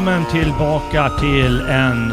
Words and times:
Välkommen 0.00 0.30
tillbaka 0.30 1.10
till 1.10 1.60
en 1.60 2.10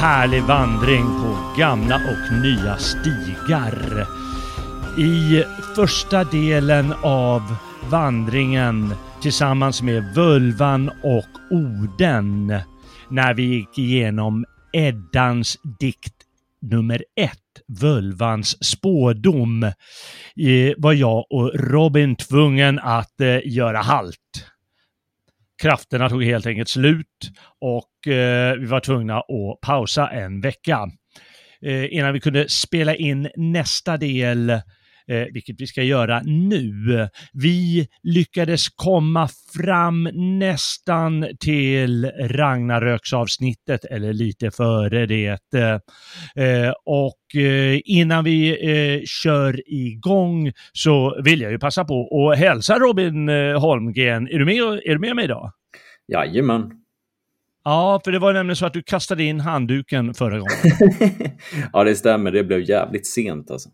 härlig 0.00 0.42
vandring 0.42 1.04
på 1.04 1.60
gamla 1.60 1.96
och 1.96 2.42
nya 2.42 2.76
stigar. 2.76 4.06
I 4.98 5.44
första 5.76 6.24
delen 6.24 6.94
av 7.02 7.42
vandringen 7.90 8.94
tillsammans 9.22 9.82
med 9.82 10.14
Völvan 10.14 10.90
och 11.02 11.26
Oden 11.50 12.54
när 13.08 13.34
vi 13.34 13.42
gick 13.42 13.78
igenom 13.78 14.44
Eddans 14.72 15.58
dikt 15.78 16.16
nummer 16.62 17.04
ett, 17.20 17.80
Völvans 17.80 18.64
spådom, 18.64 19.72
var 20.76 20.92
jag 20.92 21.26
och 21.30 21.50
Robin 21.54 22.16
tvungen 22.16 22.78
att 22.78 23.20
eh, 23.20 23.38
göra 23.44 23.78
halt 23.78 24.49
krafterna 25.60 26.08
tog 26.08 26.24
helt 26.24 26.46
enkelt 26.46 26.68
slut 26.68 27.30
och 27.60 28.12
eh, 28.12 28.54
vi 28.54 28.66
var 28.66 28.80
tvungna 28.80 29.18
att 29.18 29.60
pausa 29.66 30.08
en 30.08 30.40
vecka. 30.40 30.90
Eh, 31.62 31.94
innan 31.94 32.12
vi 32.12 32.20
kunde 32.20 32.48
spela 32.48 32.94
in 32.94 33.30
nästa 33.36 33.96
del, 33.96 34.60
eh, 35.10 35.26
vilket 35.32 35.60
vi 35.60 35.66
ska 35.66 35.82
göra 35.82 36.22
nu. 36.24 37.08
Vi 37.32 37.88
lyckades 38.02 38.68
komma 38.68 39.28
fram 39.56 40.08
nästan 40.38 41.26
till 41.40 42.04
Ragnaröksavsnittet, 42.20 43.84
eller 43.84 44.12
lite 44.12 44.50
före 44.50 45.06
det. 45.06 45.40
Eh, 46.36 46.72
och 46.84 47.40
eh, 47.40 47.80
innan 47.84 48.24
vi 48.24 48.50
eh, 48.50 49.02
kör 49.04 49.62
igång 49.66 50.52
så 50.72 51.22
vill 51.24 51.40
jag 51.40 51.52
ju 51.52 51.58
passa 51.58 51.84
på 51.84 52.30
att 52.30 52.38
hälsa 52.38 52.78
Robin 52.78 53.28
Holmgren. 53.58 54.28
Är 54.28 54.38
du 54.38 54.44
med, 54.44 54.56
är 54.56 54.92
du 54.92 54.98
med 54.98 55.16
mig 55.16 55.24
idag? 55.24 55.52
Jajamän. 56.12 56.70
Ja, 57.64 58.00
för 58.04 58.12
det 58.12 58.18
var 58.18 58.32
nämligen 58.32 58.56
så 58.56 58.66
att 58.66 58.72
du 58.72 58.82
kastade 58.82 59.24
in 59.24 59.40
handduken 59.40 60.14
förra 60.14 60.38
gången. 60.38 61.00
ja, 61.72 61.84
det 61.84 61.94
stämmer. 61.94 62.32
Det 62.32 62.44
blev 62.44 62.60
jävligt 62.60 63.06
sent 63.06 63.50
alltså. 63.50 63.68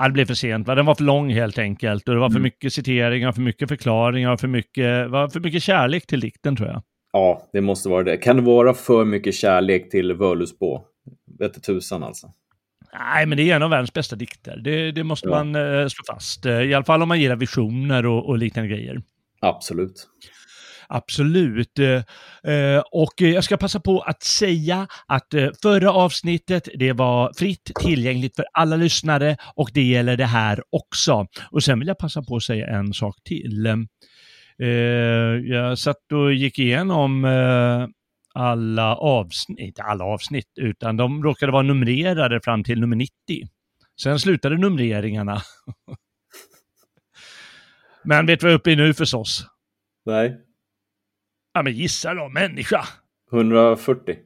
Ja, 0.00 0.06
det 0.06 0.12
blev 0.12 0.26
för 0.26 0.34
sent. 0.34 0.66
Va? 0.66 0.74
Den 0.74 0.86
var 0.86 0.94
för 0.94 1.04
lång 1.04 1.30
helt 1.30 1.58
enkelt. 1.58 2.08
Och 2.08 2.14
det 2.14 2.20
var 2.20 2.28
för 2.28 2.36
mm. 2.36 2.42
mycket 2.42 2.72
citeringar, 2.72 3.32
för 3.32 3.40
mycket 3.40 3.68
förklaringar, 3.68 4.36
för 4.36 4.48
mycket, 4.48 5.10
var 5.10 5.28
för 5.28 5.40
mycket 5.40 5.62
kärlek 5.62 6.06
till 6.06 6.20
dikten 6.20 6.56
tror 6.56 6.68
jag. 6.68 6.82
Ja, 7.12 7.48
det 7.52 7.60
måste 7.60 7.88
vara 7.88 8.02
det. 8.02 8.16
Kan 8.16 8.36
det 8.36 8.42
vara 8.42 8.74
för 8.74 9.04
mycket 9.04 9.34
kärlek 9.34 9.90
till 9.90 10.12
Völusbå? 10.12 10.84
Vete 11.38 11.60
tusan 11.60 12.02
alltså. 12.02 12.32
Nej, 12.92 13.26
men 13.26 13.38
det 13.38 13.50
är 13.50 13.56
en 13.56 13.62
av 13.62 13.70
världens 13.70 13.92
bästa 13.92 14.16
dikter. 14.16 14.56
Det, 14.56 14.92
det 14.92 15.04
måste 15.04 15.28
ja. 15.28 15.44
man 15.44 15.54
eh, 15.54 15.88
slå 15.88 16.14
fast. 16.14 16.46
Eh, 16.46 16.60
I 16.60 16.74
alla 16.74 16.84
fall 16.84 17.02
om 17.02 17.08
man 17.08 17.20
gillar 17.20 17.36
visioner 17.36 18.06
och, 18.06 18.28
och 18.28 18.38
liknande 18.38 18.68
grejer. 18.68 19.02
Absolut. 19.40 20.08
Absolut. 20.92 21.78
Eh, 21.78 22.52
eh, 22.54 22.82
och 22.92 23.14
jag 23.16 23.44
ska 23.44 23.56
passa 23.56 23.80
på 23.80 24.00
att 24.00 24.22
säga 24.22 24.86
att 25.06 25.34
eh, 25.34 25.48
förra 25.62 25.92
avsnittet, 25.92 26.68
det 26.74 26.92
var 26.92 27.32
fritt 27.36 27.70
tillgängligt 27.80 28.36
för 28.36 28.44
alla 28.52 28.76
lyssnare 28.76 29.36
och 29.54 29.70
det 29.74 29.82
gäller 29.82 30.16
det 30.16 30.26
här 30.26 30.62
också. 30.70 31.26
Och 31.50 31.62
sen 31.62 31.78
vill 31.78 31.88
jag 31.88 31.98
passa 31.98 32.22
på 32.22 32.36
att 32.36 32.42
säga 32.42 32.66
en 32.66 32.94
sak 32.94 33.16
till. 33.24 33.86
Jag 35.44 35.78
satt 35.78 36.12
och 36.12 36.34
gick 36.34 36.58
igenom 36.58 37.24
alla 38.34 38.96
avsnitt, 38.96 39.58
inte 39.58 39.82
alla 39.82 40.04
avsnitt, 40.04 40.52
utan 40.60 40.96
de 40.96 41.22
råkade 41.22 41.52
vara 41.52 41.62
numrerade 41.62 42.40
fram 42.44 42.64
till 42.64 42.80
nummer 42.80 42.96
90. 42.96 43.12
Sen 44.02 44.20
slutade 44.20 44.58
numreringarna. 44.58 45.40
Men 48.04 48.26
vet 48.26 48.40
du 48.40 48.46
vad 48.46 48.52
jag 48.52 48.54
är 48.54 48.58
uppe 48.58 48.70
i 48.70 48.76
nu 48.76 48.94
förstås? 48.94 49.46
Nej. 50.06 50.49
Ja, 51.52 51.62
men 51.62 51.72
gissa 51.72 52.14
då, 52.14 52.28
människa. 52.28 52.84
140? 53.32 54.16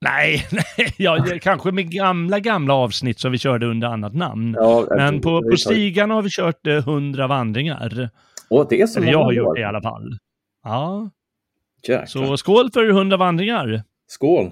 Nej, 0.00 0.46
nej 0.52 0.94
ja, 0.96 1.26
kanske 1.42 1.72
med 1.72 1.90
gamla, 1.90 2.40
gamla 2.40 2.74
avsnitt 2.74 3.20
som 3.20 3.32
vi 3.32 3.38
körde 3.38 3.66
under 3.66 3.88
annat 3.88 4.14
namn. 4.14 4.54
Ja, 4.58 4.86
men 4.90 5.20
på, 5.20 5.42
på 5.50 5.56
stigan 5.56 6.10
har 6.10 6.22
vi 6.22 6.28
kört 6.30 6.66
eh, 6.66 6.74
100 6.74 7.26
vandringar. 7.26 8.10
Åh, 8.50 8.66
det 8.70 8.80
är 8.80 8.86
så 8.86 9.00
Eller 9.00 9.12
jag 9.12 9.24
har 9.24 9.32
gjort 9.32 9.54
det 9.54 9.60
i 9.60 9.64
alla 9.64 9.82
fall. 9.82 10.18
Ja. 10.64 11.10
Jäklar. 11.82 12.06
Så 12.06 12.36
skål 12.36 12.70
för 12.72 12.88
100 12.88 13.16
vandringar. 13.16 13.82
Skål. 14.06 14.50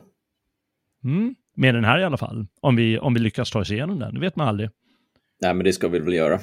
Mm, 1.05 1.35
med 1.57 1.75
den 1.75 1.85
här 1.85 1.99
i 1.99 2.05
alla 2.05 2.17
fall. 2.17 2.47
Om 2.61 2.77
vi, 2.77 2.99
om 2.99 3.15
vi 3.15 3.21
lyckas 3.21 3.51
ta 3.51 3.61
oss 3.61 3.71
igenom 3.71 3.99
den, 3.99 4.15
det 4.15 4.21
vet 4.21 4.37
man 4.37 4.49
aldrig. 4.49 4.71
Nej, 5.43 5.55
men 5.55 5.65
det 5.65 5.73
ska 5.73 5.89
vi 5.89 5.99
väl 5.99 6.15
göra. 6.15 6.39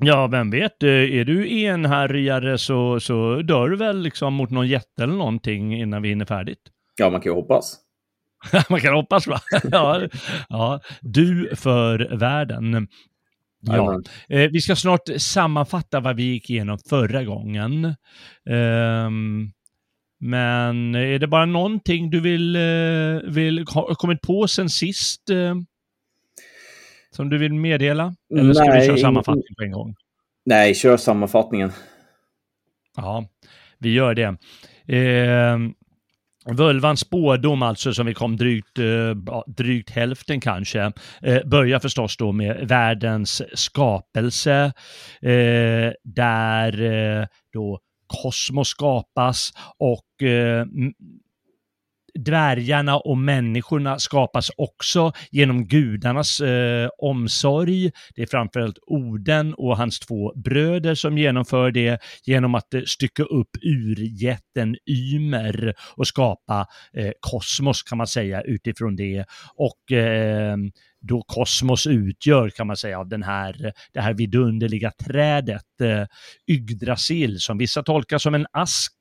Ja, 0.00 0.26
vem 0.26 0.50
vet, 0.50 0.82
eh, 0.82 0.88
är 0.88 1.24
du 1.24 1.60
enhärjare 1.60 2.58
så, 2.58 3.00
så 3.00 3.42
dör 3.42 3.68
du 3.68 3.76
väl 3.76 4.02
liksom 4.02 4.34
mot 4.34 4.50
någon 4.50 4.68
jätte 4.68 5.02
eller 5.02 5.14
någonting 5.14 5.80
innan 5.80 6.02
vi 6.02 6.08
hinner 6.08 6.24
färdigt. 6.24 6.58
Ja, 6.98 7.10
man 7.10 7.20
kan 7.20 7.32
ju 7.32 7.36
hoppas. 7.36 7.78
man 8.70 8.80
kan 8.80 8.94
hoppas 8.94 9.26
va? 9.26 9.40
ja, 9.62 10.08
ja, 10.48 10.80
du 11.00 11.56
för 11.56 12.16
världen. 12.16 12.88
Ja, 13.60 14.00
eh, 14.28 14.50
vi 14.50 14.60
ska 14.60 14.76
snart 14.76 15.08
sammanfatta 15.16 16.00
vad 16.00 16.16
vi 16.16 16.22
gick 16.22 16.50
igenom 16.50 16.78
förra 16.88 17.24
gången. 17.24 17.84
Eh, 18.50 19.10
men 20.20 20.94
är 20.94 21.18
det 21.18 21.26
bara 21.26 21.46
någonting 21.46 22.10
du 22.10 22.20
vill, 22.20 22.56
eh, 22.56 23.32
vill 23.32 23.64
ha 23.68 23.94
kommit 23.94 24.20
på 24.20 24.48
sen 24.48 24.68
sist? 24.68 25.30
Eh, 25.30 25.54
som 27.16 27.30
du 27.30 27.38
vill 27.38 27.54
meddela? 27.54 28.14
Eller 28.38 28.54
ska 28.54 28.64
Nej, 28.64 28.80
vi 28.80 28.86
köra 28.86 28.96
sammanfattning 28.96 29.54
på 29.58 29.62
en 29.64 29.72
gång? 29.72 29.94
Nej, 30.44 30.74
kör 30.74 30.96
sammanfattningen. 30.96 31.72
Ja, 32.96 33.24
vi 33.78 33.92
gör 33.92 34.14
det. 34.14 34.36
Eh, 34.96 35.58
Völvans 36.46 37.00
spådom 37.00 37.62
alltså 37.62 37.94
som 37.94 38.06
vi 38.06 38.14
kom 38.14 38.36
drygt, 38.36 38.78
eh, 38.78 39.42
drygt 39.46 39.90
hälften 39.90 40.40
kanske, 40.40 40.92
eh, 41.22 41.44
börjar 41.44 41.78
förstås 41.78 42.16
då 42.16 42.32
med 42.32 42.68
världens 42.68 43.42
skapelse 43.54 44.72
eh, 45.20 45.92
där 46.04 46.82
eh, 46.82 47.26
då 47.52 47.80
kosmos 48.06 48.68
skapas 48.68 49.52
och 49.78 50.26
eh, 50.28 50.66
dvärgarna 52.18 52.96
och 52.96 53.18
människorna 53.18 53.98
skapas 53.98 54.50
också 54.56 55.12
genom 55.30 55.66
gudarnas 55.66 56.40
eh, 56.40 56.88
omsorg. 56.98 57.90
Det 58.14 58.22
är 58.22 58.26
framförallt 58.26 58.78
Oden 58.86 59.54
och 59.54 59.76
hans 59.76 60.00
två 60.00 60.32
bröder 60.34 60.94
som 60.94 61.18
genomför 61.18 61.70
det 61.70 62.02
genom 62.24 62.54
att 62.54 62.74
eh, 62.74 62.82
stycka 62.86 63.22
upp 63.22 63.50
urjätten 63.62 64.76
Ymer 64.86 65.74
och 65.96 66.06
skapa 66.06 66.66
eh, 66.96 67.12
kosmos 67.20 67.82
kan 67.82 67.98
man 67.98 68.06
säga 68.06 68.42
utifrån 68.42 68.96
det. 68.96 69.24
Och 69.54 69.92
eh, 69.92 70.56
då 71.00 71.22
kosmos 71.22 71.86
utgör 71.86 72.50
kan 72.50 72.66
man 72.66 72.76
säga 72.76 72.98
av 72.98 73.08
den 73.08 73.22
här, 73.22 73.72
det 73.92 74.00
här 74.00 74.14
vidunderliga 74.14 74.92
trädet 75.04 75.80
eh, 75.80 76.04
Yggdrasil 76.50 77.40
som 77.40 77.58
vissa 77.58 77.82
tolkar 77.82 78.18
som 78.18 78.34
en 78.34 78.46
ask 78.52 78.92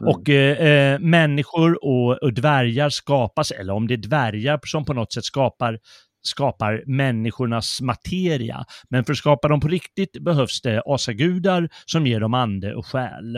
Mm. 0.00 0.14
Och 0.14 0.28
eh, 0.28 0.58
eh, 0.58 0.98
människor 0.98 1.84
och, 1.84 2.22
och 2.22 2.32
dvärgar 2.32 2.90
skapas, 2.90 3.50
eller 3.50 3.72
om 3.72 3.86
det 3.88 3.94
är 3.94 3.98
dvärgar 3.98 4.60
som 4.64 4.84
på 4.84 4.92
något 4.92 5.12
sätt 5.12 5.24
skapar 5.24 5.78
skapar 6.22 6.82
människornas 6.86 7.80
materia. 7.80 8.64
Men 8.90 9.04
för 9.04 9.12
att 9.12 9.18
skapa 9.18 9.48
dem 9.48 9.60
på 9.60 9.68
riktigt 9.68 10.12
behövs 10.20 10.60
det 10.60 10.82
asagudar 10.86 11.68
som 11.86 12.06
ger 12.06 12.20
dem 12.20 12.34
ande 12.34 12.74
och 12.74 12.86
själ. 12.86 13.36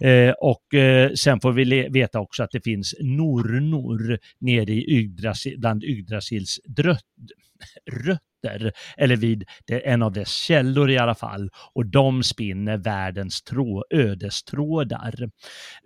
Eh, 0.00 0.30
och 0.40 0.74
eh, 0.74 1.12
sen 1.12 1.40
får 1.40 1.52
vi 1.52 1.88
veta 1.88 2.20
också 2.20 2.42
att 2.42 2.50
det 2.50 2.64
finns 2.64 2.94
nornor 3.00 4.18
nere 4.40 4.72
i 4.72 4.98
Yggdrasil, 4.98 5.60
bland 5.60 5.84
Yggdrasils 5.84 6.60
rötter 6.78 8.18
rötter, 8.42 8.72
eller 8.96 9.16
vid 9.16 9.44
en 9.66 10.02
av 10.02 10.12
dess 10.12 10.34
källor 10.34 10.90
i 10.90 10.98
alla 10.98 11.14
fall, 11.14 11.50
och 11.74 11.86
de 11.86 12.22
spinner 12.22 12.76
världens 12.76 13.42
trå, 13.42 13.84
ödestrådar. 13.90 15.14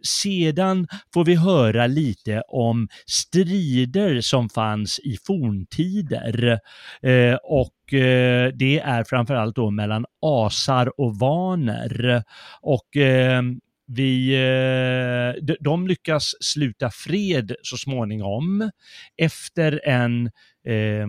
Sedan 0.02 0.88
får 1.14 1.24
vi 1.24 1.34
höra 1.34 1.86
lite 1.86 2.42
om 2.48 2.88
strider 3.06 4.20
som 4.20 4.48
fanns 4.48 4.98
i 4.98 5.18
forntider 5.26 6.60
eh, 7.02 7.34
och 7.42 7.94
eh, 7.94 8.52
det 8.54 8.80
är 8.80 9.04
framförallt 9.04 9.56
då 9.56 9.70
mellan 9.70 10.04
asar 10.22 11.00
och 11.00 11.18
vaner. 11.18 12.22
Och 12.62 12.96
eh, 12.96 13.42
vi, 13.86 14.34
eh, 14.34 15.54
de 15.60 15.86
lyckas 15.86 16.34
sluta 16.40 16.90
fred 16.90 17.54
så 17.62 17.76
småningom 17.76 18.70
efter 19.16 19.80
en 19.84 20.26
eh, 20.66 21.06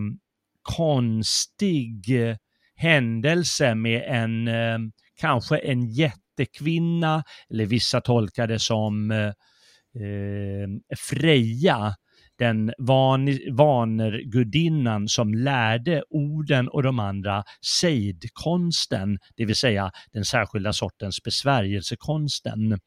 konstig 0.68 2.22
eh, 2.22 2.36
händelse 2.76 3.76
med 3.76 4.04
en, 4.08 4.48
eh, 4.48 4.78
kanske 5.20 5.58
en 5.58 5.90
jättekvinna, 5.90 7.24
eller 7.50 7.66
vissa 7.66 8.02
tolkar 8.02 8.48
det 8.48 8.60
som 8.60 9.12
eh, 9.12 9.28
eh 9.28 10.98
Freja, 10.98 11.96
den 12.40 12.74
van, 12.78 13.40
vanergudinnan 13.52 15.08
som 15.08 15.34
lärde 15.34 16.04
orden 16.10 16.68
och 16.68 16.84
de 16.84 17.00
andra 17.00 17.44
sejdkonsten, 17.62 19.20
det 19.36 19.46
vill 19.46 19.56
säga 19.56 19.92
den 20.14 20.26
särskilda 20.26 20.74
sortens 20.74 21.24
besvärjelsekonsten. 21.24 22.80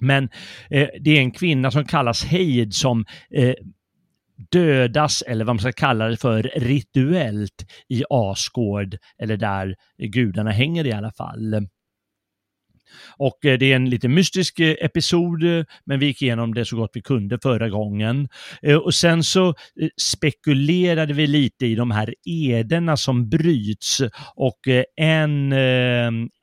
Men 0.00 0.24
eh, 0.70 0.88
det 1.00 1.10
är 1.10 1.20
en 1.20 1.30
kvinna 1.30 1.70
som 1.70 1.84
kallas 1.84 2.24
Heid 2.24 2.74
som 2.74 3.04
eh, 3.30 3.54
dödas, 4.50 5.22
eller 5.22 5.44
vad 5.44 5.54
man 5.54 5.60
ska 5.60 5.72
kalla 5.72 6.08
det 6.08 6.16
för, 6.16 6.42
rituellt 6.42 7.66
i 7.88 8.04
Asgård, 8.10 8.96
eller 9.18 9.36
där 9.36 9.74
gudarna 9.98 10.50
hänger 10.50 10.86
i 10.86 10.92
alla 10.92 11.12
fall. 11.12 11.66
Och 13.16 13.44
eh, 13.44 13.58
det 13.58 13.72
är 13.72 13.76
en 13.76 13.90
lite 13.90 14.08
mystisk 14.08 14.60
eh, 14.60 14.74
episod, 14.80 15.42
eh, 15.42 15.64
men 15.84 15.98
vi 15.98 16.06
gick 16.06 16.22
igenom 16.22 16.54
det 16.54 16.64
så 16.64 16.76
gott 16.76 16.90
vi 16.94 17.02
kunde 17.02 17.38
förra 17.42 17.68
gången. 17.68 18.28
Och 18.84 18.94
sen 18.94 19.24
så 19.24 19.54
spekulerade 20.00 21.14
vi 21.14 21.26
lite 21.26 21.66
i 21.66 21.74
de 21.74 21.90
här 21.90 22.14
ederna 22.24 22.96
som 22.96 23.28
bryts 23.28 24.00
och 24.34 24.60
en, 24.96 25.52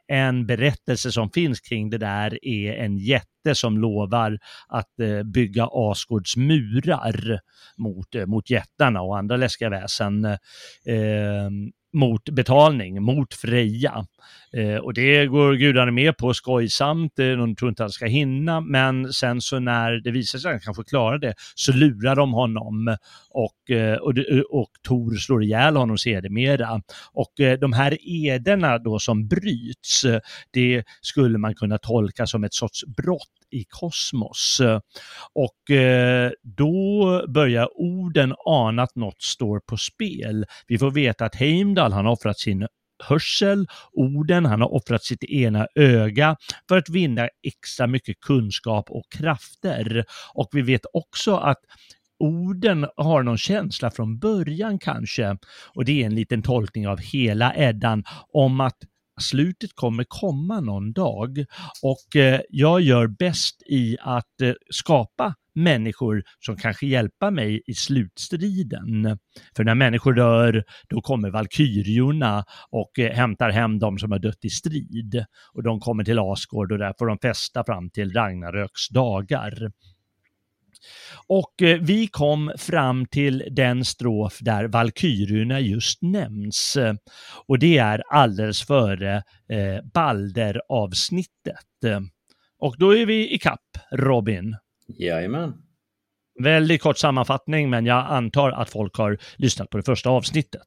en 0.10 0.46
berättelse 0.46 1.12
som 1.12 1.30
finns 1.30 1.60
kring 1.60 1.90
det 1.90 1.98
där 1.98 2.46
är 2.46 2.74
en 2.74 2.98
jätte 2.98 3.56
som 3.56 3.78
lovar 3.78 4.40
att 4.68 5.00
eh, 5.00 5.24
bygga 5.24 5.68
Asgårds 5.72 6.38
murar 6.38 7.40
mot, 7.78 8.16
eh, 8.16 8.26
mot 8.26 8.50
jättarna 8.50 9.02
och 9.02 9.18
andra 9.18 9.38
läskiga 9.38 9.70
väsen. 9.70 10.26
Eh, 10.26 11.50
mot 11.94 12.30
betalning, 12.30 13.04
mot 13.04 13.34
Freja. 13.34 14.06
Eh, 14.54 14.76
och 14.76 14.94
det 14.94 15.26
går 15.26 15.54
gudarna 15.54 15.92
med 15.92 16.18
på 16.18 16.34
skojsamt, 16.34 17.20
eh, 17.20 17.32
de 17.32 17.56
tror 17.56 17.70
inte 17.70 17.84
att 17.84 17.86
han 17.86 17.92
ska 17.92 18.06
hinna, 18.06 18.62
men 18.62 19.14
sen 19.14 19.42
så 19.42 19.60
när 19.60 19.92
det 19.92 20.12
visar 20.12 20.40
sig 20.40 20.50
att 20.50 20.54
han 20.54 20.60
kanske 20.60 20.84
klarar 20.84 21.18
det 21.18 21.34
så 21.56 21.72
lurar 21.72 22.16
de 22.16 22.34
honom 22.34 22.98
och, 23.30 23.72
eh, 23.76 23.96
och, 23.98 24.18
eh, 24.18 24.42
och 24.50 24.70
Tor 24.84 25.16
slår 25.16 25.44
ihjäl 25.44 25.76
honom 25.76 25.98
sedermera. 25.98 26.82
Och 27.14 27.40
eh, 27.40 27.60
de 27.60 27.74
här 27.74 27.98
ederna 28.02 28.78
då 28.78 29.00
som 29.00 29.28
bryts, 29.28 30.06
det 30.52 30.84
skulle 31.02 31.38
man 31.38 31.56
kunna 31.56 31.78
tolka 31.78 32.28
som 32.28 32.44
ett 32.44 32.54
sorts 32.54 32.86
brott 32.86 33.28
i 33.52 33.64
kosmos. 33.70 34.62
Och 35.34 35.76
då 36.44 37.26
börjar 37.28 37.70
orden 37.80 38.34
ana 38.46 38.84
att 38.84 38.96
något 38.96 39.22
står 39.22 39.60
på 39.60 39.78
spel. 39.78 40.46
Vi 40.68 40.78
får 40.78 40.92
veta 40.92 41.26
att 41.26 41.36
Heimdall, 41.36 41.94
han 41.94 42.06
har 42.06 42.12
offrat 42.14 42.40
sin 42.40 42.68
hörsel, 43.04 43.68
orden, 43.92 44.46
han 44.46 44.62
har 44.62 44.74
offrat 44.74 45.04
sitt 45.04 45.24
ena 45.24 45.68
öga 45.76 46.36
för 46.70 46.78
att 46.78 46.90
vinna 46.90 47.30
extra 47.44 47.88
mycket 47.88 48.20
kunskap 48.20 48.90
och 48.90 49.04
krafter. 49.10 50.06
Och 50.34 50.50
vi 50.52 50.62
vet 50.62 50.82
också 50.94 51.36
att 51.36 51.60
orden 52.20 52.88
har 52.96 53.24
någon 53.24 53.38
känsla 53.38 53.92
från 53.92 54.20
början 54.20 54.80
kanske, 54.80 55.38
och 55.74 55.86
det 55.86 56.02
är 56.02 56.06
en 56.06 56.16
liten 56.16 56.42
tolkning 56.42 56.88
av 56.88 57.00
hela 57.00 57.56
Eddan, 57.56 58.04
om 58.34 58.60
att 58.60 58.78
slutet 59.22 59.76
kommer 59.76 60.06
komma 60.08 60.60
någon 60.60 60.94
dag 60.94 61.46
och 61.84 62.16
eh, 62.16 62.42
jag 62.50 62.82
gör 62.82 63.08
bäst 63.08 63.64
i 63.66 63.98
att 64.02 64.42
eh, 64.42 64.54
skapa 64.70 65.36
människor 65.56 66.24
som 66.40 66.58
kanske 66.58 66.88
hjälpa 66.88 67.32
mig 67.32 67.62
i 67.68 67.74
slutstriden. 67.74 69.18
För 69.56 69.64
när 69.64 69.76
människor 69.76 70.14
dör, 70.14 70.64
då 70.90 71.02
kommer 71.02 71.30
valkyriorna 71.30 72.46
och 72.70 73.00
eh, 73.00 73.16
hämtar 73.16 73.50
hem 73.50 73.80
de 73.80 74.00
som 74.00 74.12
har 74.12 74.20
dött 74.20 74.46
i 74.46 74.50
strid. 74.50 75.26
Och 75.54 75.64
de 75.64 75.80
kommer 75.80 76.04
till 76.04 76.20
Asgård 76.20 76.72
och 76.72 76.78
där 76.78 76.94
får 77.00 77.08
de 77.08 77.18
festa 77.18 77.64
fram 77.64 77.90
till 77.90 78.14
Ragnaröks 78.14 78.90
dagar. 78.90 79.72
Och 81.28 81.62
eh, 81.62 81.80
vi 81.82 82.08
kom 82.08 82.52
fram 82.58 83.06
till 83.06 83.44
den 83.52 83.86
strof 83.86 84.40
där 84.42 84.68
Valkyrierna 84.68 85.60
just 85.60 86.02
nämns. 86.02 86.78
Och 87.48 87.60
det 87.60 87.78
är 87.78 88.04
alldeles 88.10 88.64
före 88.64 89.16
eh, 89.50 89.84
Balder-avsnittet. 89.94 91.66
Och 92.60 92.76
då 92.78 92.96
är 92.96 93.06
vi 93.06 93.34
i 93.34 93.38
kapp, 93.38 93.78
Robin. 93.92 94.56
Jajamän. 94.88 95.54
Väldigt 96.44 96.82
kort 96.82 96.98
sammanfattning, 96.98 97.70
men 97.70 97.86
jag 97.86 98.06
antar 98.10 98.52
att 98.52 98.70
folk 98.70 98.96
har 98.96 99.18
lyssnat 99.38 99.70
på 99.70 99.78
det 99.78 99.84
första 99.84 100.10
avsnittet. 100.10 100.62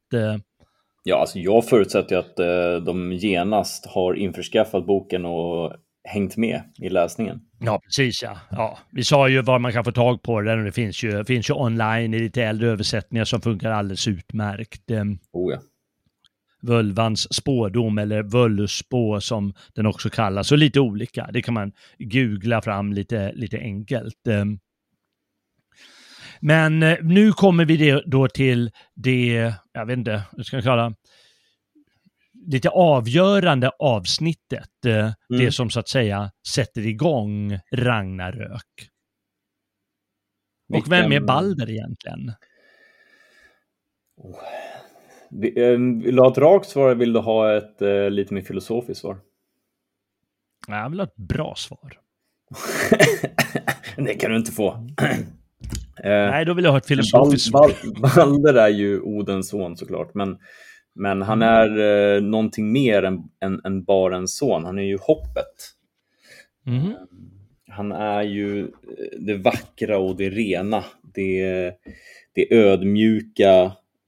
Ja, 1.05 1.21
alltså 1.21 1.39
jag 1.39 1.69
förutsätter 1.69 2.17
att 2.17 2.39
eh, 2.39 2.85
de 2.87 3.13
genast 3.13 3.87
har 3.87 4.15
införskaffat 4.15 4.87
boken 4.87 5.25
och 5.25 5.73
hängt 6.05 6.37
med 6.37 6.63
i 6.79 6.89
läsningen. 6.89 7.41
Ja, 7.59 7.81
precis 7.85 8.23
ja. 8.23 8.39
ja. 8.51 8.79
Vi 8.93 9.05
sa 9.05 9.29
ju 9.29 9.43
var 9.43 9.59
man 9.59 9.73
kan 9.73 9.85
få 9.85 9.93
tag 9.93 10.23
på 10.23 10.41
den 10.41 10.59
och 10.59 10.65
det 10.65 10.73
finns 10.73 11.03
ju, 11.03 11.25
finns 11.25 11.51
ju 11.51 11.55
online 11.55 12.15
i 12.15 12.19
lite 12.19 12.43
äldre 12.43 12.69
översättningar 12.69 13.25
som 13.25 13.41
funkar 13.41 13.71
alldeles 13.71 14.09
utmärkt. 14.09 14.91
Ehm, 14.91 15.19
oh 15.33 15.53
ja. 15.53 15.59
Völvans 16.63 17.35
spådom 17.35 17.99
eller 17.99 18.23
Völlusspå 18.23 19.21
som 19.21 19.55
den 19.75 19.87
också 19.87 20.11
kallas, 20.11 20.53
och 20.53 20.59
lite 20.59 20.81
olika. 20.81 21.31
Det 21.33 21.43
kan 21.43 21.55
man 21.55 21.73
googla 21.99 22.63
fram 22.63 22.93
lite, 22.93 23.33
lite 23.33 23.59
enkelt. 23.59 24.27
Ehm, 24.27 24.59
men 26.41 26.83
eh, 26.83 26.99
nu 27.03 27.33
kommer 27.33 27.65
vi 27.65 28.03
då 28.07 28.29
till 28.29 28.71
det, 28.95 29.53
jag 29.73 29.87
vet 29.87 29.99
inte, 29.99 30.23
vad 30.33 30.47
ska 30.47 30.57
jag 30.57 30.65
kalla 30.65 30.95
lite 32.47 32.69
avgörande 32.69 33.71
avsnittet. 33.79 34.85
Eh, 34.87 34.95
mm. 34.95 35.15
Det 35.29 35.53
som 35.53 35.71
så 35.71 35.81
att 35.81 35.89
säga 35.89 36.31
sätter 36.49 36.87
igång 36.87 37.59
Ragnarök. 37.73 38.89
Och 40.75 40.93
vem 40.93 41.13
är 41.13 41.21
Balder 41.21 41.71
egentligen? 41.71 42.33
Oh. 44.17 44.39
Vill 45.31 46.17
du 46.17 46.23
ha 46.23 46.31
ett 46.31 46.39
rakt 46.39 46.69
svar 46.69 46.87
eller 46.87 46.95
vill 46.95 47.13
du 47.13 47.21
ha 47.21 47.57
ett 47.57 47.83
uh, 47.83 48.11
lite 48.11 48.35
mer 48.35 48.43
filosofiskt 48.43 49.01
svar? 49.01 49.19
Jag 50.69 50.91
vill 50.91 51.01
ha 51.01 51.07
ett 51.07 51.17
bra 51.17 51.55
svar. 51.57 51.99
det 53.97 54.15
kan 54.15 54.31
du 54.31 54.37
inte 54.37 54.53
få. 54.53 54.73
uh, 54.73 54.87
Nej, 56.05 56.45
då 56.45 56.55
vill 56.55 56.65
jag 56.65 56.73
ha 56.73 56.79
ett 56.79 56.87
filosofiskt 56.87 57.49
svar. 57.49 57.73
Balder 58.01 58.55
är 58.55 58.69
ju 58.69 59.01
Odens 59.01 59.49
son 59.49 59.77
såklart, 59.77 60.15
men 60.15 60.39
men 60.95 61.23
han 61.23 61.43
mm. 61.43 61.55
är 61.55 61.79
eh, 62.17 62.23
någonting 62.23 62.73
mer 62.73 63.03
än, 63.03 63.23
än, 63.41 63.61
än, 63.65 63.85
bara 63.85 64.17
en 64.17 64.29
son. 64.29 64.65
Han 64.65 64.79
är 64.79 64.83
ju 64.83 64.99
hoppet. 65.01 65.55
Mm. 66.67 66.93
Han 67.69 67.93
är 67.93 68.23
ju 68.23 68.61
eh, 68.61 68.69
det 69.19 69.35
vackra 69.35 69.99
och 69.99 70.17
det 70.17 70.31
rena. 70.31 70.85
Det, 71.03 71.75
det 72.33 72.55
ödmjuka 72.55 73.63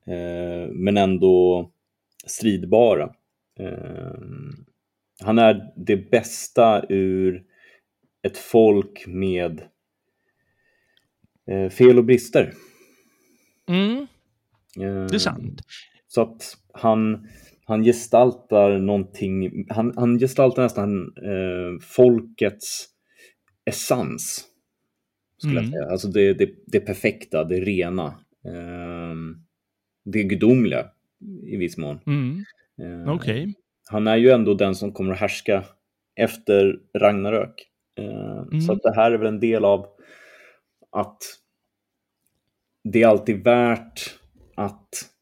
eh, 0.06 0.68
men 0.70 0.96
ändå 0.96 1.70
stridbara. 2.26 3.14
Eh, 3.60 4.14
han 5.22 5.38
är 5.38 5.72
det 5.76 6.10
bästa 6.10 6.84
ur 6.88 7.44
ett 8.22 8.38
folk 8.38 9.04
med 9.06 9.62
eh, 11.46 11.70
fel 11.70 11.98
och 11.98 12.04
brister. 12.04 12.52
Mm. 13.68 14.06
Det 14.76 15.14
är 15.14 15.18
sant. 15.18 15.62
Så 16.14 16.22
att 16.22 16.56
han, 16.72 17.28
han 17.64 17.82
gestaltar 17.82 18.78
någonting, 18.78 19.66
han, 19.68 19.92
han 19.96 20.18
gestaltar 20.18 20.62
nästan 20.62 21.14
eh, 21.16 21.80
folkets 21.80 22.88
essens. 23.64 24.44
Skulle 25.38 25.60
mm. 25.60 25.64
jag 25.64 25.72
säga. 25.72 25.92
Alltså 25.92 26.08
det, 26.08 26.34
det, 26.34 26.50
det 26.66 26.80
perfekta, 26.80 27.44
det 27.44 27.60
rena. 27.60 28.06
Eh, 28.44 29.14
det 30.04 30.22
gudomliga 30.22 30.86
i 31.42 31.56
viss 31.56 31.76
mån. 31.76 32.00
Mm. 32.06 32.44
Eh, 32.82 33.14
okay. 33.14 33.54
Han 33.90 34.06
är 34.06 34.16
ju 34.16 34.30
ändå 34.30 34.54
den 34.54 34.74
som 34.74 34.92
kommer 34.92 35.12
att 35.12 35.20
härska 35.20 35.64
efter 36.16 36.78
Ragnarök. 36.98 37.54
Eh, 37.98 38.38
mm. 38.38 38.60
Så 38.60 38.72
att 38.72 38.82
det 38.82 38.94
här 38.94 39.12
är 39.12 39.18
väl 39.18 39.28
en 39.28 39.40
del 39.40 39.64
av 39.64 39.86
att 40.90 41.18
det 42.84 43.02
är 43.02 43.06
alltid 43.06 43.44
värt 43.44 44.18
att 44.54 45.13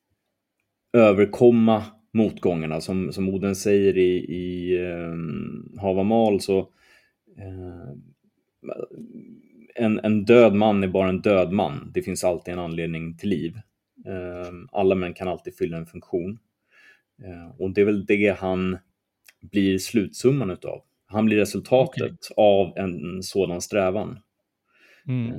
överkomma 0.93 1.85
motgångarna. 2.13 2.81
Som, 2.81 3.13
som 3.13 3.29
Oden 3.29 3.57
säger 3.57 3.99
i, 3.99 4.17
i 4.35 4.79
um, 4.79 5.79
Havamal 5.81 6.41
så 6.41 6.59
uh, 7.39 7.93
en, 9.75 10.01
en 10.03 10.25
död 10.25 10.55
man 10.55 10.85
är 10.85 10.89
bara 10.89 11.09
en 11.09 11.21
död 11.21 11.53
man. 11.53 11.91
Det 11.95 12.03
finns 12.03 12.25
alltid 12.25 12.55
en 12.55 12.61
anledning 12.61 13.17
till 13.17 13.29
liv. 13.29 13.55
Uh, 14.09 14.67
alla 14.73 14.95
män 14.95 15.15
kan 15.15 15.29
alltid 15.29 15.57
fylla 15.57 15.77
en 15.77 15.87
funktion. 15.87 16.39
Uh, 17.25 17.61
och 17.61 17.71
det 17.71 17.81
är 17.81 17.85
väl 17.85 18.07
det 18.07 18.39
han 18.39 18.79
blir 19.41 19.79
slutsumman 19.79 20.51
utav. 20.51 20.83
Han 21.07 21.25
blir 21.25 21.37
resultatet 21.37 22.03
okay. 22.03 22.45
av 22.45 22.79
en 22.79 23.23
sådan 23.23 23.61
strävan. 23.61 24.19
Mm. 25.09 25.33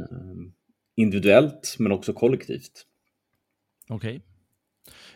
individuellt 0.96 1.76
men 1.80 1.92
också 1.92 2.14
kollektivt. 2.14 2.86
Okej. 3.90 4.18
Okay. 4.18 4.33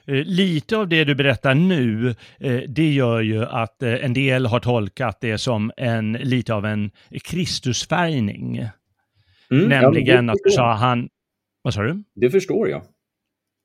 Eh, 0.06 0.24
lite 0.26 0.78
av 0.78 0.88
det 0.88 1.04
du 1.04 1.16
berättar 1.16 1.56
nu, 1.56 2.16
eh, 2.40 2.62
det 2.68 2.94
gör 2.94 3.22
ju 3.22 3.46
att 3.46 3.84
eh, 3.84 4.06
en 4.06 4.14
del 4.14 4.46
har 4.46 4.60
tolkat 4.60 5.22
det 5.22 5.38
som 5.38 5.72
en, 5.78 6.14
lite 6.14 6.54
av 6.54 6.66
en 6.66 6.92
Kristusfärgning. 7.24 8.58
Mm, 9.52 9.70
Nämligen 9.70 10.28
ja, 10.28 10.34
att 10.34 10.40
du 10.44 10.50
sa 10.50 10.74
han... 10.74 11.10
Vad 11.62 11.74
sa 11.74 11.82
du? 11.82 12.04
Det 12.16 12.30
förstår 12.30 12.70
jag. 12.70 12.82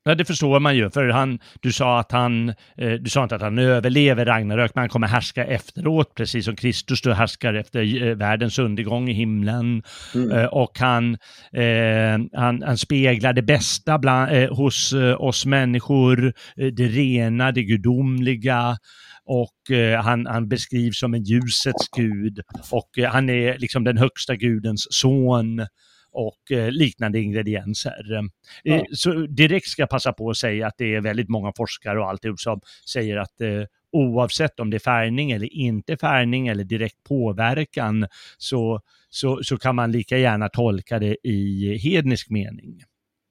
Ja, 0.04 0.14
det 0.14 0.24
förstår 0.24 0.60
man 0.60 0.76
ju, 0.76 0.90
för 0.90 1.08
han, 1.08 1.38
du 1.60 1.72
sa 1.72 2.00
att 2.00 2.12
han, 2.12 2.48
eh, 2.48 2.92
du 3.00 3.10
sa 3.10 3.22
inte 3.22 3.34
att 3.34 3.42
han 3.42 3.58
överlever 3.58 4.26
Ragnarök, 4.26 4.74
men 4.74 4.82
han 4.82 4.88
kommer 4.88 5.06
härska 5.06 5.44
efteråt, 5.44 6.14
precis 6.14 6.44
som 6.44 6.56
Kristus 6.56 7.02
då 7.02 7.12
härskar 7.12 7.54
efter 7.54 8.02
eh, 8.02 8.16
världens 8.16 8.58
undergång 8.58 9.08
i 9.08 9.12
himlen. 9.12 9.82
Mm. 10.14 10.30
Eh, 10.30 10.44
och 10.44 10.78
han, 10.78 11.14
eh, 11.52 12.20
han, 12.32 12.62
han, 12.62 12.78
speglar 12.78 13.32
det 13.32 13.42
bästa 13.42 13.98
bland, 13.98 14.32
eh, 14.32 14.54
hos 14.54 14.92
eh, 14.92 15.20
oss 15.20 15.46
människor, 15.46 16.32
det 16.56 16.86
rena, 16.86 17.52
det 17.52 17.62
gudomliga, 17.62 18.76
och 19.24 19.76
han, 20.04 20.26
han 20.26 20.48
beskrivs 20.48 20.98
som 20.98 21.14
en 21.14 21.22
ljusets 21.22 21.88
gud 21.96 22.40
och 22.70 22.90
han 23.08 23.30
är 23.30 23.58
liksom 23.58 23.84
den 23.84 23.98
högsta 23.98 24.36
gudens 24.36 24.86
son 24.90 25.66
och 26.12 26.52
eh, 26.52 26.70
liknande 26.70 27.20
ingredienser. 27.20 28.12
Eh, 28.12 28.22
ja. 28.62 28.84
Så 28.92 29.12
direkt 29.12 29.66
ska 29.66 29.82
jag 29.82 29.90
passa 29.90 30.12
på 30.12 30.30
att 30.30 30.36
säga 30.36 30.66
att 30.66 30.74
det 30.78 30.94
är 30.94 31.00
väldigt 31.00 31.28
många 31.28 31.52
forskare 31.56 32.00
och 32.00 32.08
allt 32.08 32.24
som 32.36 32.60
säger 32.92 33.16
att 33.16 33.40
eh, 33.40 33.64
oavsett 33.92 34.60
om 34.60 34.70
det 34.70 34.76
är 34.76 34.78
färgning 34.78 35.30
eller 35.30 35.54
inte 35.54 35.96
färgning 35.96 36.48
eller 36.48 36.64
direkt 36.64 37.02
påverkan 37.04 38.06
så, 38.38 38.80
så, 39.08 39.40
så 39.42 39.58
kan 39.58 39.76
man 39.76 39.92
lika 39.92 40.18
gärna 40.18 40.48
tolka 40.48 40.98
det 40.98 41.16
i 41.22 41.78
hednisk 41.78 42.30
mening, 42.30 42.82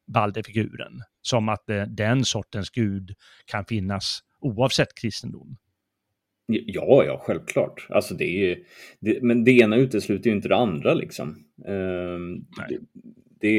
Balderfiguren, 0.08 1.02
som 1.22 1.50
att 1.50 1.64
den 1.88 2.26
sortens 2.26 2.70
gud 2.70 3.16
kan 3.46 3.66
finnas 3.66 4.20
oavsett 4.40 4.96
kristendom. 4.96 5.58
Ja, 6.48 7.04
ja, 7.06 7.22
självklart. 7.26 7.88
Alltså 7.90 8.14
det 8.14 8.52
är, 8.52 8.58
det, 9.00 9.22
men 9.22 9.44
det 9.44 9.52
ena 9.52 9.76
utesluter 9.76 10.30
ju 10.30 10.36
inte 10.36 10.48
det 10.48 10.56
andra 10.56 10.94
liksom. 10.94 11.46
Um, 11.68 12.46
det, 12.70 12.80
det, 13.42 13.56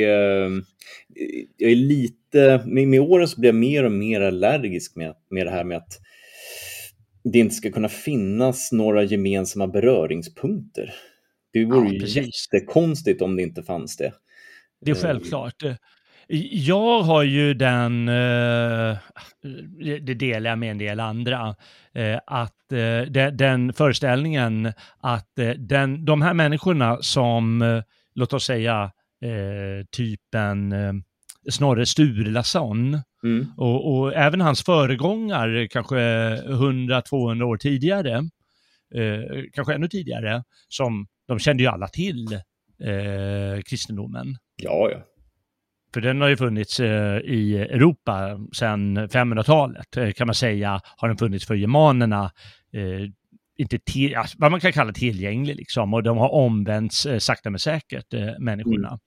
jag 1.56 1.70
är 1.70 1.76
lite, 1.76 2.62
med, 2.66 2.88
med 2.88 3.00
åren 3.00 3.28
så 3.28 3.40
blir 3.40 3.48
jag 3.48 3.54
mer 3.56 3.84
och 3.84 3.92
mer 3.92 4.20
allergisk 4.20 4.96
med, 4.96 5.14
med 5.30 5.46
det 5.46 5.50
här 5.50 5.64
med 5.64 5.76
att 5.76 6.00
det 7.24 7.38
inte 7.38 7.54
ska 7.54 7.70
kunna 7.70 7.88
finnas 7.88 8.72
några 8.72 9.02
gemensamma 9.02 9.66
beröringspunkter. 9.66 10.94
Det 11.52 11.64
vore 11.64 11.94
ja, 11.94 12.06
ju 12.06 12.22
jättekonstigt 12.22 13.22
om 13.22 13.36
det 13.36 13.42
inte 13.42 13.62
fanns 13.62 13.96
det. 13.96 14.12
Det 14.80 14.90
är 14.90 14.94
ehm. 14.94 15.02
självklart. 15.02 15.62
Jag 16.50 17.02
har 17.02 17.22
ju 17.22 17.54
den, 17.54 18.08
eh, 18.08 18.96
det 20.00 20.14
delar 20.14 20.50
jag 20.50 20.58
med 20.58 20.70
en 20.70 20.78
del 20.78 21.00
andra, 21.00 21.56
eh, 21.94 22.20
att 22.26 22.61
eh, 22.72 23.02
den 23.32 23.72
föreställningen 23.72 24.72
att 25.00 25.38
den, 25.56 26.04
de 26.04 26.22
här 26.22 26.34
människorna 26.34 26.98
som, 27.00 27.82
låt 28.14 28.32
oss 28.32 28.44
säga, 28.44 28.90
typen 29.96 30.74
Snorre 31.50 31.86
Sturlason 31.86 32.98
mm. 33.24 33.46
och, 33.56 33.92
och, 33.94 34.14
även 34.14 34.40
hans 34.40 34.62
föregångare, 34.64 35.68
kanske 35.68 35.96
100-200 35.96 37.42
år 37.42 37.56
tidigare, 37.56 38.22
kanske 39.52 39.74
ännu 39.74 39.88
tidigare, 39.88 40.44
som 40.68 41.06
de 41.28 41.38
kände 41.38 41.62
ju 41.62 41.68
alla 41.68 41.88
till 41.88 42.32
eh, 42.82 43.62
kristendomen. 43.62 44.36
Ja, 44.56 44.90
ja. 44.92 45.11
För 45.94 46.00
den 46.00 46.20
har 46.20 46.28
ju 46.28 46.36
funnits 46.36 46.80
eh, 46.80 47.18
i 47.18 47.56
Europa 47.56 48.38
sedan 48.52 48.98
500-talet 48.98 49.96
eh, 49.96 50.10
kan 50.10 50.26
man 50.26 50.34
säga, 50.34 50.80
har 50.96 51.08
den 51.08 51.16
funnits 51.16 51.46
för 51.46 51.54
germanerna. 51.54 52.30
Eh, 52.74 53.08
inte 53.58 53.78
till, 53.78 54.14
vad 54.38 54.50
man 54.50 54.60
kan 54.60 54.72
kalla 54.72 54.92
tillgänglig 54.92 55.56
liksom 55.56 55.94
och 55.94 56.02
de 56.02 56.18
har 56.18 56.28
omvänts 56.28 57.06
sakta 57.18 57.50
men 57.50 57.58
säkert, 57.58 58.06
människorna. 58.38 58.98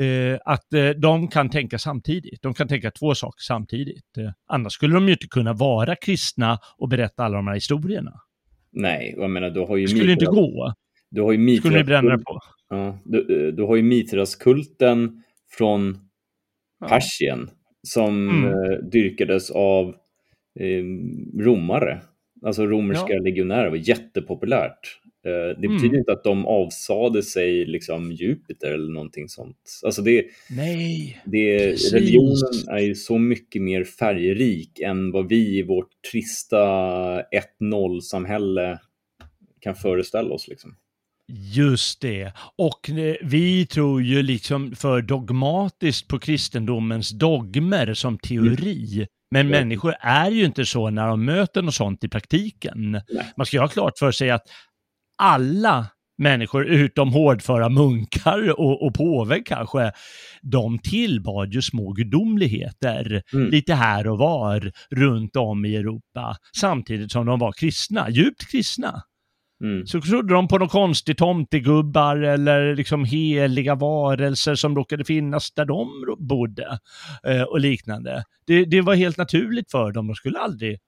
Mm. 0.00 0.38
att 0.44 0.66
de 0.96 1.28
kan 1.28 1.50
tänka 1.50 1.78
samtidigt, 1.78 2.42
de 2.42 2.54
kan 2.54 2.68
tänka 2.68 2.90
två 2.90 3.14
saker 3.14 3.42
samtidigt. 3.42 4.04
annars 4.46 4.72
skulle 4.72 4.94
de 4.94 5.06
ju 5.06 5.12
inte 5.12 5.26
kunna 5.26 5.52
vara 5.52 5.96
kristna 5.96 6.58
och 6.78 6.88
berätta 6.88 7.24
alla 7.24 7.36
de 7.36 7.46
här 7.46 7.54
historierna. 7.54 8.12
Nej, 8.72 9.14
jag 9.16 9.30
menar 9.30 9.50
du 9.50 9.60
har 9.60 9.76
ju... 9.76 9.86
Det 9.86 9.90
skulle 9.90 10.12
inte 10.12 10.24
gå. 10.24 10.74
Du 11.10 11.22
har 11.22 11.32
ju 11.32 11.38
Mitras... 11.38 11.60
Skulle 11.60 11.78
ni 11.78 11.84
bränna 11.84 12.18
på? 12.18 12.40
Ja, 12.68 12.98
du, 13.04 13.52
du 13.52 13.62
har 13.62 13.76
ju 13.76 13.82
Mitraskulten 13.82 15.22
från 15.58 16.09
Persien 16.88 17.50
som 17.82 18.28
mm. 18.28 18.44
Eh, 18.44 18.78
dyrkades 18.78 19.50
av 19.50 19.88
eh, 20.60 20.84
romare. 21.38 22.00
Alltså 22.42 22.66
romerska 22.66 23.12
ja. 23.12 23.20
legionärer 23.20 23.70
var 23.70 23.76
jättepopulärt. 23.76 25.00
Eh, 25.26 25.60
det 25.60 25.68
betyder 25.68 25.86
mm. 25.88 25.98
inte 25.98 26.12
att 26.12 26.24
de 26.24 26.46
avsade 26.46 27.22
sig 27.22 27.64
liksom 27.66 28.12
Jupiter 28.12 28.72
eller 28.72 28.92
någonting 28.92 29.28
sånt. 29.28 29.80
Alltså 29.84 30.02
det, 30.02 30.26
Nej, 30.50 31.22
det, 31.24 31.72
religionen 31.92 32.68
är 32.70 32.78
ju 32.78 32.94
så 32.94 33.18
mycket 33.18 33.62
mer 33.62 33.84
färgrik 33.84 34.80
än 34.80 35.12
vad 35.12 35.28
vi 35.28 35.58
i 35.58 35.62
vårt 35.62 36.02
trista 36.10 36.56
1-0-samhälle 37.60 38.78
kan 39.60 39.74
föreställa 39.74 40.34
oss. 40.34 40.48
Liksom. 40.48 40.76
Just 41.32 42.00
det. 42.00 42.32
Och 42.58 42.90
eh, 42.90 43.14
vi 43.22 43.66
tror 43.66 44.02
ju 44.02 44.22
liksom 44.22 44.76
för 44.76 45.02
dogmatiskt 45.02 46.08
på 46.08 46.18
kristendomens 46.18 47.10
dogmer 47.10 47.94
som 47.94 48.18
teori. 48.18 48.94
Mm. 48.94 49.06
Men 49.30 49.46
mm. 49.46 49.50
människor 49.50 49.94
är 50.00 50.30
ju 50.30 50.44
inte 50.44 50.66
så 50.66 50.90
när 50.90 51.06
de 51.06 51.24
möter 51.24 51.62
något 51.62 51.74
sånt 51.74 52.04
i 52.04 52.08
praktiken. 52.08 52.90
Nej. 52.90 53.32
Man 53.36 53.46
ska 53.46 53.56
ju 53.56 53.60
ha 53.60 53.68
klart 53.68 53.98
för 53.98 54.12
sig 54.12 54.30
att 54.30 54.42
alla 55.22 55.86
människor, 56.18 56.66
utom 56.66 57.12
hårdföra 57.12 57.68
munkar 57.68 58.60
och, 58.60 58.86
och 58.86 58.94
påven 58.94 59.44
kanske, 59.44 59.92
de 60.42 60.78
tillbad 60.78 61.54
ju 61.54 61.62
små 61.62 61.92
gudomligheter 61.92 63.22
mm. 63.32 63.50
lite 63.50 63.74
här 63.74 64.06
och 64.06 64.18
var 64.18 64.72
runt 64.90 65.36
om 65.36 65.64
i 65.64 65.76
Europa, 65.76 66.36
samtidigt 66.56 67.12
som 67.12 67.26
de 67.26 67.38
var 67.38 67.52
kristna, 67.52 68.10
djupt 68.10 68.50
kristna. 68.50 69.02
Mm. 69.60 69.86
Så 69.86 70.00
trodde 70.00 70.34
de 70.34 70.48
på 70.48 70.58
någon 70.58 70.68
konstig 70.68 71.18
tomtegubbar 71.18 72.16
eller 72.16 72.76
liksom 72.76 73.04
heliga 73.04 73.74
varelser 73.74 74.54
som 74.54 74.76
råkade 74.76 75.04
finnas 75.04 75.52
där 75.52 75.64
de 75.64 75.88
bodde 76.18 76.78
eh, 77.26 77.42
och 77.42 77.60
liknande. 77.60 78.24
Det, 78.46 78.64
det, 78.64 78.80
var 78.80 78.94
helt 78.94 79.16
naturligt 79.16 79.70
för 79.70 79.92
dem. 79.92 80.06
De 80.06 80.14
skulle 80.14 80.38
aldrig... 80.38 80.78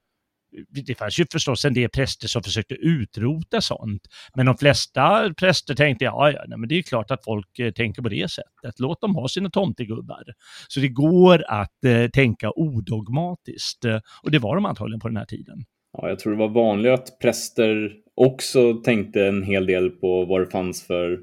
Det 0.86 0.94
fanns 0.94 1.20
ju 1.20 1.26
förstås 1.32 1.64
en 1.64 1.74
del 1.74 1.90
präster 1.90 2.28
som 2.28 2.42
försökte 2.42 2.74
utrota 2.74 3.60
sånt. 3.60 4.02
Men 4.34 4.46
de 4.46 4.56
flesta 4.56 5.34
präster 5.34 5.74
tänkte, 5.74 6.04
ja, 6.04 6.30
ja 6.30 6.44
nej, 6.48 6.58
men 6.58 6.68
det 6.68 6.78
är 6.78 6.82
klart 6.82 7.10
att 7.10 7.24
folk 7.24 7.58
eh, 7.58 7.72
tänker 7.72 8.02
på 8.02 8.08
det 8.08 8.30
sättet. 8.30 8.80
Låt 8.80 9.00
dem 9.00 9.14
ha 9.14 9.28
sina 9.28 9.50
tomtegubbar. 9.50 10.24
Så 10.68 10.80
det 10.80 10.88
går 10.88 11.44
att 11.48 11.84
eh, 11.84 12.08
tänka 12.08 12.52
odogmatiskt. 12.56 13.84
Eh, 13.84 14.00
och 14.22 14.30
det 14.30 14.38
var 14.38 14.54
de 14.54 14.66
antagligen 14.66 15.00
på 15.00 15.08
den 15.08 15.16
här 15.16 15.24
tiden. 15.24 15.64
Ja, 15.92 16.08
jag 16.08 16.18
tror 16.18 16.32
det 16.32 16.38
var 16.38 16.48
vanligt 16.48 16.92
att 16.92 17.18
präster 17.18 17.96
också 18.14 18.74
tänkte 18.74 19.26
en 19.26 19.42
hel 19.42 19.66
del 19.66 19.90
på 19.90 20.24
vad 20.24 20.40
det 20.40 20.50
fanns 20.50 20.86
för, 20.86 21.20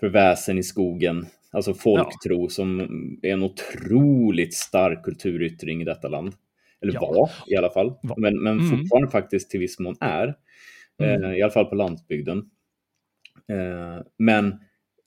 för 0.00 0.08
väsen 0.08 0.58
i 0.58 0.62
skogen. 0.62 1.26
Alltså 1.50 1.74
folktro 1.74 2.42
ja. 2.42 2.48
som 2.48 2.80
är 3.22 3.32
en 3.32 3.42
otroligt 3.42 4.54
stark 4.54 5.04
kulturyttring 5.04 5.82
i 5.82 5.84
detta 5.84 6.08
land. 6.08 6.34
Eller 6.80 6.94
ja. 6.94 7.00
var 7.00 7.30
i 7.46 7.56
alla 7.56 7.70
fall, 7.70 7.94
Va? 8.02 8.14
men, 8.16 8.42
men 8.42 8.60
mm. 8.60 8.78
fortfarande 8.78 9.10
faktiskt 9.10 9.50
till 9.50 9.60
viss 9.60 9.78
mån 9.78 9.96
är. 10.00 10.34
Mm. 11.02 11.24
Eh, 11.24 11.38
I 11.38 11.42
alla 11.42 11.52
fall 11.52 11.66
på 11.66 11.74
landsbygden. 11.74 12.38
Eh, 13.48 14.04
men 14.18 14.60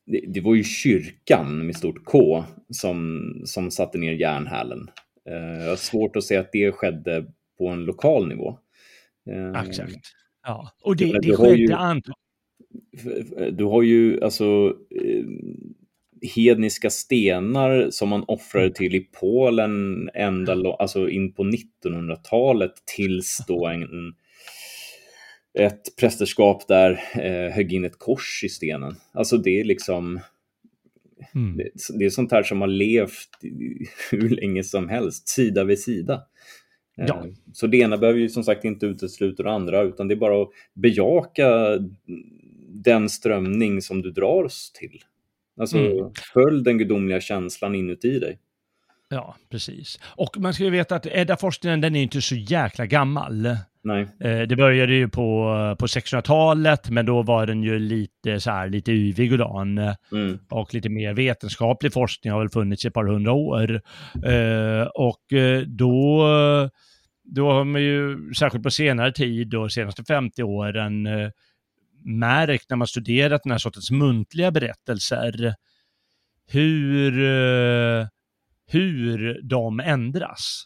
det, 0.06 0.24
det, 0.28 0.42
var 0.42 0.56
ju 0.56 0.64
kyrkan 0.64 1.66
med 1.66 1.76
stort 1.76 2.06
K 2.06 2.44
som, 2.70 3.22
som 3.46 3.72
satte 3.72 3.98
ner 3.98 4.12
järnhälen. 4.12 4.90
Eh, 5.30 5.64
jag 5.64 5.70
har 5.70 5.76
svårt 5.76 6.16
att 6.16 6.24
se 6.24 6.38
att 6.38 6.52
det 6.52 6.72
skedde 6.72 7.26
på 7.60 7.68
en 7.68 7.86
lokal 7.86 8.28
nivå. 8.28 8.60
Eh, 9.32 9.62
Exakt. 9.62 10.00
Ja, 10.44 10.72
och 10.84 10.96
det, 10.96 11.20
det 11.22 11.36
skedde 11.38 11.76
antagligen. 11.76 12.16
Du 13.58 13.64
har 13.64 13.84
ju 13.84 14.24
alltså 14.24 14.74
eh, 15.02 15.26
hedniska 16.36 16.90
stenar 16.90 17.90
som 17.92 18.10
man 18.10 18.24
offrade 18.28 18.66
mm. 18.66 18.74
till 18.74 18.96
i 18.96 19.00
Polen 19.00 20.10
ända 20.14 20.74
alltså 20.80 21.10
in 21.10 21.34
på 21.34 21.44
1900-talet 21.44 22.74
tills 22.96 23.38
då 23.48 23.68
en, 23.68 24.14
ett 25.60 25.96
prästerskap 26.00 26.68
där 26.68 26.92
eh, 27.14 27.52
högg 27.52 27.74
in 27.74 27.86
ett 27.86 28.00
kors 28.00 28.42
i 28.44 28.50
stenen. 28.50 28.96
Alltså 29.12 29.38
det 29.38 29.60
är 29.60 29.64
liksom 29.64 30.20
mm. 31.36 31.58
det, 31.58 31.70
det, 32.00 32.06
är 32.06 32.10
sånt 32.10 32.32
här 32.32 32.44
som 32.44 32.62
har 32.62 32.68
levt 32.68 33.30
hur 34.12 34.30
länge 34.30 34.64
som 34.64 34.90
helst, 34.90 35.28
sida 35.28 35.64
vid 35.64 35.80
sida. 35.80 36.22
Ja. 37.08 37.26
Eh, 37.26 37.32
så 37.54 37.68
det 37.68 37.78
ena 37.78 37.98
behöver 37.98 38.20
ju 38.20 38.30
som 38.30 38.44
sagt 38.44 38.66
inte 38.66 38.86
utesluta 38.86 39.44
det 39.44 39.52
andra, 39.52 39.82
utan 39.82 40.08
det 40.08 40.14
är 40.14 40.20
bara 40.20 40.42
att 40.42 40.50
bejaka 40.74 41.78
den 42.68 43.10
strömning 43.10 43.82
som 43.82 44.02
du 44.02 44.12
dras 44.12 44.72
till. 44.72 45.04
Alltså 45.60 45.78
mm. 45.78 46.12
följ 46.34 46.64
den 46.64 46.78
gudomliga 46.78 47.22
känslan 47.22 47.76
inuti 47.76 48.20
dig. 48.20 48.40
Ja, 49.10 49.36
precis. 49.50 50.00
Och 50.04 50.38
man 50.38 50.54
ska 50.54 50.64
ju 50.64 50.70
veta 50.70 50.96
att 50.96 51.06
Edda-forskningen 51.06 51.82
den 51.82 51.96
är 51.96 52.04
inte 52.04 52.22
så 52.22 52.36
jäkla 52.36 52.86
gammal. 52.86 53.58
Nej. 53.84 54.08
Eh, 54.20 54.42
det 54.42 54.56
började 54.56 54.94
ju 54.94 55.10
på, 55.10 55.56
på 55.80 55.86
1600-talet, 55.86 56.90
men 56.90 57.06
då 57.06 57.22
var 57.22 57.46
den 57.46 57.64
ju 57.64 57.80
lite 57.80 58.40
så 58.40 58.52
här, 58.52 58.70
lite 58.70 58.92
yvig 58.92 59.32
och 59.32 59.38
dan. 59.38 59.78
Mm. 60.12 60.40
Och 60.50 60.74
lite 60.74 60.90
mer 60.90 61.14
vetenskaplig 61.14 61.94
forskning 61.94 62.34
har 62.34 62.40
väl 62.40 62.50
funnits 62.50 62.86
i 62.86 62.88
ett 62.88 62.94
par 62.94 63.06
hundra 63.06 63.32
år. 63.32 63.82
Eh, 64.26 64.88
och 64.94 65.34
eh, 65.34 65.62
då, 65.62 66.28
då 67.24 67.52
har 67.52 67.64
man 67.64 67.82
ju, 67.82 68.34
särskilt 68.34 68.64
på 68.64 68.72
senare 68.72 69.12
tid, 69.12 69.48
de 69.50 69.70
senaste 69.70 70.04
50 70.04 70.44
åren, 70.44 71.08
märkt 72.06 72.70
när 72.70 72.78
man 72.78 72.88
studerat 72.88 73.44
den 73.44 73.52
här 73.52 73.60
sortens 73.60 73.92
muntliga 73.92 74.52
berättelser, 74.52 75.54
hur, 76.48 77.12
hur 78.70 79.42
de 79.44 79.80
ändras 79.80 80.66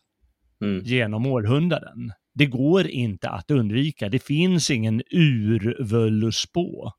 mm. 0.62 0.83
genom 0.83 1.25
århundraden 1.25 2.12
det 2.36 2.45
går 2.45 2.88
inte 2.88 3.29
att 3.29 3.51
undvika. 3.51 4.10
Det 4.10 4.24
finns 4.24 4.72
ingen 4.72 5.01
urvölluspå. 5.12 6.91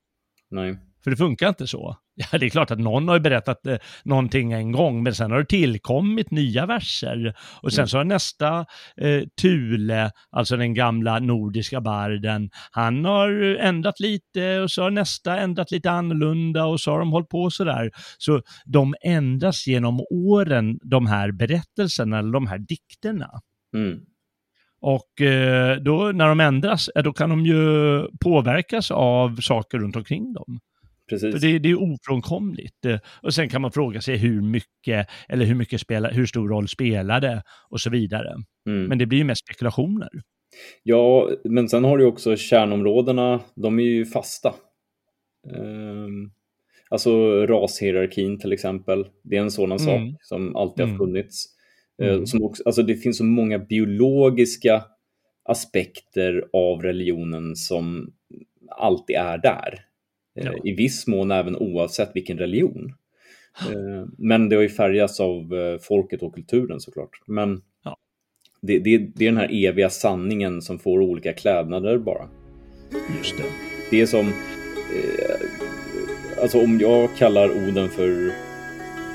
Nej. 0.51 0.79
För 1.05 1.11
det 1.11 1.17
funkar 1.17 1.49
inte 1.49 1.67
så. 1.67 1.97
Ja, 2.33 2.39
det 2.39 2.47
är 2.47 2.51
klart 2.51 2.71
att 2.71 2.79
någon 2.79 3.09
har 3.09 3.21
berättat 3.21 3.67
eh, 3.67 3.77
någonting 4.05 4.53
en 4.53 4.73
gång, 4.73 5.03
men 5.03 5.15
sen 5.15 5.31
har 5.31 5.39
det 5.39 5.45
tillkommit 5.45 6.31
nya 6.31 6.67
verser. 6.67 7.35
Och 7.63 7.73
sen 7.73 7.83
mm. 7.83 7.89
så 7.89 7.97
har 7.97 8.05
nästa 8.05 8.67
eh, 8.97 9.23
Thule, 9.41 10.11
alltså 10.31 10.57
den 10.57 10.75
gamla 10.75 11.19
nordiska 11.19 11.81
barden, 11.81 12.51
han 12.71 13.05
har 13.05 13.57
ändrat 13.61 14.01
lite 14.01 14.61
och 14.61 14.71
så 14.71 14.83
har 14.83 14.91
nästa 14.91 15.39
ändrat 15.39 15.71
lite 15.71 15.91
annorlunda 15.91 16.65
och 16.65 16.81
så 16.81 16.91
har 16.91 16.99
de 16.99 17.13
hållit 17.13 17.29
på 17.29 17.51
sådär. 17.51 17.91
Så 18.19 18.43
de 18.65 18.95
ändras 19.05 19.67
genom 19.67 20.01
åren, 20.11 20.79
de 20.83 21.07
här 21.07 21.33
berättelserna, 21.33 22.19
eller 22.19 22.33
de 22.33 22.47
här 22.47 22.59
dikterna. 22.59 23.31
Mm. 23.77 24.01
Och 24.81 25.21
eh, 25.21 25.77
då 25.77 26.13
när 26.15 26.29
de 26.29 26.41
ändras, 26.41 26.91
då 27.05 27.13
kan 27.13 27.31
de 27.31 27.47
ju 27.47 28.03
påverkas 28.21 28.91
av 28.91 29.37
saker 29.41 29.79
runt 29.79 29.97
omkring 29.97 30.33
dem. 30.33 30.61
Precis. 31.09 31.35
För 31.35 31.41
det, 31.41 31.59
det 31.59 31.71
är 31.71 31.83
ofrånkomligt. 31.83 32.87
Och 33.23 33.35
sen 33.35 33.49
kan 33.49 33.63
man 33.63 33.73
fråga 33.73 34.01
sig 34.01 34.17
hur 34.17 34.41
mycket, 34.41 35.09
eller 35.29 35.45
hur 35.45 35.55
mycket 35.55 35.81
spelar, 35.81 36.13
hur 36.13 36.27
stor 36.27 36.49
roll 36.49 36.69
spelar 36.69 37.21
det 37.21 37.43
och 37.71 37.81
så 37.81 37.91
vidare. 37.91 38.35
Mm. 38.69 38.85
Men 38.85 38.99
det 38.99 39.07
blir 39.07 39.19
ju 39.19 39.25
mest 39.25 39.45
spekulationer. 39.45 40.09
Ja, 40.83 41.31
men 41.45 41.69
sen 41.69 41.85
har 41.85 41.99
du 41.99 42.05
också 42.05 42.37
kärnområdena, 42.37 43.41
de 43.55 43.79
är 43.79 43.85
ju 43.85 44.07
fasta. 44.07 44.55
Um, 45.57 46.33
alltså 46.91 47.47
rashierarkin 47.47 48.39
till 48.39 48.53
exempel, 48.53 49.07
det 49.23 49.37
är 49.37 49.41
en 49.41 49.51
sådan 49.51 49.79
mm. 49.79 49.85
sak 49.85 50.23
som 50.23 50.57
alltid 50.57 50.85
har 50.85 50.95
mm. 50.95 50.99
funnits. 50.99 51.47
Eh, 52.03 52.09
mm. 52.09 52.27
Som 52.27 52.43
också, 52.43 52.63
alltså 52.67 52.83
det 52.83 52.97
finns 52.97 53.19
så 53.19 53.25
många 53.25 53.59
biologiska 53.59 54.85
aspekter 55.45 56.45
av 56.53 56.83
religionen 56.83 57.57
som 57.57 58.13
alltid 58.69 59.17
är 59.17 59.39
där. 59.39 59.79
Eh, 60.37 60.47
ja. 60.47 60.53
I 60.65 60.73
viss 60.73 61.07
mån 61.07 61.31
även 61.31 61.57
oavsett 61.57 62.11
vilken 62.15 62.39
religion. 62.39 62.95
Eh, 63.61 64.07
men 64.19 64.49
det 64.49 64.57
har 64.57 64.63
ju 64.63 64.69
färgats 64.69 65.21
av 65.21 65.55
folket 65.83 66.23
och 66.23 66.35
kulturen 66.35 66.81
såklart. 66.81 67.21
Men 67.27 67.63
ja. 67.85 67.97
det, 68.63 68.79
det, 68.79 68.99
det, 68.99 69.25
är 69.27 69.31
den 69.31 69.41
här 69.41 69.67
eviga 69.67 69.91
sanningen 69.91 70.63
som 70.63 70.79
får 70.79 71.01
olika 71.01 71.33
klädnader 71.33 71.99
bara. 71.99 72.29
Just 73.19 73.37
det. 73.37 73.45
Det 73.91 74.01
är 74.01 74.07
som... 74.07 74.33
Alltså 76.43 76.61
om 76.61 76.81
jag 76.81 77.17
kallar 77.17 77.51
Oden 77.51 77.89
för 77.89 78.33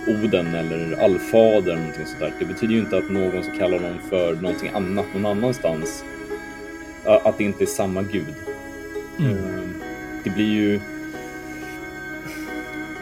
Oden 0.07 0.55
eller 0.55 1.03
allfader 1.03 1.71
eller 1.71 1.75
någonting 1.75 2.05
sånt 2.05 2.19
där. 2.19 2.33
Det 2.39 2.45
betyder 2.45 2.73
ju 2.73 2.79
inte 2.79 2.97
att 2.97 3.09
någon 3.09 3.43
som 3.43 3.57
kallar 3.57 3.79
någon 3.79 3.99
för 4.09 4.35
någonting 4.35 4.69
annat 4.73 5.05
någon 5.13 5.25
annanstans, 5.25 6.05
att 7.03 7.37
det 7.37 7.43
inte 7.43 7.63
är 7.63 7.65
samma 7.65 8.01
gud. 8.01 8.35
Mm. 9.19 9.73
Det 10.23 10.29
blir 10.29 10.53
ju... 10.53 10.79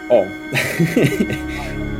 Ja. 0.09 0.25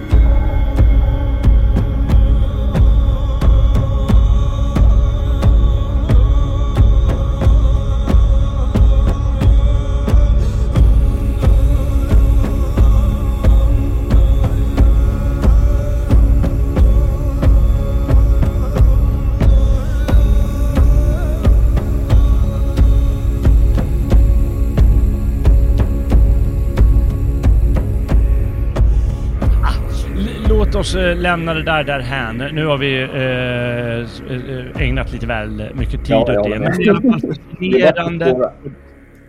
eh, 30.96 31.16
lämna 31.16 31.54
det 31.54 31.64
där 31.64 31.84
därhän. 31.84 32.38
Nu 32.38 32.66
har 32.66 32.78
vi 32.78 33.02
eh, 33.02 34.00
eh 34.36 34.88
ägnat 34.88 35.14
lite 35.14 35.28
väl 35.28 35.70
mycket 35.74 36.06
tid 36.06 36.10
ja, 36.10 36.22
åt 36.22 36.28
det. 36.28 36.60
Men 36.60 36.62
det 36.62 36.84
är 36.84 37.12
fascinerande. 37.12 38.52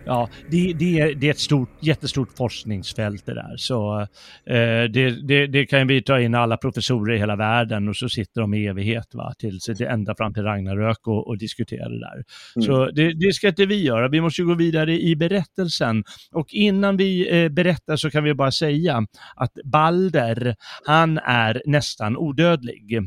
Ja, 0.09 0.29
det, 0.49 0.73
det, 0.73 0.99
är, 0.99 1.15
det 1.15 1.27
är 1.27 1.31
ett 1.31 1.39
stort, 1.39 1.69
jättestort 1.79 2.29
forskningsfält 2.37 3.25
det 3.25 3.33
där. 3.33 3.57
Så 3.57 3.99
eh, 4.45 4.83
det, 4.93 5.27
det, 5.27 5.47
det, 5.47 5.65
kan 5.65 5.87
vi 5.87 6.01
ta 6.01 6.19
in 6.19 6.35
alla 6.35 6.57
professorer 6.57 7.15
i 7.15 7.17
hela 7.17 7.35
världen 7.35 7.89
och 7.89 7.95
så 7.95 8.09
sitter 8.09 8.41
de 8.41 8.53
i 8.53 8.65
evighet, 8.65 9.15
va, 9.15 9.33
tills 9.39 9.65
det 9.65 9.85
ända 9.85 10.15
fram 10.15 10.33
till 10.33 10.43
Ragnarök 10.43 11.07
och, 11.07 11.27
och 11.27 11.37
diskutera 11.37 11.89
det 11.89 11.99
där. 11.99 12.23
Mm. 12.55 12.65
Så 12.65 12.91
det, 12.91 13.13
det, 13.13 13.33
ska 13.33 13.47
inte 13.47 13.65
vi 13.65 13.83
göra, 13.83 14.07
vi 14.07 14.21
måste 14.21 14.43
gå 14.43 14.53
vidare 14.53 14.99
i 15.01 15.15
berättelsen. 15.15 16.03
Och 16.31 16.47
innan 16.49 16.97
vi 16.97 17.43
eh, 17.43 17.49
berättar 17.49 17.95
så 17.95 18.09
kan 18.09 18.23
vi 18.23 18.33
bara 18.33 18.51
säga 18.51 19.03
att 19.35 19.51
Balder, 19.63 20.55
han 20.85 21.17
är 21.17 21.61
nästan 21.65 22.17
odödlig. 22.17 22.99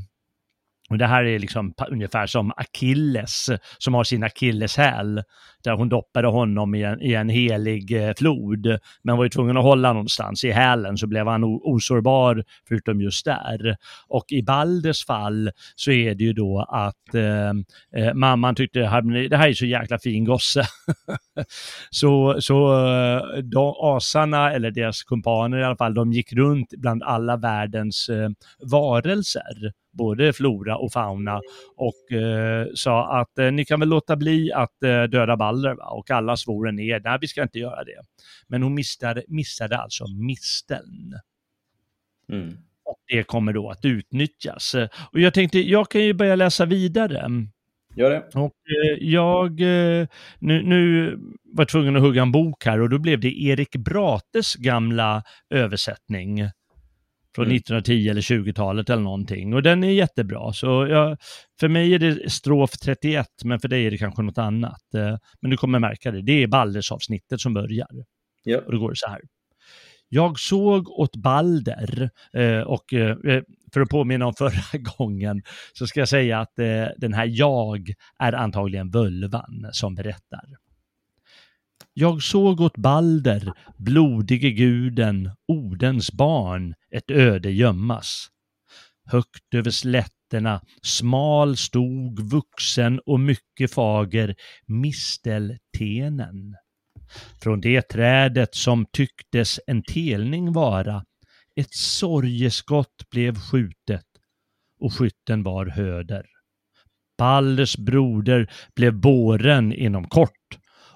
Och 0.93 0.99
det 0.99 1.07
här 1.07 1.25
är 1.25 1.39
liksom 1.39 1.75
ungefär 1.91 2.27
som 2.27 2.53
Achilles 2.57 3.51
som 3.79 3.95
har 3.95 4.05
sin 4.05 4.23
akilleshäl 4.23 5.23
där 5.65 5.73
hon 5.73 5.89
doppade 5.89 6.29
honom 6.29 6.75
i 6.75 6.83
en, 6.83 7.03
i 7.03 7.13
en 7.15 7.29
helig 7.29 8.09
eh, 8.09 8.15
flod, 8.15 8.79
men 9.03 9.17
var 9.17 9.25
ju 9.25 9.31
tvungen 9.31 9.57
att 9.57 9.63
hålla 9.63 9.93
någonstans 9.93 10.45
i 10.45 10.51
hälen 10.51 10.99
så 10.99 11.07
blev 11.07 11.27
han 11.27 11.45
osårbar 11.45 12.45
förutom 12.69 13.01
just 13.01 13.25
där. 13.25 13.77
Och 14.09 14.25
i 14.29 14.43
Balders 14.43 15.07
fall 15.07 15.51
så 15.77 15.91
är 15.91 16.15
det 16.15 16.25
ju 16.25 16.33
då 16.33 16.67
att 16.69 17.15
eh, 17.15 18.03
eh 18.03 18.15
mamman 18.15 18.55
tyckte 18.55 18.79
det 18.79 19.37
här 19.37 19.49
är 19.49 19.53
så 19.53 19.67
jäkla 19.67 19.99
fin 19.99 20.25
gosse. 20.25 20.65
så 21.91 22.37
så 22.41 22.87
eh, 22.87 23.23
de, 23.43 23.75
asarna, 23.81 24.53
eller 24.53 24.71
deras 24.71 25.03
kumpaner 25.03 25.59
i 25.59 25.65
alla 25.65 25.77
fall, 25.77 25.95
de 25.95 26.13
gick 26.13 26.33
runt 26.33 26.69
bland 26.71 27.03
alla 27.03 27.37
världens 27.37 28.09
eh, 28.09 28.31
varelser 28.71 29.73
både 29.93 30.33
flora 30.33 30.77
och 30.77 30.93
fauna 30.93 31.41
och 31.77 32.17
eh, 32.17 32.67
sa 32.75 33.21
att 33.21 33.39
eh, 33.39 33.53
ni 33.53 33.65
kan 33.65 33.81
väl 33.81 33.89
låta 33.89 34.17
bli 34.17 34.53
att 34.53 34.83
eh, 34.83 35.03
döda 35.03 35.37
Balder 35.37 35.75
va? 35.75 35.85
och 35.85 36.11
alla 36.11 36.37
svor 36.37 36.73
ner, 36.73 37.01
nej 37.01 37.19
vi 37.21 37.29
ska 37.29 37.43
inte 37.43 37.59
göra 37.59 37.85
det. 37.85 38.01
Men 38.47 38.63
hon 38.63 38.75
missade, 38.75 39.25
missade 39.29 39.79
alltså 39.79 40.05
misteln. 40.07 41.15
Mm. 42.33 42.57
Och 42.85 42.99
det 43.07 43.23
kommer 43.23 43.53
då 43.53 43.71
att 43.71 43.85
utnyttjas. 43.85 44.75
Och 45.13 45.21
jag 45.21 45.35
tänkte, 45.35 45.59
jag 45.59 45.91
kan 45.91 46.05
ju 46.05 46.13
börja 46.13 46.37
läsa 46.37 46.65
vidare. 46.65 47.29
Gör 47.95 48.11
det. 48.11 48.23
Och 48.35 48.53
eh, 48.85 48.99
jag, 49.01 49.61
eh, 49.61 50.07
nu, 50.39 50.63
nu 50.63 51.15
var 51.45 51.65
tvungen 51.65 51.97
att 51.97 52.03
hugga 52.03 52.23
en 52.23 52.33
bok 52.33 52.65
här 52.65 52.81
och 52.81 52.91
då 52.91 52.99
blev 52.99 53.21
det 53.21 53.43
Erik 53.43 53.77
Brates 53.77 54.55
gamla 54.55 55.23
översättning 55.51 56.41
från 57.35 57.45
mm. 57.45 57.57
1910 57.57 58.09
eller 58.09 58.21
20-talet 58.21 58.91
eller 58.91 59.03
någonting. 59.03 59.55
Och 59.55 59.63
den 59.63 59.85
är 59.85 59.91
jättebra. 59.91 60.53
Så 60.53 60.67
jag, 60.67 61.19
för 61.61 61.69
mig 61.69 61.95
är 61.95 61.99
det 61.99 62.31
strof 62.31 62.71
31, 62.71 63.27
men 63.45 63.61
för 63.61 63.69
dig 63.69 63.87
är 63.87 63.91
det 63.91 63.99
kanske 63.99 64.23
något 64.23 64.39
annat. 64.39 64.95
Eh, 64.95 65.17
men 65.41 65.51
du 65.51 65.57
kommer 65.57 65.79
märka 65.79 66.11
det. 66.11 66.23
Det 66.23 66.43
är 66.43 66.47
Balders-avsnittet 66.47 67.41
som 67.41 67.55
börjar. 67.55 67.89
Ja. 68.45 68.59
Och 68.67 68.73
då 68.73 68.79
går 68.79 68.91
det 68.91 68.97
så 68.97 69.09
här. 69.09 69.21
Jag 70.09 70.39
såg 70.39 70.89
åt 70.89 71.17
Balder 71.17 72.11
eh, 72.33 72.61
och 72.61 72.93
eh, 72.93 73.17
för 73.73 73.81
att 73.81 73.89
påminna 73.89 74.27
om 74.27 74.35
förra 74.39 74.79
gången 74.99 75.43
så 75.73 75.87
ska 75.87 76.01
jag 76.01 76.09
säga 76.09 76.41
att 76.41 76.55
den 76.97 77.15
här 77.15 77.27
jag 77.31 77.93
är 78.19 78.33
antagligen 78.33 78.91
völvan 78.91 79.67
som 79.73 79.95
berättar. 79.95 80.45
Jag 81.93 82.23
såg 82.23 82.61
åt 82.61 82.77
Balder, 82.77 83.53
blodige 83.79 84.51
guden, 84.51 85.31
Odens 85.49 86.13
barn, 86.13 86.75
ett 86.91 87.11
öde 87.11 87.51
gömmas. 87.51 88.29
Högt 89.05 89.55
över 89.55 89.71
slätterna, 89.71 90.61
smal 90.83 91.57
stod 91.57 92.31
vuxen 92.31 93.01
och 93.07 93.21
mycket 93.21 93.75
fager 93.75 94.35
misteltenen. 94.67 96.57
Från 97.43 97.61
det 97.61 97.83
trädet 97.83 98.55
som 98.55 98.87
tycktes 98.93 99.61
en 99.67 99.83
telning 99.83 100.53
vara, 100.53 101.05
ett 101.57 101.75
sorgeskott 101.75 103.11
blev 103.11 103.37
skjutet 103.39 104.07
och 104.81 104.95
skytten 104.95 105.43
var 105.43 105.67
Höder. 105.67 106.27
Balders 107.19 107.77
broder 107.77 108.51
blev 108.77 109.01
båren 109.01 109.73
inom 109.73 110.09
kort. 110.09 110.42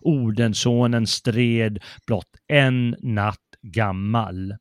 Odensonen 0.06 1.06
stred 1.06 1.78
blott 2.06 2.36
en 2.48 2.96
natt 3.02 3.38
gammal. 3.62 4.54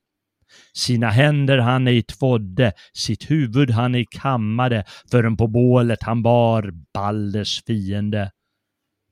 Sina 0.73 1.09
händer 1.09 1.57
han 1.57 1.87
ej 1.87 2.03
tvådde, 2.03 2.73
sitt 2.93 3.31
huvud 3.31 3.71
han 3.71 3.95
ej 3.95 4.05
kammade, 4.11 4.83
förrän 5.11 5.37
på 5.37 5.47
bålet 5.47 6.03
han 6.03 6.23
bar 6.23 6.71
Balders 6.93 7.63
fiende. 7.67 8.31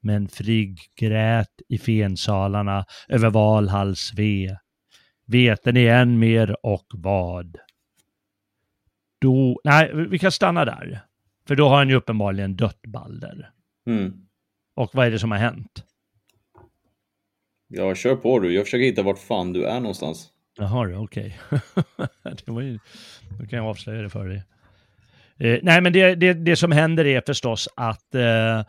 Men 0.02 0.28
Frigg 0.28 0.80
grät 1.00 1.62
i 1.70 1.78
fensalarna 1.78 2.86
över 3.08 3.30
Valhalls 3.30 4.14
ve. 4.16 4.58
Veten 5.26 5.74
ni 5.74 5.86
än 5.86 6.20
mer 6.20 6.66
och 6.66 6.88
vad? 6.94 7.58
Då, 9.22 9.60
nej, 9.64 9.92
vi 10.10 10.20
kan 10.20 10.32
stanna 10.32 10.66
där. 10.66 11.02
För 11.48 11.56
då 11.56 11.70
har 11.70 11.78
han 11.78 11.90
ju 11.90 11.96
uppenbarligen 11.96 12.56
dött 12.56 12.82
Balder. 12.88 13.52
Mm. 13.88 14.14
Och 14.76 14.90
vad 14.94 15.08
är 15.08 15.12
det 15.12 15.20
som 15.20 15.32
har 15.32 15.38
hänt? 15.38 15.84
Ja, 17.76 17.96
kör 17.96 18.16
på 18.16 18.40
du. 18.40 18.54
Jag 18.54 18.66
försöker 18.66 18.86
hitta 18.86 19.04
vart 19.04 19.20
fan 19.20 19.54
du 19.54 19.66
är 19.66 19.80
någonstans. 19.80 20.30
Jaha, 20.58 20.98
okej. 20.98 21.40
Okay. 22.46 22.78
då 23.40 23.46
kan 23.48 23.60
jag 23.60 23.68
avslöja 23.68 24.02
det 24.02 24.10
för 24.10 24.28
dig. 24.28 24.44
Eh, 25.40 25.60
nej, 25.64 25.82
men 25.82 25.94
det, 25.94 26.16
det, 26.16 26.34
det, 26.34 26.56
som 26.56 26.72
händer 26.72 27.06
är 27.06 27.22
förstås 27.26 27.70
att 27.76 28.16
eh, 28.16 28.64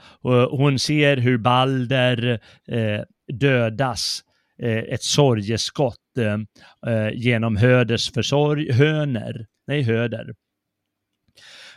hon 0.51 0.79
ser 0.79 1.17
hur 1.17 1.39
Balder 1.39 2.41
eh, 2.69 3.01
dödas, 3.33 4.21
eh, 4.63 4.79
ett 4.79 5.03
sorgeskott 5.03 6.19
eh, 6.19 6.93
eh 6.93 7.11
genom 7.15 7.57
Höders 7.57 8.13
försorg, 8.13 8.73
Höner, 8.73 9.47
nej 9.67 9.83
Höder. 9.83 10.35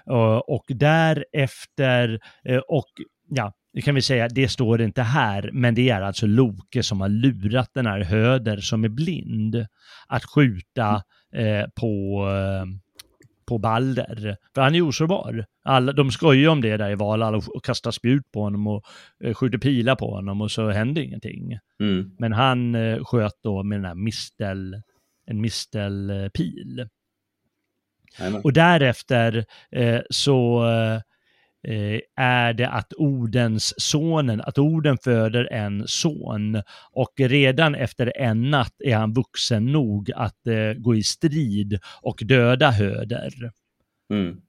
Eh, 0.09 0.37
och 0.37 0.65
därefter, 0.67 2.19
eh, 2.45 2.57
och 2.57 2.89
ja, 3.29 3.53
det 3.77 3.81
kan 3.81 3.95
vi 3.95 4.01
säga, 4.01 4.27
det 4.27 4.47
står 4.47 4.81
inte 4.81 5.01
här, 5.01 5.49
men 5.53 5.75
det 5.75 5.89
är 5.89 6.01
alltså 6.01 6.25
Loke 6.25 6.83
som 6.83 7.01
har 7.01 7.09
lurat 7.09 7.69
den 7.73 7.85
här 7.85 7.99
Höder 7.99 8.57
som 8.57 8.83
är 8.83 8.89
blind 8.89 9.65
att 10.07 10.25
skjuta 10.25 11.03
eh, 11.33 11.65
på, 11.75 12.25
eh, 12.29 12.65
på 13.45 13.57
Balder. 13.57 14.37
För 14.55 14.61
han 14.61 14.75
är 14.75 14.81
osårbar. 14.81 15.45
Alla, 15.63 15.91
de 15.91 16.11
skojar 16.11 16.49
om 16.49 16.61
det 16.61 16.77
där 16.77 16.89
i 16.89 16.95
Valhall 16.95 17.35
och, 17.35 17.55
och 17.55 17.65
kastar 17.65 17.91
spjut 17.91 18.31
på 18.31 18.41
honom 18.41 18.67
och 18.67 18.83
eh, 19.23 19.33
skjuter 19.33 19.57
pilar 19.57 19.95
på 19.95 20.15
honom 20.15 20.41
och 20.41 20.51
så 20.51 20.69
händer 20.69 21.01
ingenting. 21.01 21.59
Mm. 21.79 22.11
Men 22.19 22.33
han 22.33 22.75
eh, 22.75 23.03
sköt 23.03 23.43
då 23.43 23.63
med 23.63 23.77
den 23.77 23.85
här 23.85 23.95
mistel, 23.95 24.81
en 25.25 25.41
mistelpil. 25.41 26.87
Och 28.43 28.53
därefter 28.53 29.45
eh, 29.71 30.01
så 30.09 30.63
Eh, 30.65 31.01
är 32.15 32.53
det 32.53 32.69
att 32.69 32.93
Odens 32.97 33.73
sonen, 33.77 34.41
att 34.41 34.57
Oden 34.57 34.97
föder 34.97 35.53
en 35.53 35.87
son 35.87 36.61
och 36.91 37.13
redan 37.17 37.75
efter 37.75 38.13
en 38.17 38.49
natt 38.49 38.73
är 38.79 38.95
han 38.95 39.13
vuxen 39.13 39.65
nog 39.65 40.11
att 40.11 40.47
eh, 40.47 40.73
gå 40.77 40.95
i 40.95 41.03
strid 41.03 41.79
och 42.01 42.21
döda 42.25 42.71
Höder. 42.71 43.51
Mm. 44.13 44.41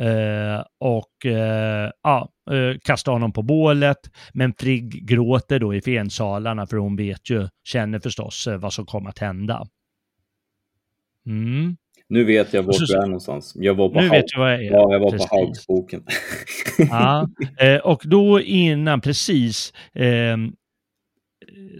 Eh, 0.00 0.64
och 0.78 1.26
eh, 1.26 1.90
ja, 2.02 2.32
eh, 2.50 2.78
kasta 2.84 3.10
honom 3.10 3.32
på 3.32 3.42
bålet. 3.42 3.98
Men 4.32 4.54
Frigg 4.54 5.06
gråter 5.06 5.58
då 5.58 5.74
i 5.74 5.80
fensalarna 5.80 6.66
för 6.66 6.76
hon 6.76 6.96
vet 6.96 7.30
ju, 7.30 7.48
känner 7.64 7.98
förstås 7.98 8.46
eh, 8.46 8.58
vad 8.58 8.72
som 8.72 8.86
kommer 8.86 9.08
att 9.10 9.18
hända. 9.18 9.66
Mm. 11.26 11.76
Nu 12.12 12.24
vet 12.24 12.52
jag 12.52 12.62
var 12.62 12.86
du 12.86 12.94
är 12.94 13.06
någonstans. 13.06 13.52
Jag 13.56 13.74
var 13.74 13.88
på 13.88 14.00
nu 14.00 14.08
vad 14.08 14.24
jag 14.52 14.54
är. 14.54 14.72
Ja, 14.72 14.92
jag 14.92 15.00
var 15.00 15.10
Precis. 15.10 15.28
på 15.28 15.36
Haugsboken. 15.36 16.04
ja, 16.78 17.28
eh, 17.58 17.76
och 17.76 18.02
då 18.04 18.40
innan, 18.40 19.00
precis, 19.00 19.72
eh, 19.94 20.36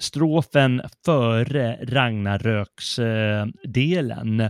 strofen 0.00 0.82
före 1.04 1.78
Ragnaröks-delen. 1.82 4.40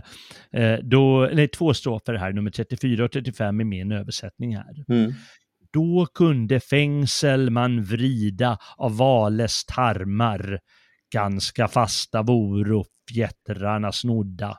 Eh, 0.51 0.79
då, 0.83 1.23
eller 1.23 1.47
två 1.47 1.73
strofer 1.73 2.13
här, 2.13 2.33
nummer 2.33 2.51
34 2.51 3.05
och 3.05 3.11
35 3.11 3.61
i 3.61 3.63
min 3.63 3.91
översättning 3.91 4.55
här. 4.55 4.85
Mm. 4.89 5.13
Då 5.73 6.07
kunde 6.13 6.59
fängsel 6.59 7.49
man 7.49 7.83
vrida 7.83 8.57
av 8.77 8.97
Vales 8.97 9.65
tarmar, 9.65 10.59
ganska 11.13 11.67
fasta 11.67 12.21
voro 12.21 12.85
fjättrarna 13.13 13.91
snodda. 13.91 14.57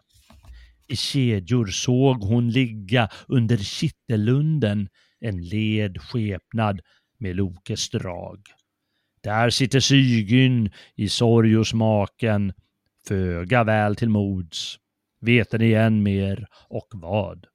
I 0.95 0.97
kedjor 0.97 1.67
såg 1.67 2.23
hon 2.23 2.51
ligga 2.51 3.09
under 3.29 3.57
kittelunden 3.57 4.89
en 5.21 5.43
led 5.49 5.99
skepnad 6.01 6.81
med 7.19 7.37
Lokes 7.37 7.91
drag. 7.91 8.39
Där 9.23 9.51
sitter 9.51 9.81
Sygyn 9.81 10.71
i 10.95 11.09
sorg 11.09 11.59
och 11.59 11.67
smaken, 11.67 12.53
föga 13.09 13.65
väl 13.65 13.97
till 13.97 14.09
mods. 14.09 14.79
Veten 15.21 15.63
igen 15.63 16.03
mer 16.03 16.47
och 16.69 16.89
vad. 16.93 17.47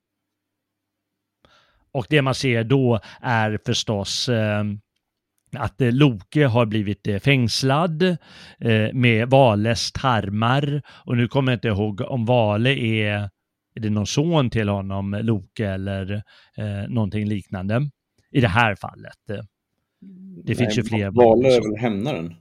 Och 1.92 2.06
det 2.10 2.22
man 2.22 2.36
ser 2.36 2.64
då 2.64 3.00
är 3.22 3.60
förstås 3.66 4.30
eh, 4.30 4.64
att 5.52 5.82
eh, 5.82 5.92
Loke 5.92 6.46
har 6.46 6.66
blivit 6.66 7.08
eh, 7.08 7.20
fängslad 7.20 8.04
eh, 8.60 8.94
med 8.94 9.30
Vales 9.30 9.92
tarmar. 9.92 10.82
Och 11.06 11.18
nu 11.18 11.28
kommer 11.28 11.52
jag 11.52 11.58
inte 11.58 11.68
ihåg 11.68 12.02
om 12.02 12.26
Vale 12.26 12.70
är, 12.70 13.30
är 13.76 13.80
det 13.80 13.90
någon 13.90 14.08
son 14.08 14.50
till 14.50 14.70
honom, 14.70 15.20
Loke, 15.22 15.68
eller 15.68 16.24
eh, 16.58 16.90
någonting 16.90 17.26
liknande. 17.26 17.90
I 18.32 18.42
det 18.42 18.48
här 18.48 18.76
fallet. 18.76 19.46
Det 20.44 20.56
finns 20.56 20.78
ju 20.78 20.84
fler. 20.84 21.12
Vale 21.12 21.48
är 21.48 21.62
väl 21.62 21.82
hämnaren? 21.82 22.36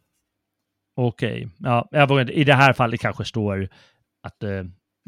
Okej, 0.96 1.46
okay. 1.46 1.48
ja, 1.92 2.24
i 2.30 2.44
det 2.44 2.54
här 2.54 2.72
fallet 2.72 3.00
kanske 3.00 3.24
står 3.24 3.68
att 4.22 4.44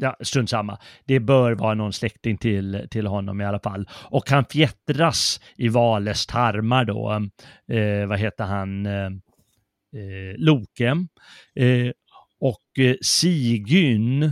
ja, 0.01 0.15
strunt 0.23 0.49
samma. 0.49 0.77
Det 1.05 1.19
bör 1.19 1.51
vara 1.51 1.73
någon 1.73 1.93
släkting 1.93 2.37
till, 2.37 2.87
till 2.91 3.07
honom 3.07 3.41
i 3.41 3.45
alla 3.45 3.59
fall. 3.59 3.89
Och 3.93 4.29
han 4.29 4.45
fjättras 4.45 5.41
i 5.57 5.69
Vales 5.69 6.25
tarmar 6.25 6.85
då. 6.85 7.11
Eh, 7.75 8.07
vad 8.07 8.19
heter 8.19 8.43
han? 8.43 8.85
Eh, 8.85 9.05
eh 9.95 10.35
Loke. 10.37 10.87
Eh, 11.55 11.91
och 12.39 12.85
eh, 12.85 12.95
Sigyn, 13.01 14.23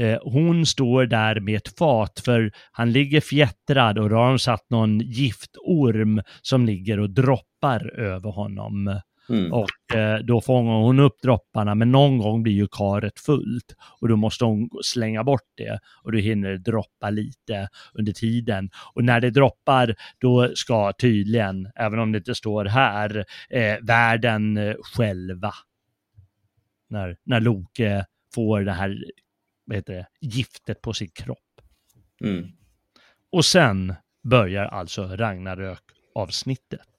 eh, 0.00 0.18
hon 0.22 0.66
står 0.66 1.06
där 1.06 1.40
med 1.40 1.56
ett 1.56 1.78
fat 1.78 2.22
för 2.24 2.52
han 2.72 2.92
ligger 2.92 3.20
fjättrad 3.20 3.98
och 3.98 4.10
då 4.10 4.16
har 4.16 4.28
de 4.28 4.38
satt 4.38 4.70
någon 4.70 5.00
giftorm 5.00 6.22
som 6.42 6.66
ligger 6.66 7.00
och 7.00 7.10
droppar 7.10 7.98
över 7.98 8.30
honom. 8.30 9.00
Mm. 9.28 9.52
Och 9.52 9.96
eh, 9.96 10.18
då 10.18 10.40
fångar 10.40 10.72
hon 10.72 11.00
upp 11.00 11.22
dropparna, 11.22 11.74
men 11.74 11.92
någon 11.92 12.18
gång 12.18 12.42
blir 12.42 12.52
ju 12.52 12.66
karet 12.70 13.20
fullt 13.20 13.74
och 14.00 14.08
då 14.08 14.16
måste 14.16 14.44
hon 14.44 14.68
slänga 14.82 15.24
bort 15.24 15.50
det 15.54 15.78
och 16.02 16.12
då 16.12 16.18
hinner 16.18 16.50
det 16.50 16.58
droppa 16.58 17.10
lite 17.10 17.68
under 17.94 18.12
tiden. 18.12 18.70
Och 18.94 19.04
när 19.04 19.20
det 19.20 19.30
droppar, 19.30 19.94
då 20.18 20.50
ska 20.54 20.92
tydligen, 20.92 21.68
även 21.76 21.98
om 21.98 22.12
det 22.12 22.18
inte 22.18 22.34
står 22.34 22.64
här, 22.64 23.24
eh, 23.50 23.76
världen 23.82 24.56
eh, 24.56 24.74
själva. 24.96 25.52
När, 26.88 27.16
när 27.24 27.40
Loke 27.40 28.06
får 28.34 28.60
det 28.60 28.72
här 28.72 29.04
vad 29.64 29.76
heter 29.76 29.92
det, 29.92 30.06
giftet 30.20 30.82
på 30.82 30.92
sin 30.92 31.10
kropp. 31.10 31.38
Mm. 32.24 32.48
Och 33.30 33.44
sen 33.44 33.94
börjar 34.22 34.64
alltså 34.64 35.16
Ragnarök-avsnittet. 35.16 36.93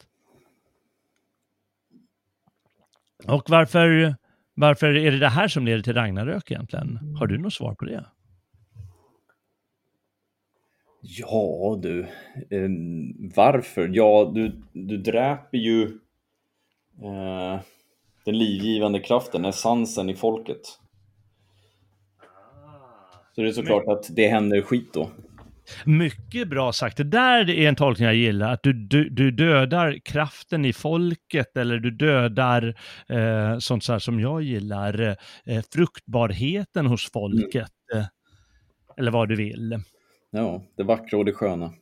Och 3.24 3.50
varför, 3.50 4.16
varför 4.54 4.88
är 4.88 5.12
det 5.12 5.20
det 5.20 5.30
här 5.30 5.48
som 5.48 5.66
leder 5.66 5.82
till 5.82 5.94
Ragnarök 5.94 6.52
egentligen? 6.52 7.16
Har 7.20 7.28
du 7.28 7.38
något 7.38 7.54
svar 7.54 7.76
på 7.76 7.86
det? 7.86 8.06
Ja 11.02 11.80
du, 11.82 12.02
eh, 12.50 12.70
varför? 13.36 13.90
Ja, 13.94 14.32
du, 14.36 14.62
du 14.74 14.98
dräper 14.98 15.58
ju 15.58 15.84
eh, 17.02 17.60
den 18.26 18.38
livgivande 18.38 19.00
kraften, 19.00 19.46
essensen 19.46 20.10
i 20.10 20.16
folket. 20.16 20.80
Så 23.36 23.42
det 23.42 23.48
är 23.48 23.52
såklart 23.52 23.86
Men... 23.86 23.96
att 23.96 24.16
det 24.16 24.28
händer 24.28 24.62
skit 24.62 24.94
då. 24.94 25.10
Mycket 25.86 26.48
bra 26.48 26.74
sagt. 26.74 26.98
Det 26.98 27.04
där 27.04 27.50
är 27.50 27.70
en 27.70 27.76
tolkning 27.76 28.06
jag 28.06 28.16
gillar, 28.16 28.54
att 28.54 28.64
du, 28.64 28.74
du, 28.74 29.10
du 29.10 29.32
dödar 29.32 30.00
kraften 30.06 30.66
i 30.66 30.74
folket 30.74 31.58
eller 31.58 31.78
du 31.78 31.92
dödar 31.92 32.76
eh, 33.10 33.58
sånt 33.58 33.84
så 33.84 34.00
som 34.00 34.20
jag 34.20 34.42
gillar, 34.42 35.18
eh, 35.46 35.62
fruktbarheten 35.74 36.86
hos 36.86 37.12
folket. 37.12 37.72
Mm. 37.94 38.06
Eller 38.98 39.12
vad 39.12 39.30
du 39.30 39.36
vill. 39.36 39.80
Ja, 40.32 40.64
det 40.78 40.84
vackra 40.84 41.18
och 41.20 41.26
det 41.26 41.34
sköna. 41.34 41.74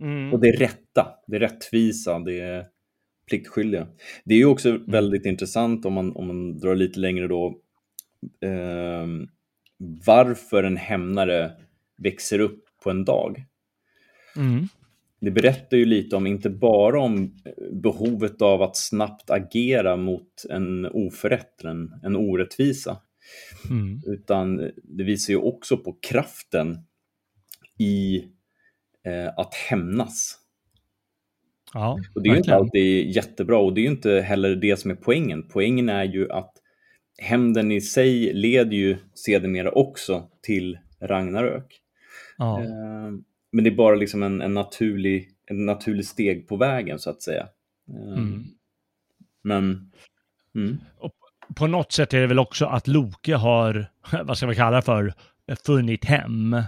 Mm. 0.00 0.32
Och 0.32 0.40
det 0.40 0.52
rätta, 0.52 1.14
det 1.26 1.38
rättvisa, 1.38 2.18
det 2.18 2.66
pliktskyldiga. 3.28 3.86
Det 4.24 4.34
är 4.34 4.38
ju 4.38 4.46
också 4.46 4.68
mm. 4.68 4.84
väldigt 4.86 5.26
intressant 5.26 5.86
om 5.86 5.92
man, 5.92 6.16
om 6.16 6.26
man 6.26 6.58
drar 6.58 6.74
lite 6.74 7.00
längre 7.00 7.28
då, 7.28 7.46
eh, 8.40 9.06
varför 10.06 10.62
en 10.62 10.76
hämnare 10.76 11.52
växer 11.98 12.38
upp 12.38 12.64
på 12.80 12.90
en 12.90 13.04
dag. 13.04 13.44
Mm. 14.36 14.68
Det 15.20 15.30
berättar 15.30 15.76
ju 15.76 15.84
lite 15.84 16.16
om, 16.16 16.26
inte 16.26 16.50
bara 16.50 17.00
om 17.00 17.36
behovet 17.72 18.42
av 18.42 18.62
att 18.62 18.76
snabbt 18.76 19.30
agera 19.30 19.96
mot 19.96 20.44
en 20.50 20.86
oförrätt, 20.86 21.64
en, 21.64 22.00
en 22.02 22.16
orättvisa, 22.16 22.98
mm. 23.70 24.00
utan 24.06 24.56
det 24.82 25.04
visar 25.04 25.32
ju 25.32 25.38
också 25.38 25.76
på 25.76 25.98
kraften 26.02 26.78
i 27.78 28.24
eh, 29.06 29.28
att 29.36 29.54
hämnas. 29.54 30.36
Ja, 31.74 31.98
och 32.14 32.22
det 32.22 32.28
är 32.28 32.32
ju 32.32 32.38
inte 32.38 32.54
alltid 32.54 33.10
jättebra 33.16 33.58
och 33.58 33.74
det 33.74 33.80
är 33.80 33.82
ju 33.82 33.90
inte 33.90 34.20
heller 34.20 34.56
det 34.56 34.76
som 34.76 34.90
är 34.90 34.94
poängen. 34.94 35.48
Poängen 35.48 35.88
är 35.88 36.04
ju 36.04 36.32
att 36.32 36.52
hämnden 37.18 37.72
i 37.72 37.80
sig 37.80 38.32
leder 38.32 38.76
ju 38.76 38.96
sedermera 39.14 39.70
också 39.70 40.28
till 40.42 40.78
Ragnarök. 41.00 41.80
Ja. 42.40 42.60
Eh, 42.60 43.10
men 43.52 43.64
det 43.64 43.70
är 43.70 43.74
bara 43.74 43.94
liksom 43.94 44.22
en, 44.22 44.40
en, 44.40 44.54
naturlig, 44.54 45.30
en 45.46 45.66
naturlig 45.66 46.06
steg 46.06 46.48
på 46.48 46.56
vägen 46.56 46.98
så 46.98 47.10
att 47.10 47.22
säga. 47.22 47.48
Eh, 47.90 48.18
mm. 48.18 48.44
Men... 49.42 49.90
Mm. 50.54 50.78
på 51.56 51.66
något 51.66 51.92
sätt 51.92 52.14
är 52.14 52.20
det 52.20 52.26
väl 52.26 52.38
också 52.38 52.66
att 52.66 52.88
Loke 52.88 53.34
har, 53.34 53.86
vad 54.24 54.36
ska 54.36 54.46
man 54.46 54.54
kalla 54.54 54.76
det 54.76 54.82
för, 54.82 55.14
funnit 55.66 56.04
hem. 56.04 56.62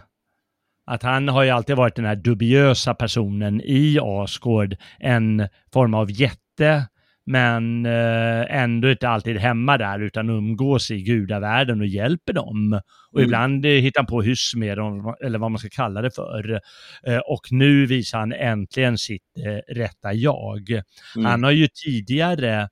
Att 0.85 1.03
han 1.03 1.29
har 1.29 1.43
ju 1.43 1.51
alltid 1.51 1.77
varit 1.77 1.97
den 1.97 2.05
här 2.05 2.17
dubiösa 2.17 2.95
personen 2.95 3.61
i 3.65 3.99
Asgård, 4.03 4.77
en 4.99 5.49
form 5.73 5.95
av 5.95 6.11
jätte 6.11 6.87
men 7.27 7.87
eh, 7.87 8.63
ändå 8.63 8.91
inte 8.91 9.09
alltid 9.09 9.37
hemma 9.37 9.79
där 9.79 10.01
utan 10.01 10.31
umgås 10.31 10.91
i 10.91 11.03
gudavärlden 11.03 11.81
och 11.81 11.87
hjälper 11.87 12.33
dem. 12.33 12.81
Och 13.13 13.19
mm. 13.19 13.25
ibland 13.25 13.67
eh, 13.67 13.71
hittar 13.71 14.01
han 14.01 14.07
på 14.07 14.23
hyss 14.23 14.55
med 14.57 14.79
dem, 14.79 15.15
eller 15.25 15.39
vad 15.39 15.51
man 15.51 15.59
ska 15.59 15.69
kalla 15.69 16.03
det 16.03 16.11
för. 16.11 16.61
Eh, 17.07 17.19
och 17.19 17.47
nu 17.51 17.87
visar 17.87 18.19
han 18.19 18.33
äntligen 18.33 18.99
sitt 18.99 19.23
rätta 19.69 20.13
jag. 20.13 20.71
Mm. 20.71 21.25
Han 21.25 21.45
har 21.45 21.51
ju 21.51 21.69
tidigare 21.85 22.69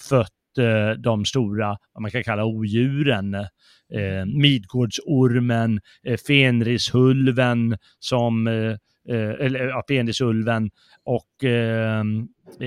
fött 0.00 0.32
de 0.98 1.24
stora, 1.24 1.76
vad 1.92 2.02
man 2.02 2.10
kan 2.10 2.24
kalla 2.24 2.44
odjuren, 2.44 3.36
Midgårdsormen, 4.26 5.80
Fenrishulven 6.26 7.76
som 7.98 8.48
eh, 9.08 9.46
eller 9.46 9.68
ja, 9.68 9.82
Fenrisulven 9.88 10.70
och 11.04 11.44
eh, 11.44 12.04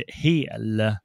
Hel 0.07 0.95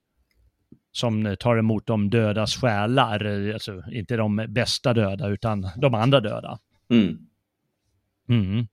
som 0.92 1.36
tar 1.40 1.56
emot 1.56 1.86
de 1.86 2.10
dödas 2.10 2.56
själar, 2.56 3.50
alltså 3.52 3.82
inte 3.90 4.16
de 4.16 4.46
bästa 4.48 4.94
döda 4.94 5.28
utan 5.28 5.68
de 5.76 5.94
andra 5.94 6.20
döda. 6.20 6.58
Mm. 6.90 7.18
Mm. 8.28 8.66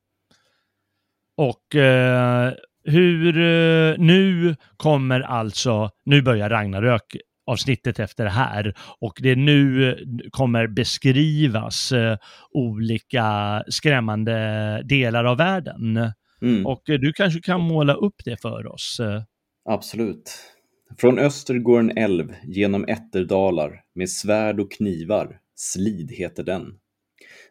Och 1.38 1.76
eh, 1.76 2.54
hur, 2.84 3.38
eh, 3.38 3.98
nu 3.98 4.56
kommer 4.78 5.20
alltså, 5.20 5.90
nu 6.04 6.22
börjar 6.22 6.50
Ragnarök 6.50 7.18
avsnittet 7.46 8.00
efter 8.00 8.24
det 8.24 8.30
här 8.30 8.74
och 9.00 9.14
det 9.22 9.36
nu 9.36 9.98
kommer 10.32 10.68
beskrivas 10.68 11.92
eh, 11.92 12.18
olika 12.52 13.64
skrämmande 13.68 14.82
delar 14.86 15.24
av 15.24 15.38
världen. 15.38 16.12
Mm. 16.42 16.66
Och 16.66 16.90
eh, 16.90 17.00
du 17.00 17.14
kanske 17.14 17.42
kan 17.42 17.62
måla 17.62 17.94
upp 17.94 18.22
det 18.26 18.42
för 18.42 18.68
oss? 18.68 19.00
Eh. 19.00 19.24
Absolut. 19.70 20.32
Från 20.98 21.20
öster 21.20 21.58
går 21.58 21.80
en 21.80 21.98
älv 21.98 22.34
genom 22.44 22.86
ätterdalar 22.86 23.84
med 23.96 24.10
svärd 24.10 24.60
och 24.60 24.72
knivar, 24.72 25.40
Slid 25.56 26.12
heter 26.12 26.44
den. 26.44 26.74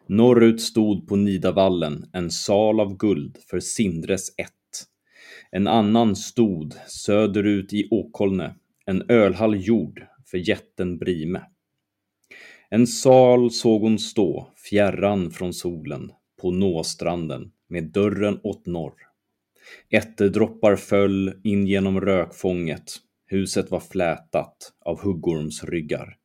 Norrut 0.07 0.61
stod 0.61 1.09
på 1.09 1.17
Nidavallen 1.17 2.11
en 2.13 2.31
sal 2.31 2.81
av 2.81 2.97
guld 2.97 3.39
för 3.51 3.61
Sindres 3.61 4.29
ett. 4.39 4.87
En 5.51 5.67
annan 5.67 6.17
stod 6.17 6.75
söderut 6.87 7.73
i 7.73 7.89
Åkolne, 7.91 8.55
en 8.87 9.11
ölhall 9.11 9.67
gjord 9.67 10.07
för 10.31 10.49
jätten 10.49 10.99
Brime. 10.99 11.43
En 12.69 12.87
sal 12.87 13.51
såg 13.51 13.83
hon 13.83 13.99
stå, 13.99 14.53
fjärran 14.71 15.31
från 15.31 15.53
solen, 15.53 16.13
på 16.43 16.51
Nåstranden, 16.51 17.53
med 17.71 17.85
dörren 17.85 18.41
åt 18.43 18.67
norr. 18.67 18.95
Ätterdroppar 19.91 20.77
föll 20.77 21.41
in 21.45 21.67
genom 21.67 22.01
rökfånget. 22.01 22.93
Huset 23.27 23.71
var 23.71 23.81
flätat 23.81 24.73
av 24.85 25.01
huggormsryggar. 25.01 26.17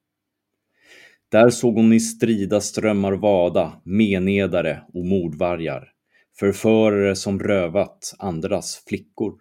Där 1.30 1.50
såg 1.50 1.76
hon 1.76 1.94
i 1.94 2.00
strida 2.00 2.62
strömmar 2.62 3.12
vada, 3.14 3.82
menedare 3.84 4.82
och 4.94 5.06
mordvargar, 5.06 5.92
förförare 6.40 7.16
som 7.16 7.40
rövat 7.40 8.16
andras 8.20 8.84
flickor. 8.88 9.34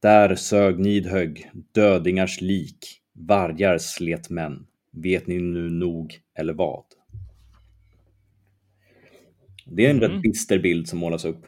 Där 0.00 0.34
sög 0.34 0.78
Nidhögg 0.78 1.50
dödingars 1.72 2.40
lik, 2.40 3.00
vargar 3.12 3.78
slet 3.78 4.30
män. 4.30 4.66
Vet 4.90 5.26
ni 5.26 5.38
nu 5.38 5.70
nog, 5.70 6.20
eller 6.34 6.52
vad? 6.52 6.84
Det 9.66 9.86
är 9.86 9.90
en 9.90 9.96
mm. 9.96 10.10
rätt 10.10 10.22
bister 10.22 10.58
bild 10.58 10.88
som 10.88 10.98
målas 10.98 11.24
upp. 11.24 11.46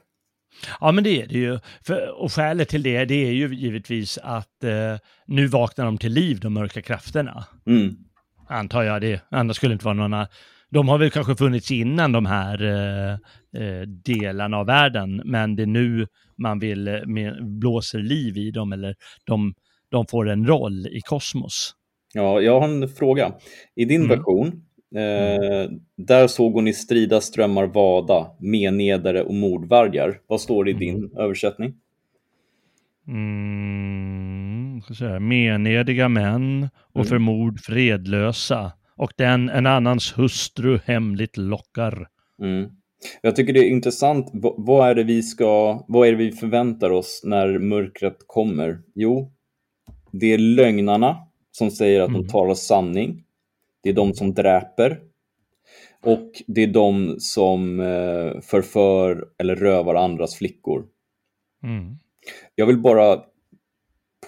Ja, 0.80 0.92
men 0.92 1.04
det 1.04 1.22
är 1.22 1.26
det 1.26 1.38
ju. 1.38 1.58
För, 1.86 2.22
och 2.22 2.32
skälet 2.32 2.68
till 2.68 2.82
det, 2.82 3.04
det 3.04 3.14
är 3.14 3.32
ju 3.32 3.54
givetvis 3.54 4.18
att 4.22 4.64
eh, 4.64 4.98
nu 5.26 5.46
vaknar 5.46 5.84
de 5.84 5.98
till 5.98 6.12
liv, 6.12 6.40
de 6.40 6.54
mörka 6.54 6.82
krafterna. 6.82 7.44
Mm. 7.66 7.96
Antar 8.48 8.82
jag 8.82 9.00
det. 9.00 9.20
Annars 9.30 9.56
skulle 9.56 9.70
det 9.70 9.74
inte 9.74 9.84
vara 9.84 10.08
några... 10.08 10.28
De 10.70 10.88
har 10.88 10.98
väl 10.98 11.10
kanske 11.10 11.36
funnits 11.36 11.70
innan 11.70 12.12
de 12.12 12.26
här 12.26 12.62
eh, 12.62 13.12
eh 13.62 13.82
delarna 13.82 14.56
av 14.56 14.66
världen, 14.66 15.22
men 15.24 15.56
det 15.56 15.62
är 15.62 15.66
nu 15.66 16.06
man 16.38 16.58
vill 16.58 16.88
eh, 16.88 17.06
med, 17.06 17.58
blåser 17.58 17.98
liv 17.98 18.36
i 18.36 18.50
dem, 18.50 18.72
eller 18.72 18.94
de, 19.24 19.54
de 19.90 20.06
får 20.06 20.28
en 20.28 20.46
roll 20.46 20.86
i 20.86 21.00
kosmos. 21.00 21.74
Ja, 22.14 22.40
jag 22.40 22.60
har 22.60 22.68
en 22.68 22.88
fråga. 22.88 23.34
I 23.76 23.84
din 23.84 24.04
mm. 24.04 24.18
version, 24.18 24.62
Eh, 24.94 25.70
där 25.96 26.26
såg 26.26 26.52
hon 26.52 26.68
i 26.68 26.72
strida 26.72 27.20
strömmar 27.20 27.66
vada, 27.66 28.30
menedare 28.38 29.22
och 29.22 29.34
mordvargar. 29.34 30.20
Vad 30.26 30.40
står 30.40 30.64
det 30.64 30.70
i 30.70 30.74
din 30.74 30.96
mm. 30.96 31.16
översättning? 31.16 31.74
Mm, 33.08 34.82
menediga 35.20 36.08
män 36.08 36.68
och 36.92 36.96
mm. 36.96 37.06
för 37.06 37.18
mord 37.18 37.60
fredlösa 37.60 38.72
och 38.96 39.12
den 39.16 39.48
en 39.48 39.66
annans 39.66 40.18
hustru 40.18 40.78
hemligt 40.84 41.36
lockar. 41.36 42.08
Mm. 42.42 42.70
Jag 43.22 43.36
tycker 43.36 43.52
det 43.52 43.60
är 43.60 43.70
intressant. 43.70 44.30
V 44.32 44.50
vad 44.56 44.88
är 44.88 44.94
det 44.94 45.04
vi 45.04 45.22
ska, 45.22 45.84
vad 45.88 46.08
är 46.08 46.12
det 46.12 46.18
vi 46.18 46.32
förväntar 46.32 46.90
oss 46.90 47.20
när 47.24 47.58
mörkret 47.58 48.16
kommer? 48.26 48.78
Jo, 48.94 49.32
det 50.12 50.34
är 50.34 50.38
lögnarna 50.38 51.16
som 51.52 51.70
säger 51.70 52.00
att 52.00 52.08
de 52.08 52.16
mm. 52.16 52.28
talar 52.28 52.54
sanning. 52.54 53.23
Det 53.84 53.90
är 53.90 53.94
de 53.94 54.14
som 54.14 54.34
dräper. 54.34 55.00
Och 56.02 56.42
det 56.46 56.62
är 56.62 56.66
de 56.66 57.16
som 57.18 57.80
eh, 57.80 58.40
förför 58.40 59.28
eller 59.38 59.56
rövar 59.56 59.94
andras 59.94 60.36
flickor. 60.36 60.84
Mm. 61.62 61.98
Jag 62.54 62.66
vill 62.66 62.78
bara 62.78 63.20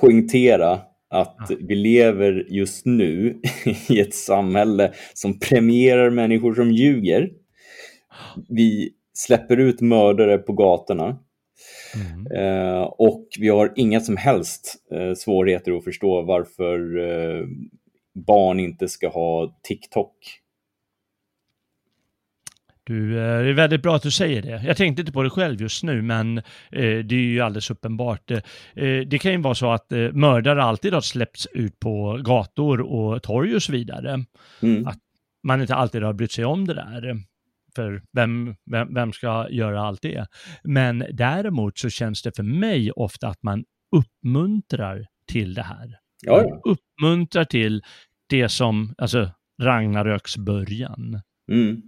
poängtera 0.00 0.80
att 1.08 1.50
vi 1.60 1.74
lever 1.74 2.46
just 2.48 2.86
nu 2.86 3.40
i 3.88 4.00
ett 4.00 4.14
samhälle 4.14 4.92
som 5.14 5.38
premierar 5.38 6.10
människor 6.10 6.54
som 6.54 6.70
ljuger. 6.70 7.30
Vi 8.48 8.92
släpper 9.14 9.56
ut 9.56 9.80
mördare 9.80 10.38
på 10.38 10.52
gatorna. 10.52 11.18
Mm. 11.94 12.26
Eh, 12.36 12.82
och 12.82 13.28
vi 13.38 13.48
har 13.48 13.72
inga 13.76 14.00
som 14.00 14.16
helst 14.16 14.74
eh, 14.92 15.14
svårigheter 15.14 15.72
att 15.72 15.84
förstå 15.84 16.22
varför 16.22 16.98
eh, 16.98 17.46
barn 18.16 18.60
inte 18.60 18.88
ska 18.88 19.08
ha 19.08 19.58
TikTok. 19.62 20.40
Du, 22.84 23.18
eh, 23.18 23.42
det 23.42 23.48
är 23.48 23.52
väldigt 23.52 23.82
bra 23.82 23.96
att 23.96 24.02
du 24.02 24.10
säger 24.10 24.42
det. 24.42 24.62
Jag 24.64 24.76
tänkte 24.76 25.02
inte 25.02 25.12
på 25.12 25.22
det 25.22 25.30
själv 25.30 25.60
just 25.60 25.82
nu, 25.82 26.02
men 26.02 26.38
eh, 26.38 26.42
det 27.04 27.14
är 27.14 27.26
ju 27.26 27.40
alldeles 27.40 27.70
uppenbart. 27.70 28.30
Eh, 28.30 28.40
det 29.06 29.18
kan 29.18 29.32
ju 29.32 29.38
vara 29.38 29.54
så 29.54 29.70
att 29.70 29.92
eh, 29.92 30.12
mördare 30.12 30.62
alltid 30.62 30.94
har 30.94 31.00
släppts 31.00 31.46
ut 31.52 31.80
på 31.80 32.20
gator 32.24 32.80
och 32.80 33.22
torg 33.22 33.54
och 33.54 33.62
så 33.62 33.72
vidare. 33.72 34.24
Mm. 34.62 34.86
Att 34.86 34.98
man 35.42 35.60
inte 35.60 35.74
alltid 35.74 36.02
har 36.02 36.12
brytt 36.12 36.32
sig 36.32 36.44
om 36.44 36.66
det 36.66 36.74
där. 36.74 37.16
För 37.74 38.02
vem, 38.12 38.54
vem, 38.70 38.94
vem 38.94 39.12
ska 39.12 39.48
göra 39.50 39.80
allt 39.80 40.02
det? 40.02 40.26
Men 40.64 41.04
däremot 41.12 41.78
så 41.78 41.90
känns 41.90 42.22
det 42.22 42.36
för 42.36 42.42
mig 42.42 42.90
ofta 42.90 43.28
att 43.28 43.42
man 43.42 43.64
uppmuntrar 43.96 45.06
till 45.28 45.54
det 45.54 45.62
här. 45.62 45.98
Ja, 46.22 46.42
ja. 46.42 46.60
Uppmuntrar 46.64 47.44
till 47.44 47.82
det 48.28 48.48
som, 48.48 48.94
alltså 48.98 49.30
Ragnaröks 49.62 50.36
början. 50.36 51.20
Mm. 51.52 51.82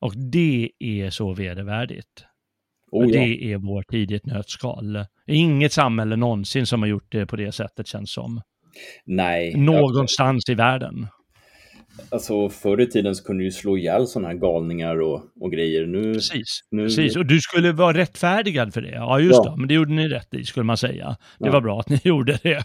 Och 0.00 0.12
det 0.32 0.70
är 0.78 1.10
så 1.10 1.34
vedervärdigt. 1.34 2.24
Oh, 2.92 3.06
ja. 3.10 3.20
Det 3.20 3.52
är 3.52 3.56
vår 3.56 3.82
tid 3.82 4.10
i 4.10 4.14
ett 4.14 4.26
nötskal. 4.26 5.04
Inget 5.26 5.72
samhälle 5.72 6.16
någonsin 6.16 6.66
som 6.66 6.82
har 6.82 6.88
gjort 6.88 7.12
det 7.12 7.26
på 7.26 7.36
det 7.36 7.52
sättet 7.52 7.86
känns 7.86 8.12
som. 8.12 8.40
Nej. 9.06 9.54
Någonstans 9.56 10.44
jag... 10.46 10.52
i 10.52 10.56
världen. 10.56 11.06
Alltså 12.10 12.48
förr 12.48 12.80
i 12.80 12.86
tiden 12.86 13.14
så 13.14 13.24
kunde 13.24 13.40
du 13.42 13.44
ju 13.46 13.50
slå 13.50 13.76
ihjäl 13.78 14.06
sådana 14.06 14.28
här 14.28 14.34
galningar 14.34 15.00
och, 15.00 15.22
och 15.40 15.52
grejer. 15.52 15.86
Nu, 15.86 16.14
Precis. 16.14 16.60
nu, 16.70 16.84
Precis, 16.84 17.16
och 17.16 17.26
du 17.26 17.40
skulle 17.40 17.72
vara 17.72 17.96
rättfärdigad 17.96 18.74
för 18.74 18.80
det. 18.80 18.90
Ja, 18.90 19.20
just 19.20 19.40
Ja. 19.44 19.50
det. 19.50 19.56
Men 19.58 19.68
det 19.68 19.74
gjorde 19.74 19.92
ni 19.92 20.08
rätt 20.08 20.34
i, 20.34 20.44
skulle 20.44 20.64
man 20.64 20.76
säga. 20.76 21.16
Det 21.38 21.46
Ja. 21.46 21.52
var 21.52 21.60
bra 21.60 21.80
att 21.80 21.88
ni 21.88 22.00
gjorde 22.04 22.38
det. 22.42 22.62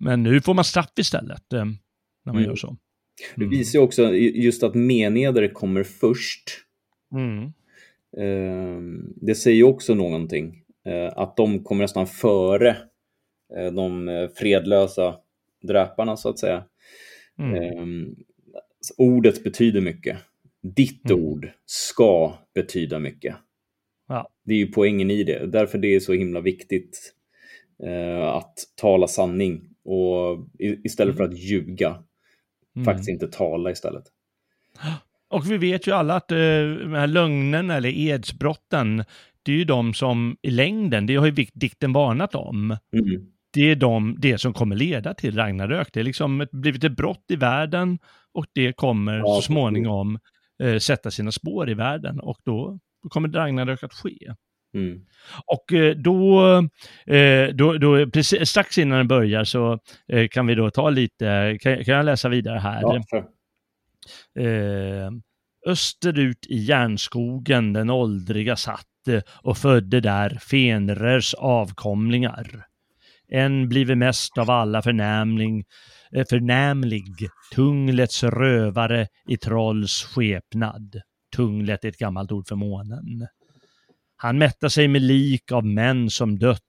Men 0.00 0.22
nu 0.22 0.40
får 0.40 0.54
man 0.54 0.64
straff 0.64 0.90
istället, 0.98 1.52
eh, 1.52 1.64
när 1.64 2.32
man 2.32 2.36
Mm. 2.36 2.48
gör 2.48 2.56
så. 2.56 2.76
Det 3.36 3.44
visar 3.46 3.78
ju 3.78 3.82
också 3.84 4.14
just 4.14 4.62
att 4.62 4.74
meneder 4.74 5.48
kommer 5.48 5.82
först. 5.82 6.42
Mm. 7.12 7.44
Eh, 8.16 9.02
det 9.16 9.34
säger 9.34 9.56
ju 9.56 9.64
också 9.64 9.94
någonting. 9.94 10.62
Eh, 10.86 11.18
att 11.18 11.36
de 11.36 11.64
kommer 11.64 11.84
nästan 11.84 12.06
före 12.06 12.76
eh, 13.56 13.72
de 13.72 14.08
eh, 14.08 14.28
fredlösa 14.28 15.16
dräparna 15.62 16.16
så 16.16 16.28
att 16.28 16.38
säga. 16.38 16.64
Mm. 17.38 17.54
Eh, 17.54 18.12
ordet 18.96 19.44
betyder 19.44 19.80
mycket. 19.80 20.18
Ditt 20.62 21.10
Mm. 21.10 21.24
ord 21.24 21.48
ska 21.66 22.34
betyda 22.54 22.98
mycket. 22.98 23.36
Ja. 24.08 24.28
Det 24.44 24.54
är 24.54 24.58
ju 24.58 24.66
poängen 24.66 25.10
i 25.10 25.24
det. 25.24 25.46
Därför 25.46 25.78
det 25.78 25.94
är 25.94 26.00
så 26.00 26.12
himla 26.12 26.40
viktigt 26.40 27.14
eh, 27.82 28.20
att 28.28 28.54
tala 28.76 29.08
sanning 29.08 29.69
och 29.90 30.46
istället 30.84 31.16
för 31.16 31.24
att 31.24 31.38
ljuga 31.38 32.02
Mm. 32.76 32.84
faktiskt 32.84 33.08
inte 33.08 33.26
tala 33.26 33.70
istället. 33.70 34.04
Och 35.30 35.50
vi 35.50 35.56
vet 35.58 35.86
ju 35.86 35.92
alla 35.92 36.14
att 36.14 36.32
eh, 36.32 36.36
de 36.36 36.92
här 36.94 37.06
lögnen 37.06 37.70
eller 37.70 37.88
edsbrotten, 37.88 39.04
det 39.42 39.52
är 39.52 39.56
ju 39.56 39.64
de 39.64 39.94
som 39.94 40.36
i 40.42 40.50
längden, 40.50 41.06
det 41.06 41.16
har 41.16 41.26
ju 41.26 41.46
dikten 41.54 41.92
varnat 41.92 42.34
om, 42.34 42.76
Mm. 42.92 43.26
det 43.52 43.60
är 43.70 43.76
de, 43.76 44.16
det 44.18 44.38
som 44.38 44.52
kommer 44.52 44.76
leda 44.76 45.14
till 45.14 45.36
Ragnarök. 45.36 45.88
Det 45.92 46.00
är 46.00 46.04
liksom 46.04 46.40
ett, 46.40 46.50
blivit 46.50 46.84
ett 46.84 46.96
brott 46.96 47.24
i 47.28 47.36
världen 47.36 47.98
och 48.32 48.46
det 48.52 48.72
kommer 48.72 49.18
Ja, 49.18 49.24
så 49.36 49.42
småningom 49.42 50.18
eh, 50.62 50.78
sätta 50.78 51.10
sina 51.10 51.32
spår 51.32 51.70
i 51.70 51.74
världen 51.74 52.20
och 52.20 52.38
då, 52.44 52.78
då 53.02 53.08
kommer 53.08 53.28
Ragnarök 53.28 53.82
att 53.82 53.94
ske. 53.94 54.34
Mm. 54.74 55.00
Och 55.46 55.72
eh, 55.72 55.94
då, 55.94 56.42
eh, 57.06 57.48
då, 57.48 57.78
då 57.78 58.10
precis, 58.10 58.48
strax 58.48 58.78
innan 58.78 58.98
den 58.98 59.08
börjar 59.08 59.44
så 59.44 59.78
eh, 60.08 60.28
kan 60.28 60.46
vi 60.46 60.54
då 60.54 60.70
ta 60.70 60.90
lite, 60.90 61.58
kan, 61.60 61.84
kan 61.84 61.94
jag 61.94 62.04
läsa 62.04 62.28
vidare 62.28 62.58
här? 62.58 62.80
Ja, 62.82 63.02
för, 63.10 63.24
österut 65.66 66.46
i 66.48 66.56
järnskogen 66.56 67.72
den 67.72 67.90
åldriga 67.90 68.56
satt 68.56 68.86
och 69.42 69.58
födde 69.58 70.00
där 70.00 70.38
Fenrers 70.50 71.34
avkomlingar. 71.34 72.66
En 73.28 73.68
blive 73.68 73.94
mest 73.94 74.38
av 74.38 74.50
alla 74.50 74.82
förnämling, 74.82 75.64
förnämlig, 76.30 77.04
Tunglets 77.54 78.24
rövare 78.24 79.06
i 79.28 79.36
trolls 79.36 80.02
skepnad. 80.02 81.00
Tunglet 81.36 81.84
är 81.84 81.88
ett 81.88 81.98
gammalt 81.98 82.32
ord 82.32 82.48
för 82.48 82.56
månen. 82.56 83.26
Han 84.22 84.38
mättar 84.38 84.68
sig 84.68 84.88
med 84.88 85.02
lik 85.02 85.52
av 85.52 85.66
män 85.66 86.10
som 86.10 86.38
dött, 86.38 86.60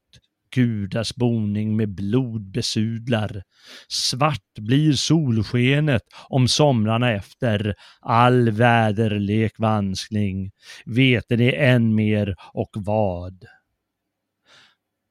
gudars 0.55 1.15
boning 1.15 1.75
med 1.75 1.89
blod 1.89 2.51
besudlar. 2.51 3.43
Svart 3.87 4.59
blir 4.59 4.93
solskenet 4.93 6.01
om 6.29 6.47
somrarna 6.47 7.11
efter, 7.11 7.75
all 7.99 8.49
väderlek 8.51 9.59
vanskning. 9.59 10.51
Vete 10.85 11.35
det 11.35 11.65
än 11.65 11.95
mer 11.95 12.35
och 12.53 12.69
vad. 12.75 13.45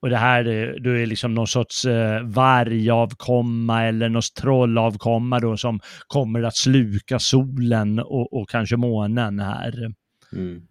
Och 0.03 0.11
det 0.11 0.17
här 0.17 0.45
är, 0.45 0.87
är 0.89 1.07
liksom 1.07 1.35
någon 1.35 1.47
sorts 1.47 1.85
eh, 1.85 2.23
vargavkomma 2.23 3.85
eller 3.85 4.09
något 4.09 4.35
trollavkomma 4.35 5.41
då 5.41 5.57
som 5.57 5.81
kommer 6.07 6.43
att 6.43 6.57
sluka 6.57 7.19
solen 7.19 7.99
och, 7.99 8.33
och 8.33 8.49
kanske 8.49 8.77
månen 8.77 9.41
här. 9.41 9.95
mm. 10.33 10.70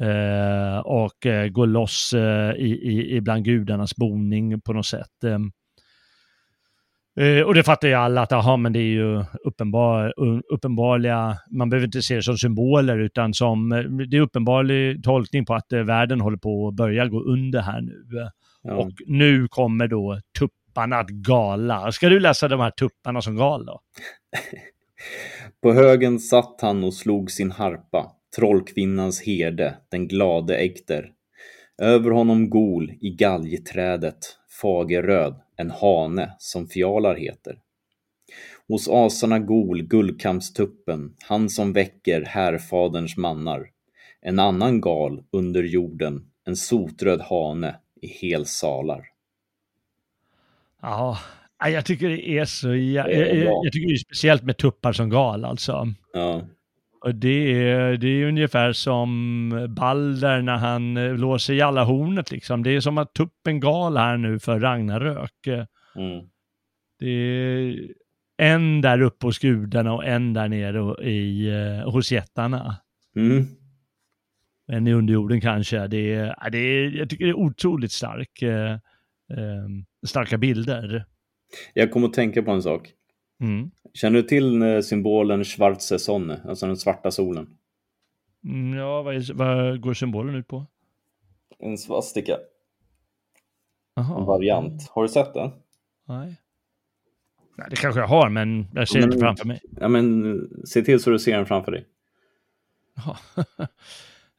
Eh, 0.00 0.78
och 0.78 1.26
eh, 1.26 1.48
gå 1.48 1.66
loss 1.66 2.12
eh, 2.14 2.52
i, 2.52 2.70
i, 2.82 3.16
ibland 3.16 3.44
gudarnas 3.44 3.96
boning 3.96 4.60
på 4.60 4.72
något 4.72 4.86
sätt. 4.86 5.24
Eh, 5.24 5.38
eh, 7.26 7.42
och 7.42 7.54
det 7.54 7.62
fattar 7.62 7.88
ju 7.88 7.94
alla 7.94 8.22
att 8.22 8.32
aha, 8.32 8.56
men 8.56 8.72
det 8.72 8.78
är 8.78 8.92
ju 8.92 9.24
uppenbar, 9.44 10.14
uppenbarliga, 10.54 11.36
man 11.50 11.70
behöver 11.70 11.86
inte 11.86 12.02
se 12.02 12.14
det 12.16 12.22
som 12.22 12.38
symboler 12.38 12.98
utan 12.98 13.34
som, 13.34 13.72
eh, 13.72 13.82
det 13.82 14.16
är 14.16 14.20
uppenbarlig 14.20 15.04
tolkning 15.04 15.44
på 15.44 15.54
att 15.54 15.72
eh, 15.72 15.80
världen 15.80 16.20
håller 16.20 16.38
på 16.38 16.68
att 16.68 16.74
börja 16.74 17.06
gå 17.06 17.20
under 17.22 17.60
här 17.60 17.80
nu. 17.80 18.06
ja. 18.62 18.76
Och 18.76 18.92
nu 19.06 19.48
kommer 19.48 19.88
då 19.88 20.20
tupparna 20.38 20.96
att 20.96 21.08
gala. 21.08 21.92
Ska 21.92 22.08
du 22.08 22.20
läsa 22.20 22.48
de 22.48 22.60
här 22.60 22.70
tupparna 22.70 23.22
som 23.22 23.36
gal 23.36 23.66
då? 23.66 23.80
På 25.62 25.72
högen 25.72 26.18
satt 26.18 26.60
han 26.60 26.84
och 26.84 26.94
slog 26.94 27.30
sin 27.30 27.50
harpa, 27.50 28.12
trollkvinnans 28.36 29.22
herde, 29.22 29.74
den 29.90 30.08
glade 30.08 30.64
Egter. 30.64 31.12
Över 31.78 32.10
honom 32.10 32.50
gol 32.50 32.92
i 33.00 33.10
galgträdet, 33.10 34.18
fagerröd, 34.62 35.40
en 35.56 35.70
hane 35.70 36.34
som 36.38 36.68
fjalar 36.68 37.14
heter. 37.14 37.58
Hos 38.68 38.88
asarna 38.88 39.38
gol 39.38 39.82
guldkampstuppen, 39.82 41.16
han 41.28 41.48
som 41.48 41.72
väcker 41.72 42.22
härfaderns 42.22 43.16
mannar. 43.16 43.66
En 44.20 44.38
annan 44.38 44.80
gal 44.80 45.24
under 45.30 45.62
jorden, 45.62 46.30
en 46.44 46.56
sotröd 46.56 47.20
hane 47.20 47.76
i 48.02 48.06
helsalar. 48.06 49.04
Ja, 50.82 51.18
jag 51.58 51.84
tycker 51.84 52.08
det 52.08 52.28
är 52.28 52.44
så... 52.44 52.68
Jag, 52.68 53.12
jag, 53.12 53.36
jag 53.36 53.72
tycker 53.72 53.88
det 53.88 53.94
är 53.94 54.04
speciellt 54.04 54.42
med 54.42 54.58
tuppar 54.58 54.92
som 54.92 55.10
gal 55.10 55.44
alltså. 55.44 55.86
Ja, 56.12 56.42
Och 57.02 57.14
det 57.14 57.62
är, 57.62 57.96
det 57.96 58.08
är 58.08 58.26
ungefär 58.26 58.72
som 58.72 59.66
Balder 59.70 60.42
när 60.42 60.56
han 60.56 60.96
eh, 60.96 61.14
låser 61.14 61.54
i 61.54 61.60
alla 61.60 61.84
hornet 61.84 62.30
liksom. 62.30 62.62
Det 62.62 62.70
är 62.70 62.80
som 62.80 62.98
att 62.98 63.14
tuppen 63.14 63.60
gal 63.60 63.96
här 63.96 64.16
nu 64.16 64.38
för 64.38 64.60
Ragnarök. 64.60 65.46
mm. 65.96 66.28
Det 66.98 67.08
är 67.08 67.76
en 68.36 68.80
där 68.80 69.00
uppe 69.00 69.26
hos 69.26 69.38
gudarna 69.38 69.92
och 69.92 70.04
en 70.04 70.32
där 70.32 70.48
nere 70.48 71.08
i, 71.08 71.48
eh, 71.48 71.90
hos 71.90 72.12
jättarna. 72.12 72.76
Mm. 73.16 73.46
En 74.66 74.86
i 74.86 74.92
underjorden 74.92 75.40
kanske. 75.40 75.86
Det 75.86 76.14
är, 76.14 76.50
det 76.50 76.58
är, 76.58 76.90
jag 76.90 77.10
tycker 77.10 77.24
det 77.24 77.30
är 77.30 77.38
otroligt 77.38 77.92
stark, 77.92 78.42
eh, 78.42 78.76
starka 80.06 80.38
bilder. 80.38 81.04
Jag 81.74 81.90
kommer 81.90 82.08
att 82.08 82.14
tänka 82.14 82.42
på 82.42 82.50
en 82.50 82.62
sak. 82.62 82.92
Mm. 83.42 83.70
Känner 83.94 84.22
du 84.22 84.28
till 84.28 84.62
eh, 84.62 84.80
symbolen 84.80 85.44
Schwarze 85.44 85.98
Sonne, 85.98 86.40
alltså 86.48 86.66
den 86.66 86.76
svarta 86.76 87.10
solen? 87.10 87.56
Mm, 88.44 88.78
Ja, 88.78 89.02
vad, 89.02 89.14
är, 89.16 89.32
vad 89.34 89.80
går 89.80 89.94
symbolen 89.94 90.34
ut 90.34 90.48
på? 90.48 90.66
En 91.58 91.78
svastika, 91.78 92.38
Jaha. 93.94 94.18
en 94.20 94.24
variant. 94.26 94.88
Har 94.90 95.02
du 95.02 95.08
sett 95.08 95.34
den? 95.34 95.50
Nej. 96.08 96.36
Nej, 97.56 97.66
det 97.70 97.76
kanske 97.76 98.00
jag 98.00 98.08
har, 98.08 98.28
men 98.28 98.66
jag 98.74 98.88
ser 98.88 99.00
Men- 99.00 99.08
inte 99.08 99.18
framför 99.18 99.44
mig. 99.46 99.60
Ja, 99.80 99.88
men 99.88 100.32
eh, 100.32 100.40
se 100.64 100.82
till 100.82 101.00
så 101.02 101.10
du 101.10 101.18
ser 101.18 101.36
den 101.36 101.46
framför 101.46 101.72
dig. 101.72 101.86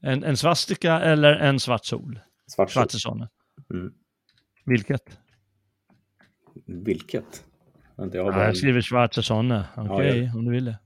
En, 0.06 0.24
en 0.24 0.38
svastika 0.38 1.00
eller 1.02 1.36
en 1.36 1.60
svart 1.60 1.86
sol? 1.86 2.20
Svart 2.48 2.72
sol. 2.72 2.74
Svartesonne. 2.82 3.30
Mm. 3.74 3.94
Vilket? 4.66 5.20
Vilket? 6.66 7.46
Vänta, 7.96 8.18
jag 8.18 8.24
har 8.26 8.32
bara... 8.32 8.46
jag 8.46 8.58
skriver 8.58 8.82
Svartesonne. 8.82 9.66
Okej, 9.78 10.24
Ja, 10.24 10.38
om 10.40 10.46
du 10.46 10.52
vill 10.52 10.66
det. 10.66 10.80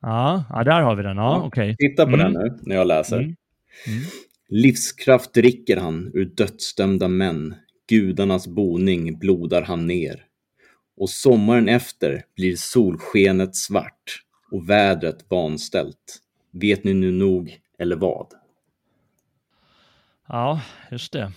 Ja, 0.00 0.44
ja, 0.50 0.64
där 0.64 0.80
har 0.82 0.94
vi 0.96 1.02
den. 1.02 1.16
Ja, 1.16 1.42
okej. 1.46 1.76
Titta 1.78 2.06
på 2.06 2.14
Mm. 2.14 2.32
den 2.32 2.42
nu, 2.42 2.58
när 2.62 2.76
jag 2.76 2.86
läser. 2.86 3.16
Mm. 3.16 3.26
Mm. 3.86 4.00
Livskraft 4.48 5.34
dricker 5.34 5.76
han 5.76 6.10
ur 6.14 6.24
dödsdömda 6.24 7.08
män. 7.08 7.54
Gudarnas 7.88 8.46
boning 8.46 9.18
blodar 9.18 9.62
han 9.62 9.86
ner. 9.86 10.24
Och 10.96 11.10
sommaren 11.10 11.68
efter 11.68 12.24
blir 12.36 12.56
solskenet 12.56 13.56
svart 13.56 14.22
och 14.50 14.70
vädret 14.70 15.24
vanställt. 15.30 16.20
Vet 16.50 16.84
ni 16.84 16.94
nu 16.94 17.10
nog, 17.10 17.58
eller 17.78 17.96
vad? 17.96 18.26
Ja, 20.28 20.60
just 20.90 21.12
det. 21.12 21.32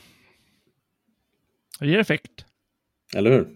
Det 1.80 1.88
ger 1.88 2.00
effekt. 2.00 2.46
Eller 3.16 3.32
hur? 3.32 3.48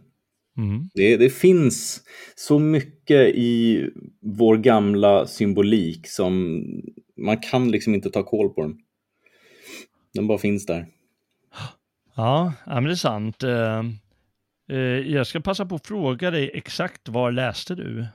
Mm. 0.57 0.89
Det, 0.93 1.17
det 1.17 1.29
finns 1.29 2.03
så 2.35 2.59
mycket 2.59 3.35
i 3.35 3.85
vår 4.21 4.57
gamla 4.57 5.27
symbolik 5.27 6.07
som 6.07 6.63
man 7.17 7.37
kan 7.37 7.71
liksom 7.71 7.95
inte 7.95 8.09
ta 8.09 8.23
koll 8.23 8.49
på 8.49 8.61
den. 8.61 8.77
Den 10.13 10.27
bara 10.27 10.37
finns 10.37 10.65
där. 10.65 10.87
Ja, 12.15 12.53
men 12.65 12.83
det 12.83 12.91
är 12.91 12.95
sant. 12.95 13.43
Eh, 13.43 13.79
eh, 14.71 14.77
Jag 15.13 15.27
ska 15.27 15.39
passa 15.39 15.65
på 15.65 15.75
att 15.75 15.87
fråga 15.87 16.31
dig 16.31 16.51
exakt 16.53 17.09
var 17.09 17.31
läste 17.31 17.75
du? 17.75 18.05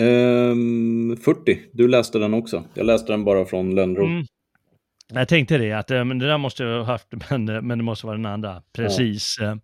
Ehm, 0.00 1.16
40, 1.16 1.60
du 1.72 1.88
läste 1.88 2.18
den 2.18 2.34
också. 2.34 2.64
Jag 2.74 2.86
läste 2.86 3.12
den 3.12 3.24
bara 3.24 3.44
från 3.44 3.74
Lönnroth. 3.74 4.10
Mm. 4.12 4.26
Jag 5.12 5.28
tänkte 5.28 5.58
det, 5.58 5.72
att 5.72 5.90
eh, 5.90 6.04
men 6.04 6.18
det 6.18 6.26
där 6.26 6.38
måste 6.38 6.62
jag 6.64 6.78
ha 6.84 6.92
haft, 6.92 7.06
men, 7.30 7.46
det- 7.46 7.62
men 7.62 7.78
det 7.78 7.84
måste 7.84 8.06
vara 8.06 8.16
den 8.16 8.26
andra. 8.26 8.62
Precis. 8.76 9.38
Eh, 9.38 9.54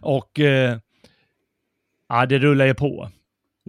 Och 0.00 0.40
eh, 0.40 0.78
ja, 2.08 2.26
det 2.26 2.38
rullar 2.38 2.66
ju 2.66 2.74
på. 2.74 3.08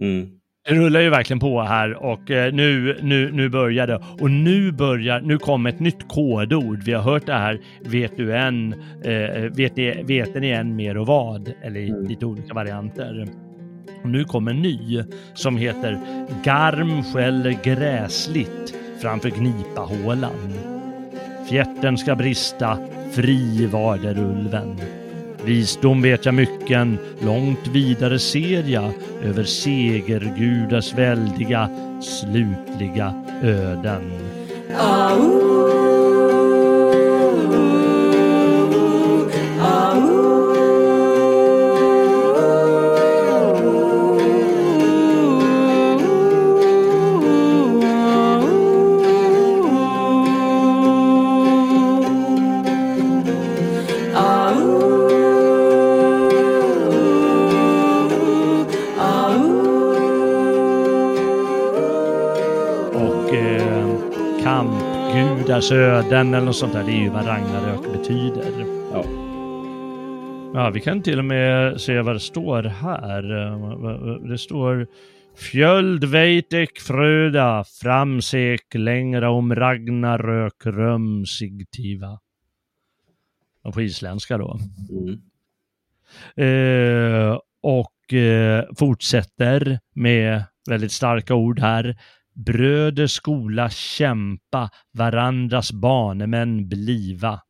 Mm. 0.02 0.30
Det 0.68 0.74
rullar 0.74 1.00
ju 1.00 1.10
verkligen 1.10 1.40
på 1.40 1.62
här 1.62 1.94
och 1.94 2.30
eh, 2.30 2.52
nu, 2.52 2.98
nu, 3.02 3.32
nu 3.32 3.48
börjar 3.48 3.86
det. 3.86 4.02
Och 4.20 4.30
nu 4.30 4.72
börjar, 4.72 5.20
nu 5.20 5.38
kommer 5.38 5.70
ett 5.70 5.80
nytt 5.80 6.08
kodord. 6.08 6.82
Vi 6.82 6.92
har 6.92 7.02
hört 7.02 7.26
det 7.26 7.32
här, 7.32 7.60
vet 7.80 8.16
du 8.16 8.36
än, 8.36 8.72
eh, 9.04 9.42
vet, 9.42 9.76
ni, 9.76 10.02
vet 10.02 10.34
ni 10.34 10.50
än 10.50 10.76
mer 10.76 10.96
och 10.96 11.06
vad? 11.06 11.52
Eller 11.62 11.80
i 11.80 11.88
Mm. 11.88 12.04
lite 12.06 12.26
olika 12.26 12.54
varianter. 12.54 13.28
Och 14.02 14.08
nu 14.08 14.24
kommer 14.24 14.50
en 14.50 14.62
ny 14.62 15.02
som 15.34 15.56
heter 15.56 16.00
Garm 16.44 17.02
skäller 17.04 17.56
gräsligt 17.64 18.74
framför 19.02 19.30
Gnipahålan. 19.30 20.77
Fjärten 21.48 21.98
ska 21.98 22.14
brista, 22.16 22.78
fri 23.12 23.66
varder 23.66 24.18
ulven. 24.18 24.80
Visdom 25.44 26.02
vet 26.02 26.24
jag 26.24 26.34
mycken, 26.34 26.98
långt 27.20 27.66
vidare 27.66 28.18
ser 28.18 28.62
jag 28.62 28.92
över 29.22 29.44
segergudars 29.44 30.94
väldiga, 30.94 31.70
slutliga 32.02 33.24
öden. 33.42 34.12
Och 35.18 35.87
kampgudars 65.68 65.72
öden 65.72 66.34
eller 66.34 66.46
något 66.46 66.56
sånt 66.56 66.72
där, 66.72 66.84
det 66.84 66.92
är 66.92 67.02
ju 67.02 67.08
vad 67.08 67.26
Ragnarök 67.26 67.92
betyder. 67.92 68.64
Ja. 68.92 69.04
Ja, 70.54 70.70
vi 70.70 70.80
kan 70.80 71.02
till 71.02 71.18
och 71.18 71.24
med 71.24 71.80
se 71.80 72.00
vad 72.00 72.14
det 72.14 72.20
står 72.20 72.62
här. 72.62 73.22
Det 74.28 74.38
står 74.38 74.86
Fjöld 75.36 76.04
veitek 76.04 76.78
fröda, 76.80 77.64
framsek 77.82 78.74
längre 78.74 79.28
om 79.28 79.54
Ragnarök 79.54 80.66
römsigtiva. 80.66 82.18
Och 83.62 83.74
på 83.74 83.82
isländska 83.82 84.38
då. 84.38 84.58
Mm. 84.90 85.20
Eh, 86.36 87.38
och 87.62 88.14
eh, 88.14 88.64
fortsätter 88.78 89.80
med 89.94 90.44
väldigt 90.68 90.92
starka 90.92 91.34
ord 91.34 91.60
här. 91.60 91.96
Bröder 92.46 93.06
skola 93.06 93.70
kämpa, 93.70 94.70
varandras 94.92 95.72
barnemän 95.72 96.68
bliva. 96.68 97.40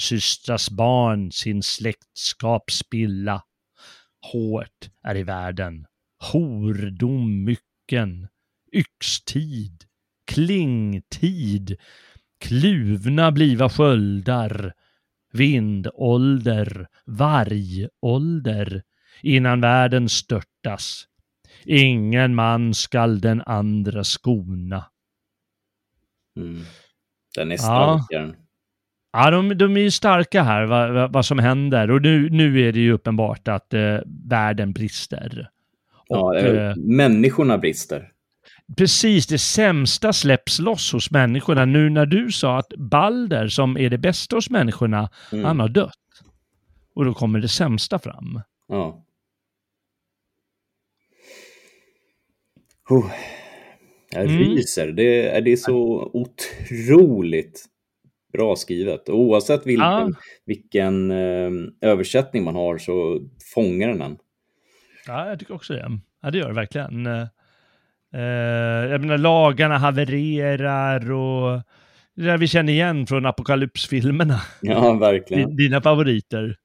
Systras 0.00 0.70
barn 0.70 1.32
sin 1.32 1.62
släktskap 1.62 2.70
spilla. 2.70 3.42
Hårt 4.32 4.90
är 5.02 5.16
i 5.16 5.22
världen, 5.22 5.86
hordom 6.32 7.44
mycken, 7.44 8.28
yxtid, 8.72 9.84
klingtid, 10.24 11.76
kluvna 12.40 13.32
bliva 13.32 13.68
sköldar, 13.68 14.72
vindålder, 15.32 16.86
vargålder, 17.06 18.82
innan 19.22 19.60
världen 19.60 20.08
störtas. 20.08 21.06
Ingen 21.64 22.34
man 22.34 22.74
skall 22.74 23.20
den 23.20 23.42
andra 23.46 24.04
skona. 24.04 24.84
Mm. 26.36 26.62
Den 27.34 27.52
är 27.52 27.56
Ja. 27.56 27.58
stark. 27.58 28.06
Ja. 28.10 28.34
Ja, 29.12 29.30
de, 29.30 29.48
de 29.58 29.76
är 29.76 29.80
ju 29.80 29.90
starka 29.90 30.42
här, 30.42 30.64
vad, 30.66 30.92
vad, 30.92 31.12
vad 31.12 31.26
som 31.26 31.38
händer. 31.38 31.90
Och 31.90 32.02
nu, 32.02 32.30
nu 32.30 32.68
är 32.68 32.72
det 32.72 32.80
ju 32.80 32.92
uppenbart 32.92 33.48
att 33.48 33.74
eh, 33.74 33.98
världen 34.28 34.72
brister. 34.72 35.50
Ja, 36.08 36.18
Och, 36.20 36.36
eh, 36.38 36.68
eh, 36.70 36.76
människorna 36.76 37.58
brister. 37.58 38.08
precis 38.76 39.26
det 39.26 39.38
sämsta 39.38 40.12
släpps 40.12 40.58
loss 40.58 40.92
hos 40.92 41.10
människorna. 41.10 41.64
Nu 41.64 41.90
när 41.90 42.06
du 42.06 42.32
sa 42.32 42.58
att 42.58 42.72
Balder, 42.78 43.48
som 43.48 43.76
är 43.78 43.90
det 43.90 43.98
bästa 43.98 44.36
hos 44.36 44.50
människorna, 44.50 45.08
Mm. 45.32 45.44
han 45.44 45.60
har 45.60 45.68
dött. 45.68 45.92
Och 46.94 47.04
då 47.04 47.14
kommer 47.14 47.38
det 47.40 47.48
sämsta 47.48 47.98
fram. 47.98 48.40
Ja. 48.68 49.04
Oh. 52.90 53.10
Jag 54.10 54.24
Mm. 54.24 54.38
ryser. 54.38 54.86
Det 54.92 55.28
är, 55.28 55.40
det 55.40 55.52
är 55.52 55.56
så 55.56 56.10
otroligt 56.12 57.64
bra 58.32 58.56
skrivet. 58.56 59.08
Och 59.08 59.18
oavsett 59.20 59.66
vilken, 59.66 59.84
Ja. 59.86 60.10
vilken 60.46 61.10
eh, 61.10 61.50
översättning 61.80 62.44
man 62.44 62.54
har 62.54 62.78
så 62.78 63.20
fångar 63.54 63.88
den 63.88 64.02
en. 64.02 64.16
Ja, 65.06 65.28
jag 65.28 65.38
tycker 65.38 65.54
också 65.54 65.72
det. 65.72 65.90
Ja, 66.22 66.30
det 66.30 66.38
gör 66.38 66.48
det 66.48 66.54
verkligen. 66.54 67.06
Eh, 67.06 67.28
jag 68.90 69.00
menar, 69.00 69.18
lagarna 69.18 69.78
havererar 69.78 71.12
och 71.12 71.62
det 72.16 72.22
där 72.22 72.38
vi 72.38 72.46
känner 72.48 72.72
igen 72.72 73.06
från 73.06 73.26
apokalypsfilmerna. 73.26 74.40
Ja, 74.62 74.92
verkligen. 74.94 75.50
Di- 75.50 75.64
Dina 75.64 75.80
favoriter. 75.82 76.56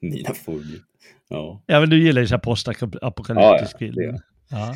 Mina 0.00 0.34
favoriter. 0.34 0.80
Ja. 1.28 1.62
Ja, 1.66 1.80
men 1.80 1.90
du 1.90 2.02
gillar 2.04 2.20
ju 2.20 2.26
så 2.26 2.34
här 2.34 2.40
postapokalyptisk 2.40 3.76
Ja, 3.78 3.86
ja, 3.86 3.92
film. 3.92 4.18
Ja. 4.52 4.74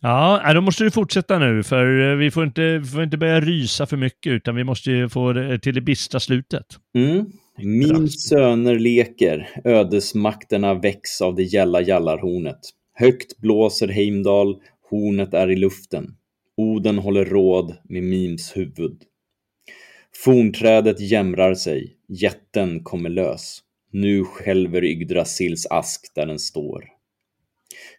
Ja, 0.00 0.40
nej, 0.44 0.54
då 0.54 0.60
måste 0.60 0.84
du 0.84 0.90
fortsätta 0.90 1.38
nu, 1.38 1.62
för 1.62 2.10
eh, 2.10 2.16
vi 2.16 2.30
får, 2.30 2.44
inte, 2.44 2.78
vi 2.78 2.84
får 2.84 3.02
inte 3.02 3.16
börja 3.16 3.40
rysa 3.40 3.86
för 3.86 3.96
mycket, 3.96 4.30
utan 4.30 4.56
vi 4.56 4.64
måste 4.64 4.90
ju 4.90 5.08
få 5.08 5.32
det 5.32 5.58
till 5.58 5.74
det 5.74 5.80
bistra 5.80 6.20
slutet. 6.20 6.66
Mm. 6.94 7.26
Min 7.58 8.08
söner 8.08 8.78
leker, 8.78 9.48
ödesmakterna 9.64 10.74
väcks 10.74 11.20
av 11.20 11.34
det 11.34 11.42
gälla 11.42 11.80
jallarhornet. 11.80 12.58
Högt 12.94 13.38
blåser 13.38 13.88
Heimdall, 13.88 14.56
hornet 14.90 15.34
är 15.34 15.50
i 15.50 15.56
luften. 15.56 16.14
Oden 16.56 16.98
håller 16.98 17.24
råd 17.24 17.76
med 17.84 18.02
Mims 18.02 18.56
huvud. 18.56 19.02
Fornträdet 20.24 21.00
jämrar 21.00 21.54
sig, 21.54 21.96
jätten 22.08 22.84
kommer 22.84 23.10
lös. 23.10 23.60
Nu 23.92 24.24
skälver 24.24 24.84
Yggdrasils 24.84 25.66
ask 25.70 26.12
där 26.14 26.26
den 26.26 26.38
står. 26.38 26.84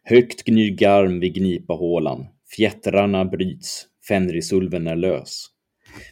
Högt 0.06 0.44
gnyr 0.44 0.70
Garm 0.70 1.20
vid 1.20 1.34
Gnipahålan, 1.34 2.28
fjättrarna 2.56 3.26
bryts, 3.26 3.88
Fenrisulven 4.08 4.88
är 4.88 4.96
lös. 4.96 5.48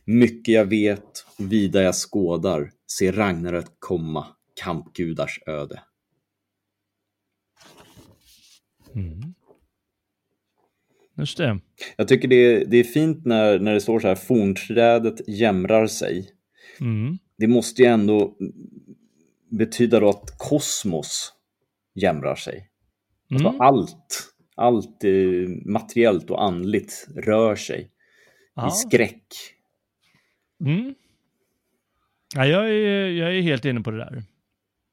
Mycket 0.06 0.54
jag 0.54 0.66
vet 0.66 1.26
och 1.38 1.52
vida 1.52 1.82
jag 1.82 1.96
skådar 1.96 2.72
ser 2.98 3.14
Ragnarök 3.14 3.66
komma, 3.80 4.28
kampgudars 4.64 5.39
öde. 5.48 5.84
Mm. 8.96 9.34
Just 11.18 11.38
det. 11.38 11.60
Jag 11.96 12.08
tycker 12.08 12.28
det 12.28 12.36
är, 12.36 12.66
det 12.66 12.78
är 12.78 12.84
fint 12.84 13.26
när, 13.26 13.60
när 13.60 13.74
det 13.74 13.82
står 13.82 14.00
så 14.00 14.08
här, 14.08 14.16
fornträdet 14.16 15.28
jämrar 15.28 15.88
sig. 15.88 16.32
Mm. 16.80 17.18
Det 17.38 17.48
måste 17.48 17.82
ju 17.82 17.88
ändå 17.88 18.38
betyda 19.50 20.00
då 20.00 20.10
att 20.10 20.38
kosmos 20.38 21.34
jämrar 21.96 22.36
sig. 22.36 22.70
Alltså 23.32 23.48
Mm. 23.48 23.62
allt, 23.62 24.34
allt 24.56 25.04
eh, 25.04 25.12
materiellt 25.66 26.30
och 26.32 26.44
andligt 26.44 27.08
rör 27.16 27.56
sig 27.56 27.90
Ja. 28.56 28.68
i 28.68 28.72
skräck. 28.72 29.24
Mm. 30.66 30.96
Ja, 32.36 32.46
jag, 32.46 32.70
är, 32.70 33.08
jag 33.10 33.38
är 33.38 33.42
helt 33.42 33.66
inne 33.66 33.82
på 33.82 33.92
det 33.92 33.98
där. 33.98 34.24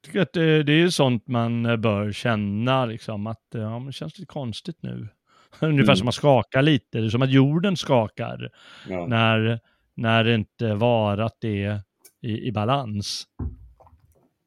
Tycker 0.06 0.20
att 0.20 0.32
det, 0.32 0.62
det 0.62 0.72
är 0.72 0.76
ju 0.76 0.90
sånt 0.90 1.26
man 1.28 1.66
eh, 1.66 1.76
bör 1.76 2.12
känna, 2.12 2.86
liksom, 2.86 3.26
att 3.26 3.54
eh, 3.54 3.60
ja, 3.60 3.82
det 3.86 3.92
känns 3.92 4.18
lite 4.18 4.26
konstigt 4.32 4.78
nu. 4.82 5.08
Ungefär 5.60 5.84
Mm. 5.84 5.96
som 5.96 6.08
att 6.08 6.14
skaka 6.14 6.60
lite, 6.60 6.98
det 6.98 7.04
är 7.06 7.08
som 7.08 7.22
att 7.22 7.30
jorden 7.32 7.76
skakar 7.76 8.50
Ja. 8.88 9.06
när, 9.06 9.60
när 9.94 10.24
det 10.24 10.34
inte 10.34 10.74
varat 10.74 11.44
är 11.44 11.80
i, 12.22 12.48
i 12.48 12.52
balans. 12.52 13.24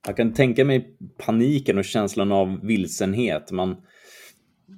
Jag 0.07 0.17
kan 0.17 0.33
tänka 0.33 0.65
mig 0.65 0.97
paniken 1.17 1.77
och 1.77 1.85
känslan 1.85 2.31
av 2.31 2.59
vilsenhet. 2.65 3.51
Man, 3.51 3.75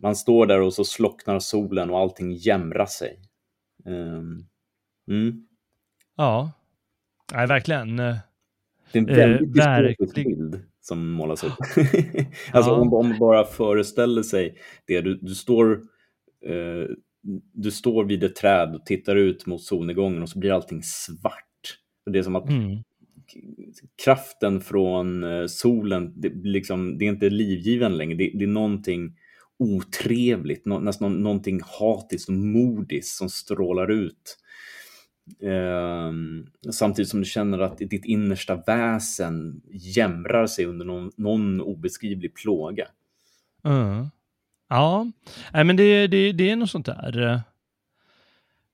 man 0.01 0.15
står 0.15 0.45
där 0.45 0.61
och 0.61 0.74
så 0.74 0.84
slocknar 0.86 1.39
solen 1.39 1.89
och 1.89 1.99
allting 1.99 2.32
jämrar 2.34 2.86
sig. 2.86 3.19
Ehm, 3.86 4.45
mm. 5.09 5.47
Ja, 6.17 6.51
Nej, 7.34 7.47
verkligen. 7.47 7.99
eh, 7.99 8.15
Det 8.91 8.99
är 8.99 9.03
en 9.03 9.09
Eh, 9.09 9.15
väldigt 9.15 9.53
dystopisk 9.53 9.99
verkligen. 9.99 10.39
bild 10.39 10.63
som 10.82 11.11
målas 11.11 11.43
upp. 11.43 11.51
alltså 12.51 12.71
Ja. 12.71 12.76
om, 12.82 12.93
om 12.93 13.09
man 13.09 13.19
bara 13.19 13.45
föreställer 13.45 14.24
sig 14.24 14.57
det. 14.86 15.01
Du, 15.01 15.15
du, 15.21 15.36
står, 15.36 15.71
eh, 16.45 16.95
du 17.53 17.71
står 17.71 18.03
vid 18.05 18.24
ett 18.24 18.36
träd 18.36 18.76
och 18.76 18.86
tittar 18.86 19.15
ut 19.15 19.45
mot 19.45 19.61
solnedgången 19.61 20.21
och 20.21 20.30
så 20.30 20.39
blir 20.39 20.51
allting 20.51 20.82
svart. 20.84 21.80
Det 22.11 22.19
är 22.19 22.24
som 22.24 22.36
att 22.36 22.49
Mm 22.49 22.84
kraften 24.03 24.61
från 24.61 25.24
eh, 25.24 25.47
solen, 25.47 26.13
det, 26.15 26.30
liksom, 26.30 26.97
det 26.97 27.05
är 27.05 27.09
inte 27.09 27.30
livgivande 27.30 27.97
längre. 27.97 28.17
Det, 28.17 28.32
det 28.34 28.43
är 28.43 28.47
någonting 28.47 29.15
otrevligt, 29.59 30.65
nästan 30.65 31.13
någonting 31.13 31.59
hatiskt 31.80 32.30
och 32.30 32.36
modiskt 32.36 33.17
som 33.17 33.30
strålar 33.30 33.91
ut. 33.91 34.38
Eh, 35.41 36.11
samtidigt 36.71 37.09
som 37.09 37.19
du 37.19 37.26
känner 37.26 37.59
att 37.59 37.78
ditt 37.78 38.05
innersta 38.05 38.55
väsen 38.67 39.61
jämrar 39.71 40.47
sig 40.47 40.65
under 40.65 40.86
någon, 40.86 41.11
någon 41.17 41.61
obeskrivlig 41.61 42.36
plåga. 42.36 42.88
Mm. 43.63 44.05
Ja, 44.69 45.11
Nej, 45.53 45.63
men 45.63 45.76
det, 45.76 46.07
det, 46.07 46.32
det 46.32 46.49
är 46.49 46.55
något 46.55 46.69
sånt 46.69 46.86
där. 46.86 47.41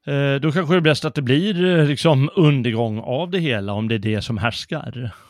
Eh, 0.08 0.36
då 0.42 0.52
kanske 0.52 0.74
det 0.74 0.78
är 0.78 0.82
bäst 0.82 1.06
att 1.06 1.16
det 1.16 1.22
blir 1.22 1.66
eh, 1.66 1.86
liksom 1.86 2.30
undergång 2.36 3.00
av 3.00 3.32
det 3.32 3.40
hela 3.40 3.74
om 3.74 3.88
det 3.88 3.96
är 3.96 4.00
det 4.00 4.22
som 4.22 4.38
härskar. 4.38 5.12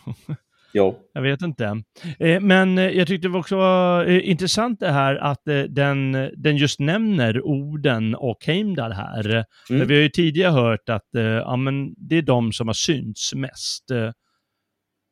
Ja. 0.72 0.96
Jag 1.14 1.22
vet 1.22 1.42
inte. 1.42 1.84
Eh, 2.20 2.40
men 2.40 2.78
jag 2.78 3.08
tyckte 3.08 3.28
det 3.28 3.38
också 3.38 3.58
var 3.58 4.06
intressant 4.06 4.80
det 4.80 4.92
här 4.92 5.16
att 5.16 5.42
den, 5.70 6.12
den 6.38 6.58
just 6.58 6.80
nämner 6.80 7.42
Oden 7.46 8.16
och 8.16 8.46
Heimdall 8.46 8.92
här. 8.92 9.46
Mm. 9.70 9.88
vi 9.88 9.96
har 9.96 10.02
ju 10.02 10.10
tidigare 10.10 10.52
hört 10.52 10.90
att 10.90 11.08
ja, 11.44 11.56
men 11.56 11.94
det 11.98 12.18
är 12.18 12.22
de 12.22 12.52
som 12.52 12.68
har 12.68 12.74
synts 12.74 13.36
mest. 13.36 13.86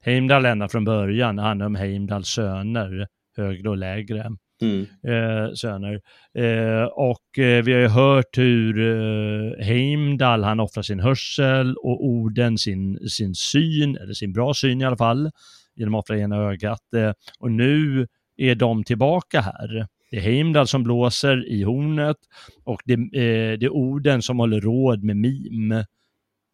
Heimdall 0.03 0.45
ända 0.45 0.68
från 0.68 0.86
början, 0.86 1.36
det 1.36 1.41
handlar 1.41 1.66
om 1.66 1.76
Heimdalls 1.76 2.28
söner, 2.28 3.08
högre 3.38 3.70
och 3.70 3.78
lägre 3.78 4.32
mm. 4.62 4.82
eh, 4.82 5.53
söner. 5.53 6.01
Eh, 6.34 6.84
och 6.84 7.39
eh, 7.39 7.64
vi 7.64 7.74
har 7.74 7.80
ju 7.80 7.88
hört 7.88 8.38
hur 8.38 8.80
eh, 8.80 9.66
Heimdall, 9.66 10.43
han 10.43 10.60
offrar 10.60 10.84
sin 10.84 10.99
hörsel 10.99 11.76
och 11.76 12.05
Oden 12.05 12.58
sin, 12.58 13.10
sin 13.10 13.36
syn, 13.36 13.97
eller 13.97 14.14
sin 14.14 14.34
bra 14.34 14.53
syn 14.53 14.82
i 14.82 14.86
alla 14.86 14.97
fall, 14.97 15.32
genom 15.76 15.95
att 15.95 16.03
offra 16.03 16.20
ena 16.20 16.36
ögat. 16.36 16.93
Eh, 16.95 17.14
och 17.39 17.51
nu 17.51 18.08
är 18.38 18.55
de 18.55 18.84
tillbaka 18.84 19.41
här. 19.41 19.88
Det 20.12 20.18
är 20.18 20.22
Heimdall 20.22 20.68
som 20.68 20.84
blåser 20.84 21.47
i 21.47 21.64
hornet 21.64 22.18
och 22.64 22.82
det, 22.86 22.93
eh, 22.93 23.60
det 23.60 23.66
är 23.66 23.74
Oden 23.74 24.22
som 24.22 24.39
håller 24.39 24.62
råd 24.62 25.03
med 25.03 25.18
Mim, 25.18 25.72
eh, 25.72 25.84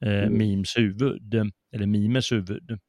mm. 0.02 0.38
Mims 0.38 0.78
huvud, 0.78 1.34
eller 1.74 1.86
Mimes 1.86 2.32
huvud. 2.32 2.80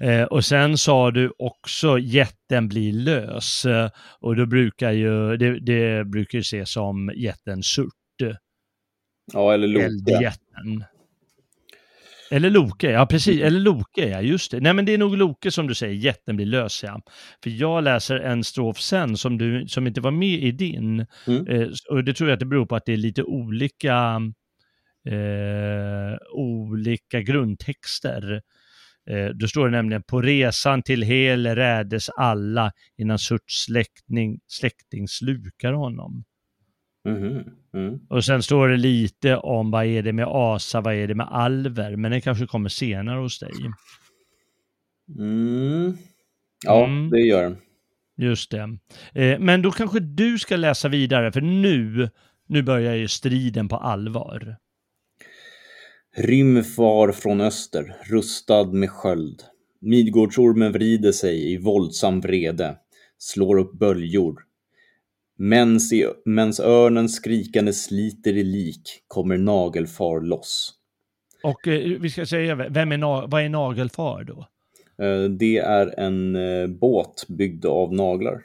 Eh, 0.00 0.22
och 0.22 0.44
sen 0.44 0.78
sa 0.78 1.10
du 1.10 1.32
också 1.38 1.98
jätten 1.98 2.68
blir 2.68 2.92
lös 2.92 3.64
eh, 3.64 3.90
och 4.20 4.36
då 4.36 4.46
brukar 4.46 4.92
ju, 4.92 5.36
det, 5.36 5.60
det 5.60 6.04
brukar 6.04 6.38
ju 6.38 6.42
ses 6.42 6.70
som 6.70 7.12
jätten 7.16 7.62
Surt. 7.62 7.92
Ja, 9.32 9.54
eller 9.54 9.68
Loke. 9.68 9.86
Eldjätten. 9.86 10.84
Eller 12.30 12.50
Loke, 12.50 12.90
ja 12.90 13.06
precis, 13.06 13.34
mm. 13.34 13.46
eller 13.46 13.60
Loke, 13.60 14.08
ja 14.08 14.20
just 14.20 14.50
det. 14.50 14.60
Nej 14.60 14.74
men 14.74 14.84
det 14.84 14.94
är 14.94 14.98
nog 14.98 15.16
Loke 15.16 15.50
som 15.50 15.66
du 15.66 15.74
säger, 15.74 15.94
jätten 15.94 16.36
blir 16.36 16.46
lös 16.46 16.82
ja. 16.82 17.00
För 17.42 17.50
jag 17.50 17.84
läser 17.84 18.16
en 18.16 18.44
strof 18.44 18.80
sen 18.80 19.16
som, 19.16 19.38
du, 19.38 19.68
som 19.68 19.86
inte 19.86 20.00
var 20.00 20.10
med 20.10 20.42
i 20.42 20.50
din. 20.50 21.06
Mm. 21.26 21.46
Eh, 21.46 21.68
och 21.90 22.04
det 22.04 22.14
tror 22.14 22.30
jag 22.30 22.34
att 22.34 22.40
det 22.40 22.46
beror 22.46 22.66
på 22.66 22.76
att 22.76 22.86
det 22.86 22.92
är 22.92 22.96
lite 22.96 23.22
olika, 23.22 24.20
eh, 25.08 26.18
olika 26.32 27.20
grundtexter. 27.20 28.42
Eh, 29.10 29.28
då 29.34 29.48
står 29.48 29.64
det 29.64 29.76
nämligen 29.76 30.02
på 30.02 30.22
resan 30.22 30.82
till 30.82 31.02
Hel 31.02 31.46
rädes 31.46 32.08
alla 32.08 32.72
innan 32.96 33.18
Surts 33.18 33.64
släkting, 33.64 34.40
släkting 34.46 35.08
slukar 35.08 35.72
honom. 35.72 36.24
Mm, 37.08 37.44
mm. 37.74 38.00
Och 38.08 38.24
sen 38.24 38.42
står 38.42 38.68
det 38.68 38.76
lite 38.76 39.36
om 39.36 39.70
vad 39.70 39.84
är 39.84 40.02
det 40.02 40.12
med 40.12 40.26
Asa, 40.28 40.80
vad 40.80 40.94
är 40.94 41.06
det 41.06 41.14
med 41.14 41.28
Alver, 41.30 41.96
men 41.96 42.10
det 42.10 42.20
kanske 42.20 42.46
kommer 42.46 42.68
senare 42.68 43.20
hos 43.20 43.38
dig. 43.38 43.52
Mm. 45.18 45.96
Ja, 46.64 46.84
mm. 46.84 47.10
det 47.10 47.20
gör 47.20 47.42
den. 47.42 47.56
Just 48.16 48.50
det. 48.50 48.78
Eh, 49.12 49.38
men 49.38 49.62
då 49.62 49.70
kanske 49.70 50.00
du 50.00 50.38
ska 50.38 50.56
läsa 50.56 50.88
vidare, 50.88 51.32
för 51.32 51.40
nu, 51.40 52.10
nu 52.46 52.62
börjar 52.62 52.94
ju 52.94 53.08
striden 53.08 53.68
på 53.68 53.76
allvar. 53.76 54.56
Rym 56.20 56.64
far 56.64 57.12
från 57.12 57.40
öster, 57.40 57.96
rustad 58.04 58.64
med 58.64 58.90
sköld. 58.90 59.42
Midgårdsormen 59.80 60.72
vrider 60.72 61.12
sig 61.12 61.52
i 61.52 61.58
våldsam 61.58 62.20
vrede, 62.20 62.76
slår 63.18 63.58
upp 63.58 63.72
böljor. 63.72 64.34
Mens, 65.36 65.92
i, 65.92 66.06
mens 66.24 66.60
örnen 66.60 67.08
skrikande 67.08 67.72
sliter 67.72 68.36
i 68.36 68.44
lik 68.44 68.82
kommer 69.08 69.38
nagelfar 69.38 70.20
loss. 70.20 70.74
Och 71.42 71.68
eh, 71.68 71.98
vi 72.00 72.10
ska 72.10 72.26
säga, 72.26 72.54
vem 72.54 72.92
är, 72.92 73.26
vad 73.26 73.42
är 73.42 73.48
nagelfar 73.48 74.24
då? 74.24 74.46
Eh, 75.04 75.24
det 75.24 75.58
är 75.58 75.98
en 76.00 76.36
eh, 76.36 76.66
båt 76.66 77.24
byggd 77.28 77.66
av 77.66 77.94
naglar. 77.94 78.42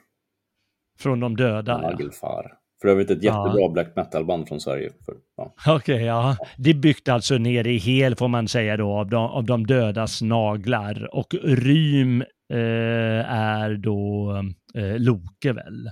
Från 1.00 1.20
de 1.20 1.36
döda? 1.36 1.82
Nagelfar. 1.82 2.63
För 2.84 2.90
övrigt 2.90 3.10
ett 3.10 3.24
jättebra 3.24 3.60
ja. 3.60 3.70
black 3.70 3.96
metal-band 3.96 4.48
från 4.48 4.60
Sverige. 4.60 4.92
Ja. 5.38 5.54
Okej, 5.68 5.96
okay, 5.96 6.06
ja. 6.06 6.38
Det 6.58 6.70
är 6.70 6.74
byggt 6.74 7.10
alltså 7.10 7.38
ner 7.38 7.68
i 7.68 7.78
hel, 7.78 8.16
får 8.16 8.28
man 8.28 8.48
säga 8.48 8.78
då, 8.78 8.92
av 8.92 9.10
de, 9.10 9.26
av 9.26 9.44
de 9.44 9.68
dödas 9.68 10.22
naglar. 10.22 11.16
Och 11.16 11.34
Rym 11.44 12.22
eh, 12.54 13.32
är 13.32 13.76
då 13.76 14.32
eh, 14.76 15.00
Loke 15.00 15.54
väl? 15.54 15.90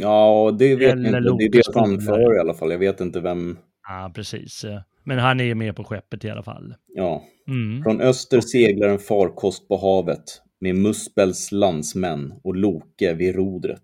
Ja, 0.00 0.56
det 0.58 0.76
vet 0.76 0.92
Eller 0.92 1.12
jag 1.12 1.32
inte. 1.32 1.36
Det 1.38 1.44
är 1.44 1.72
det 1.72 1.80
han 1.80 2.00
för 2.00 2.36
i 2.36 2.40
alla 2.40 2.54
fall. 2.54 2.70
Jag 2.70 2.78
vet 2.78 3.00
inte 3.00 3.20
vem. 3.20 3.58
Ja, 3.88 4.12
precis. 4.14 4.64
Men 5.04 5.18
han 5.18 5.40
är 5.40 5.54
med 5.54 5.76
på 5.76 5.84
skeppet 5.84 6.24
i 6.24 6.30
alla 6.30 6.42
fall. 6.42 6.74
Ja. 6.94 7.24
Mm. 7.48 7.82
Från 7.82 8.00
öster 8.00 8.40
seglar 8.40 8.88
en 8.88 8.98
farkost 8.98 9.68
på 9.68 9.76
havet 9.76 10.24
med 10.60 10.76
Muspels 10.76 11.52
landsmän 11.52 12.34
och 12.44 12.56
Loke 12.56 13.14
vid 13.14 13.34
rodret. 13.34 13.82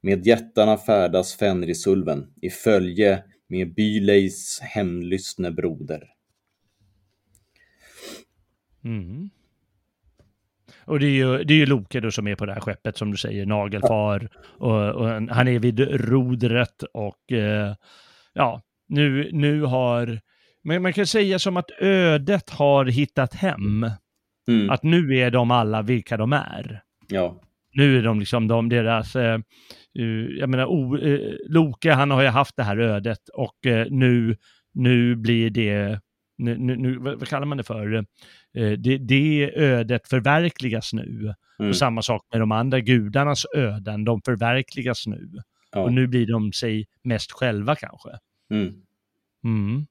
Med 0.00 0.26
jättarna 0.26 0.76
färdas 0.76 1.36
Fenrisulven 1.36 2.26
i 2.42 2.50
följe 2.50 3.22
med 3.48 3.74
Byleis 3.74 4.60
hemlystne 4.62 5.50
broder. 5.50 6.02
Mm. 8.84 9.30
Och 10.86 11.00
det 11.00 11.06
är 11.06 11.10
ju, 11.10 11.44
det 11.44 11.54
är 11.54 11.58
ju 11.58 11.66
Loke 11.66 12.00
då 12.00 12.10
som 12.10 12.26
är 12.26 12.34
på 12.34 12.46
det 12.46 12.52
här 12.52 12.60
skeppet 12.60 12.96
som 12.96 13.10
du 13.10 13.16
säger, 13.16 13.46
nagelfar. 13.46 14.28
Och, 14.58 14.90
och 14.90 15.08
han 15.08 15.48
är 15.48 15.58
vid 15.58 15.80
rodret 15.80 16.82
och 16.82 17.32
eh, 17.32 17.74
ja, 18.32 18.62
nu, 18.88 19.30
nu 19.32 19.62
har, 19.62 20.20
men 20.62 20.82
man 20.82 20.92
kan 20.92 21.06
säga 21.06 21.38
som 21.38 21.56
att 21.56 21.70
ödet 21.80 22.50
har 22.50 22.84
hittat 22.84 23.34
hem. 23.34 23.86
Mm. 24.48 24.70
Att 24.70 24.82
nu 24.82 25.18
är 25.18 25.30
de 25.30 25.50
alla 25.50 25.82
vilka 25.82 26.16
de 26.16 26.32
är. 26.32 26.82
Ja. 27.08 27.40
Nu 27.74 27.98
är 27.98 28.02
de 28.02 28.20
liksom 28.20 28.48
de, 28.48 28.68
deras, 28.68 29.16
eh, 29.16 29.38
jag 30.38 30.50
menar, 30.50 30.66
o, 30.66 30.98
eh, 30.98 31.34
Loke 31.48 31.92
han 31.92 32.10
har 32.10 32.22
ju 32.22 32.28
haft 32.28 32.56
det 32.56 32.62
här 32.62 32.76
ödet 32.76 33.28
och 33.34 33.66
eh, 33.66 33.86
nu, 33.90 34.36
nu 34.74 35.16
blir 35.16 35.50
det, 35.50 36.00
nu, 36.38 36.56
nu, 36.58 36.98
vad 36.98 37.28
kallar 37.28 37.46
man 37.46 37.58
det 37.58 37.64
för? 37.64 37.94
Eh, 37.94 38.72
det, 38.72 38.98
det 38.98 39.50
ödet 39.56 40.08
förverkligas 40.08 40.92
nu. 40.92 41.34
Mm. 41.58 41.68
Och 41.68 41.76
samma 41.76 42.02
sak 42.02 42.26
med 42.32 42.40
de 42.40 42.52
andra 42.52 42.80
gudarnas 42.80 43.46
öden, 43.54 44.04
de 44.04 44.22
förverkligas 44.22 45.06
nu. 45.06 45.30
Ja. 45.72 45.80
Och 45.80 45.92
nu 45.92 46.06
blir 46.06 46.26
de 46.26 46.52
sig 46.52 46.86
mest 47.02 47.32
själva 47.32 47.74
kanske. 47.74 48.10
Mm. 48.50 48.74
Mm. 49.44 49.86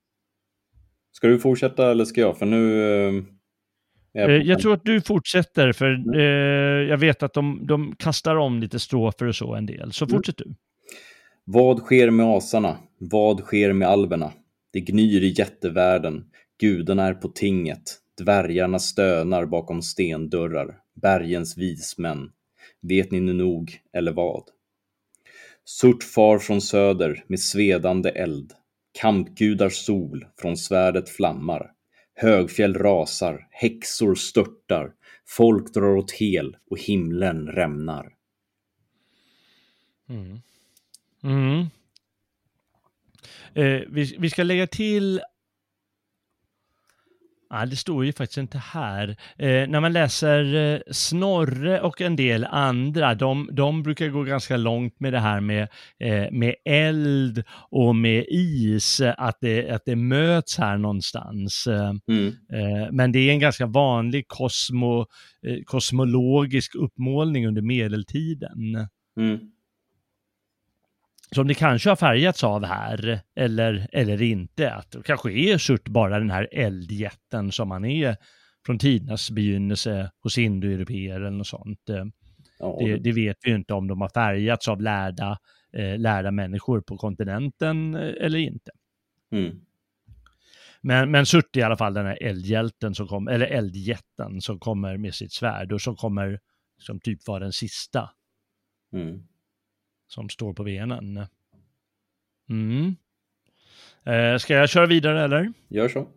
Ska 1.12 1.28
du 1.28 1.40
fortsätta 1.40 1.92
eller 1.92 2.06
ska 2.06 2.22
jag? 2.22 2.38
För 2.38 2.46
nu 2.46 2.84
eh, 2.84 3.14
Eh, 3.14 3.24
jag 4.14 4.60
tror 4.60 4.74
att 4.74 4.86
du 4.86 5.02
fortsätter, 5.02 5.72
för 5.72 5.94
mm. 5.94 6.20
eh, 6.20 6.90
jag 6.90 6.98
vet 6.98 7.24
att 7.24 7.34
de, 7.34 7.66
de 7.68 7.96
kastar 7.96 8.36
om 8.36 8.60
lite 8.60 8.80
strofer 8.80 9.26
och 9.26 9.36
så 9.36 9.56
en 9.56 9.66
del. 9.66 9.92
Så 9.92 10.06
mm. 10.06 10.18
fortsätt 10.18 10.38
du. 10.38 10.56
Vad 11.46 11.80
sker 11.80 12.10
med 12.10 12.26
asarna? 12.26 12.78
Vad 12.98 13.40
sker 13.40 13.74
med 13.74 13.88
alverna? 13.88 14.32
Det 14.74 14.80
gnyr 14.82 15.24
i 15.24 15.34
jättevärlden. 15.38 16.26
Gudarna 16.60 17.08
är 17.08 17.14
på 17.14 17.28
tinget. 17.28 18.00
Dvärgarna 18.22 18.80
stönar 18.80 19.46
bakom 19.46 19.82
stendörrar. 19.82 20.76
Bergens 21.02 21.58
vismän. 21.58 22.30
Vet 22.82 23.12
ni 23.12 23.20
nu 23.20 23.34
nog, 23.34 23.78
eller 23.94 24.12
vad? 24.12 24.44
Surt 25.66 26.04
far 26.04 26.40
från 26.40 26.62
söder 26.62 27.24
med 27.28 27.40
svedande 27.40 28.10
eld. 28.10 28.52
Kampgudars 29.00 29.74
sol 29.74 30.26
från 30.42 30.58
svärdet 30.58 31.10
flammar. 31.10 31.72
Högfjäll 32.16 32.74
rasar, 32.74 33.48
häxor 33.52 34.16
störtar, 34.16 34.94
folk 35.26 35.74
drar 35.74 35.96
åt 35.96 36.12
hel 36.12 36.58
och 36.70 36.80
himlen 36.80 37.48
rämnar. 37.48 38.14
Mm. 40.10 40.42
Mm. 41.24 41.66
Eh, 43.54 43.82
vi, 43.90 44.16
vi 44.20 44.30
ska 44.30 44.44
lägga 44.44 44.68
till 44.68 45.22
Ja, 47.54 47.66
det 47.66 47.76
står 47.76 48.06
ju 48.06 48.14
faktiskt 48.14 48.38
inte 48.38 48.58
här. 48.58 49.10
Eh, 49.38 49.68
när 49.68 49.80
man 49.80 49.94
läser 49.94 50.56
eh, 50.56 50.80
Snorre 50.92 51.82
och 51.82 52.02
en 52.02 52.16
del 52.16 52.46
andra, 52.46 53.16
de, 53.16 53.50
de 53.52 53.84
brukar 53.84 54.08
gå 54.08 54.24
ganska 54.24 54.58
långt 54.58 55.00
med 55.00 55.14
det 55.14 55.20
här 55.20 55.40
med, 55.40 55.68
eh, 56.00 56.32
med 56.32 56.56
eld 56.66 57.44
och 57.70 57.96
med 57.96 58.26
is, 58.30 59.02
att 59.18 59.38
det, 59.42 59.70
att 59.70 59.86
det 59.86 59.96
möts 59.96 60.58
här 60.58 60.78
någonstans. 60.78 61.68
Mm. 61.68 62.28
Eh, 62.28 62.92
men 62.92 63.12
det 63.12 63.20
är 63.20 63.32
en 63.32 63.40
ganska 63.40 63.66
vanlig 63.66 64.28
kosmo, 64.28 65.00
eh, 65.48 65.64
kosmologisk 65.66 66.76
uppmålning 66.76 67.48
under 67.48 67.62
medeltiden. 67.62 68.88
Mm 69.18 69.53
som 71.34 71.48
det 71.48 71.54
kanske 71.54 71.90
har 71.90 71.96
färgats 71.96 72.44
av 72.44 72.66
här, 72.66 73.20
eller, 73.36 73.88
eller 73.92 74.22
inte. 74.22 74.74
Att 74.74 74.92
det 74.92 75.04
kanske 75.04 75.32
är 75.32 75.58
Surt 75.58 75.88
bara 75.88 76.20
den 76.20 76.30
här 76.30 76.50
eldjätten 76.52 77.52
som 77.52 77.68
man 77.68 77.86
är 77.86 78.18
från 78.66 78.80
tidernas 78.80 79.32
begynnelse 79.32 80.12
hos 80.24 80.38
indoeuropeer 80.38 81.16
eller 81.16 81.30
något 81.30 81.48
sånt. 81.48 81.80
Ja, 82.60 82.78
det, 82.80 82.98
det, 82.98 83.12
vet 83.12 83.38
vi 83.44 83.50
ju 83.50 83.56
inte 83.56 83.74
om 83.74 83.88
de 83.88 84.02
har 84.02 84.10
färgats 84.10 84.68
av 84.68 84.82
lärda, 84.82 85.38
eh, 85.74 85.98
lärda 85.98 86.32
människor 86.32 86.82
på 86.82 86.98
kontinenten 86.98 87.96
eh, 87.96 88.26
eller 88.26 88.40
inte. 88.40 88.72
Mm. 89.32 89.62
Men, 90.82 91.12
men 91.12 91.26
Surt 91.26 91.56
är 91.56 91.60
i 91.60 91.64
alla 91.64 91.78
fall 91.78 91.94
den 91.94 92.06
här 92.06 92.24
eldhjälten 92.24 92.96
som 92.96 93.08
kommer, 93.08 93.32
eller 93.32 93.46
eldjätten 93.46 94.42
som 94.42 94.60
kommer 94.60 94.98
med 94.98 95.14
sitt 95.14 95.32
svärd 95.32 95.72
och 95.72 95.82
som 95.82 95.96
kommer 95.96 96.40
som 96.78 97.00
typ 97.00 97.28
var 97.28 97.40
den 97.40 97.54
sista. 97.54 98.10
Mm 98.94 99.24
som 100.08 100.30
står 100.30 100.54
på 100.54 100.64
benen. 100.64 101.26
Mm. 102.50 102.96
Eh, 104.06 104.38
ska 104.38 104.54
jag 104.54 104.70
köra 104.70 104.86
vidare 104.86 105.24
eller? 105.24 105.54
Gör 105.70 105.90
så. 105.90 106.08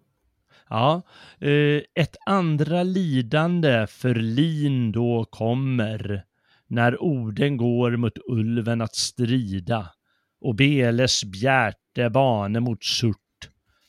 Ja, 0.69 1.03
eh, 1.41 1.83
ett 1.95 2.17
andra 2.27 2.83
lidande 2.83 3.87
för 3.87 4.15
lin 4.15 4.93
då 4.93 5.25
kommer 5.25 6.25
när 6.67 7.03
orden 7.03 7.57
går 7.57 7.97
mot 7.97 8.19
ulven 8.27 8.81
att 8.81 8.95
strida 8.95 9.93
och 10.41 10.55
Beles 10.55 11.25
bjärte 11.25 12.11
bane 12.11 12.61
mot 12.61 12.85
Surt 12.85 13.17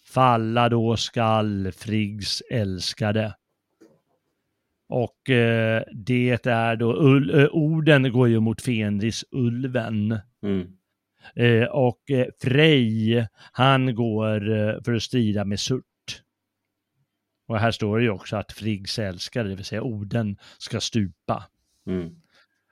falla 0.08 0.70
då 0.70 0.98
skall 0.98 1.72
Friggs 1.72 2.42
älskade. 2.52 3.36
Och 4.90 5.30
eh, 5.30 5.84
det 5.94 6.48
är 6.48 6.76
då, 6.76 6.96
ul, 6.96 7.40
eh, 7.40 7.48
orden 7.52 8.12
går 8.12 8.28
ju 8.30 8.40
mot 8.40 8.62
Fenris, 8.62 9.26
ulven. 9.32 10.20
Mm. 10.44 10.68
Eh, 11.36 11.64
och 11.64 12.12
eh, 12.12 12.28
Frej, 12.42 13.28
han 13.52 13.96
går 13.96 14.52
eh, 14.52 14.76
för 14.86 14.94
att 14.94 15.04
strida 15.04 15.46
med 15.46 15.60
Surt. 15.60 15.84
Och 17.48 17.60
här 17.60 17.72
står 17.72 17.98
det 17.98 18.04
ju 18.04 18.10
också 18.10 18.38
att 18.38 18.52
Friggs 18.52 19.00
älskare, 19.00 19.48
det 19.48 19.56
vill 19.56 19.66
säga 19.66 19.82
Oden, 19.82 20.38
ska 20.58 20.80
stupa. 20.80 21.44
Mm. 21.88 22.16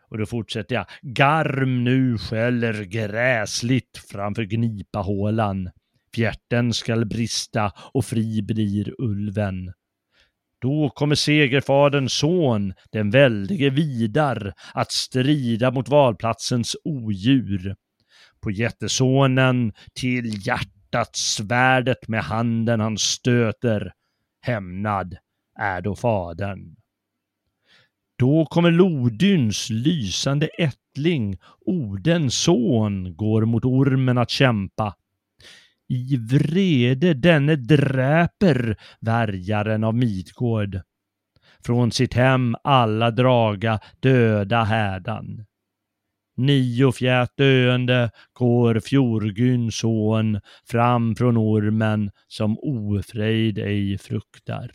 Och 0.10 0.18
då 0.18 0.26
fortsätter 0.26 0.76
jag. 0.76 0.86
Garm 1.02 1.84
nu 1.84 2.18
skäller 2.18 2.84
gräsligt 2.84 3.98
framför 4.12 4.44
gnipahålan. 4.44 5.70
Fjärten 6.16 6.74
skall 6.74 7.06
brista 7.06 7.72
och 7.94 8.06
fri 8.06 8.42
blir 8.42 9.02
ulven. 9.02 9.74
Då 10.66 10.90
kommer 10.90 11.16
segerfaderns 11.16 12.14
son, 12.14 12.74
den 12.92 13.12
väldige 13.12 13.70
Vidar, 13.70 14.54
att 14.74 14.92
strida 14.92 15.72
mot 15.72 15.90
valplatsens 15.90 16.76
odjur. 16.84 17.76
På 18.42 18.52
jättesonen 18.52 19.74
till 19.94 20.48
hjärtat 20.48 21.16
svärdet 21.16 22.08
med 22.08 22.24
handen 22.24 22.80
han 22.80 22.98
stöter. 22.98 23.94
Hämnad 24.42 25.18
är 25.60 25.82
då 25.82 25.96
fadern. 25.96 26.76
Då 28.20 28.46
kommer 28.46 28.72
Lodyns 28.72 29.70
lysande 29.70 30.48
ättling, 30.48 31.38
Odens 31.66 32.38
son, 32.38 33.16
går 33.16 33.46
mot 33.46 33.66
ormen 33.66 34.18
att 34.18 34.30
kämpa. 34.30 34.96
I 35.88 36.18
vrede 36.18 37.14
denne 37.14 37.56
dräper 37.56 38.78
värjaren 39.00 39.84
av 39.84 39.96
Midgård. 39.96 40.82
Från 41.66 41.92
sitt 41.92 42.14
hem 42.14 42.56
alla 42.64 43.12
draga 43.12 43.80
döda 44.00 44.64
hädan. 44.64 45.46
Nio 46.38 46.92
fjät 46.92 47.38
döende 47.38 48.12
går 48.34 48.80
Fjorgyns 48.80 49.76
son 49.76 50.40
fram 50.72 51.16
från 51.16 51.38
ormen 51.38 52.12
som 52.28 52.58
ofrejd 52.60 53.58
ej 53.58 53.98
fruktar. 53.98 54.72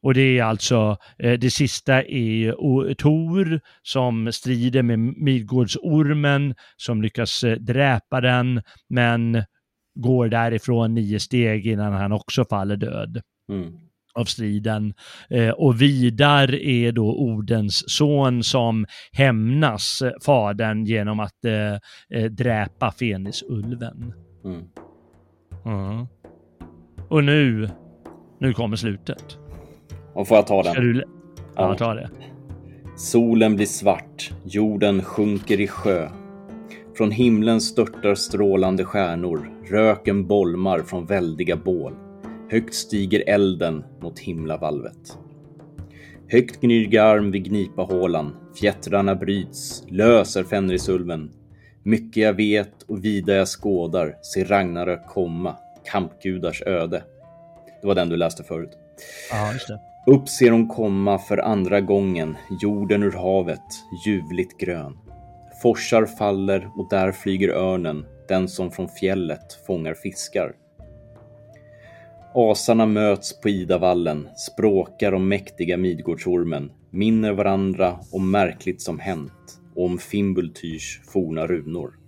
Och 0.00 0.14
det 0.14 0.38
är 0.38 0.44
alltså, 0.44 0.96
eh, 1.18 1.32
det 1.32 1.50
sista 1.50 2.02
är 2.02 2.94
Tor 2.94 3.60
som 3.82 4.32
strider 4.32 4.82
med 4.82 4.98
Midgårdsormen 4.98 6.54
som 6.76 7.02
lyckas 7.02 7.44
eh, 7.44 7.56
dräpa 7.56 8.20
den 8.20 8.62
men 8.88 9.42
går 9.94 10.28
därifrån 10.28 10.94
nio 10.94 11.20
steg 11.20 11.66
innan 11.66 11.92
han 11.92 12.12
också 12.12 12.44
faller 12.44 12.76
död. 12.76 13.22
Mm 13.50 13.88
av 14.18 14.24
striden. 14.24 14.94
Eh, 15.30 15.50
och 15.50 15.82
Vidar 15.82 16.54
är 16.54 16.92
då 16.92 17.18
Odens 17.18 17.90
son 17.90 18.42
som 18.42 18.86
hämnas 19.12 20.02
fadern 20.24 20.84
genom 20.84 21.20
att 21.20 21.44
eh, 21.44 22.24
dräpa 22.24 22.92
Fenisulven. 22.92 24.14
Mm. 24.44 24.64
Mm. 25.64 26.06
Och 27.08 27.24
nu, 27.24 27.68
nu 28.40 28.52
kommer 28.52 28.76
slutet. 28.76 29.38
Och 30.18 30.28
får 30.28 30.36
jag 30.36 30.46
ta 30.46 30.62
den? 30.62 30.74
Du... 30.74 31.04
Ja, 31.56 31.74
ta 31.74 31.94
det. 31.94 32.10
Solen 32.96 33.56
blir 33.56 33.66
svart, 33.66 34.30
jorden 34.44 35.02
sjunker 35.02 35.60
i 35.60 35.66
sjö. 35.66 36.08
Från 36.96 37.10
himlen 37.10 37.60
störtar 37.60 38.14
strålande 38.14 38.84
stjärnor, 38.84 39.50
röken 39.70 40.26
bolmar 40.26 40.78
från 40.78 41.06
väldiga 41.06 41.56
bål. 41.56 41.94
Högt 42.50 42.74
stiger 42.74 43.22
elden 43.26 43.84
mot 44.00 44.18
himlavalvet. 44.18 45.18
Högt 46.28 46.60
gnyr 46.60 46.86
garm 46.86 47.30
vid 47.30 47.44
gnipahålan, 47.44 48.36
fjättrarna 48.60 49.14
bryts, 49.14 49.84
löser 49.88 50.44
Fenrisulven. 50.44 51.30
Mycket 51.82 52.22
jag 52.22 52.32
vet 52.32 52.82
och 52.82 53.04
vida 53.04 53.34
jag 53.34 53.48
skådar, 53.48 54.16
ser 54.34 54.44
Ragnarök 54.44 55.06
komma, 55.06 55.56
kampgudars 55.92 56.62
öde. 56.62 57.02
Det 57.80 57.86
var 57.86 57.94
den 57.94 58.08
du 58.08 58.16
läste 58.16 58.44
förut. 58.44 58.70
Ja, 59.30 59.52
just 59.52 59.68
det. 59.68 59.87
Upp 60.08 60.28
ser 60.28 60.50
hon 60.50 60.68
komma 60.68 61.18
för 61.18 61.38
andra 61.38 61.80
gången, 61.80 62.36
jorden 62.60 63.02
ur 63.02 63.12
havet, 63.12 63.84
ljuvligt 64.06 64.58
grön. 64.60 64.98
Forsar 65.62 66.06
faller 66.06 66.70
och 66.76 66.88
där 66.90 67.12
flyger 67.12 67.48
örnen, 67.48 68.06
den 68.28 68.48
som 68.48 68.70
från 68.70 68.88
fjället 68.88 69.66
fångar 69.66 69.94
fiskar. 69.94 70.52
Asarna 72.34 72.86
möts 72.86 73.40
på 73.40 73.48
Idavallen, 73.48 74.28
språkar 74.36 75.12
om 75.12 75.28
mäktiga 75.28 75.76
Midgårdsormen, 75.76 76.72
minner 76.90 77.32
varandra 77.32 77.98
om 78.12 78.30
märkligt 78.30 78.82
som 78.82 78.98
hänt 78.98 79.60
och 79.74 79.84
om 79.84 79.98
Fimbultyrs 79.98 81.00
forna 81.04 81.46
runor. 81.46 81.98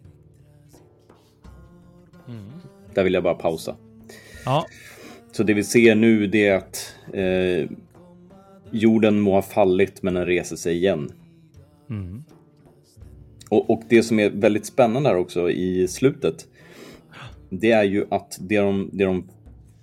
Mm. 2.28 2.51
Där 2.94 3.05
vill 3.05 3.14
jag 3.14 3.22
bara 3.22 3.34
pausa. 3.34 3.76
Ja. 4.44 4.66
Så 5.32 5.42
det 5.42 5.55
vi 5.55 5.64
ser 5.64 5.94
nu 5.94 6.26
det 6.26 6.46
är 6.46 6.57
att 6.57 6.94
eh, 7.12 7.76
jorden 8.71 9.21
må 9.21 9.33
ha 9.33 9.43
fallit 9.43 10.03
men 10.03 10.14
den 10.14 10.27
reser 10.27 10.57
sig 10.57 10.77
igen. 10.77 11.12
Mm. 11.91 12.25
Och, 13.49 13.71
och, 13.71 13.83
det 13.89 14.03
som 14.03 14.18
är 14.18 14.31
väldigt 14.31 14.66
spännande 14.66 15.09
här 15.09 15.16
också 15.16 15.51
i 15.51 15.89
slutet, 15.89 16.47
det 17.49 17.73
är 17.73 17.85
ju 17.85 18.07
att 18.11 18.39
det 18.41 18.59
de, 18.59 18.91
det 18.93 19.05
de 19.05 19.25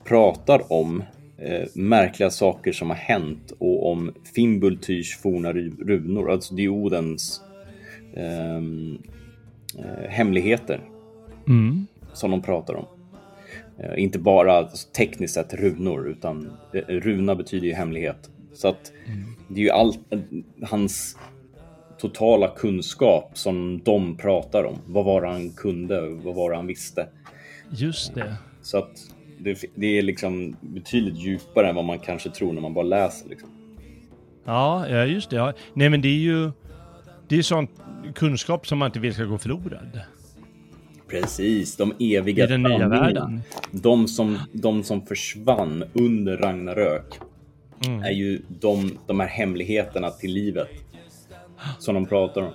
pratar 0.03 0.73
om, 0.73 1.03
eh, 1.37 1.67
märkliga 1.73 2.29
saker 2.29 2.71
som 2.71 2.89
har 2.89 2.97
hänt 2.97 3.53
och 3.59 3.91
om 3.91 4.13
Fimbultyrs 4.35 5.17
forna 5.17 5.53
runor, 5.53 6.31
alltså 6.31 6.55
diodens 6.55 7.41
ehm, 8.15 8.97
eh, 9.77 10.09
hemligheter 10.09 10.81
mm. 11.47 11.87
som 12.13 12.31
de 12.31 12.41
pratar 12.41 12.73
om. 12.73 12.85
Eh, 13.79 14.03
inte 14.03 14.19
bara 14.19 14.67
tekniskt 14.97 15.33
sett 15.33 15.53
runor, 15.53 16.07
utan 16.07 16.51
eh, 16.73 16.81
runa 16.87 17.35
betyder 17.35 17.67
ju 17.67 17.73
hemlighet. 17.73 18.29
Så 18.57 18.67
att 18.67 18.91
det 19.47 19.59
är 19.61 19.63
ju 19.63 19.69
allt, 19.69 19.99
hans 20.63 21.17
totala 21.99 22.47
kunskap 22.47 23.31
som 23.33 23.81
de 23.83 24.17
pratar 24.17 24.63
om. 24.63 24.77
Vad 24.85 25.05
var 25.05 25.21
det 25.21 25.27
han 25.27 25.49
kunde? 25.49 26.01
Vad 26.01 26.35
var 26.35 26.51
det 26.51 26.55
han 26.55 26.67
visste? 26.67 27.07
Just 27.69 28.15
det. 28.15 28.35
Så 28.61 28.77
att 28.77 28.91
det, 29.39 29.63
det 29.75 29.97
är 29.97 30.01
liksom 30.01 30.55
betydligt 30.61 31.17
djupare 31.17 31.69
än 31.69 31.75
vad 31.75 31.85
man 31.85 31.99
kanske 31.99 32.29
tror 32.29 32.53
när 32.53 32.61
man 32.61 32.73
bara 32.73 32.85
läser. 32.85 33.29
Liksom. 33.29 33.49
Ja, 34.45 34.89
ja, 34.89 35.05
just 35.05 35.29
det. 35.29 35.35
Ja. 35.35 35.53
Nej, 35.73 35.89
men 35.89 36.01
det 36.01 36.07
är 36.07 36.19
ju 36.19 36.51
det 37.27 37.37
är 37.37 37.41
sån 37.41 37.67
kunskap 38.15 38.67
som 38.67 38.77
man 38.77 38.85
inte 38.85 38.99
vill 38.99 39.13
ska 39.13 39.23
gå 39.23 39.37
förlorad. 39.37 39.99
Precis, 41.07 41.75
de 41.75 41.93
eviga 41.99 42.43
I 42.43 42.47
den 42.47 42.63
nya 42.63 42.87
världen. 42.87 43.41
De 43.71 44.07
som, 44.07 44.39
de 44.51 44.83
som 44.83 45.05
försvann 45.05 45.83
under 45.93 46.37
Ragnarök 46.37 47.19
mm. 47.85 48.03
är 48.03 48.11
ju 48.11 48.41
de, 48.47 48.97
de 49.07 49.19
här 49.19 49.27
hemligheterna 49.27 50.09
till 50.09 50.33
livet 50.33 50.69
som 51.79 51.95
de 51.95 52.05
pratar 52.05 52.41
om. 52.41 52.53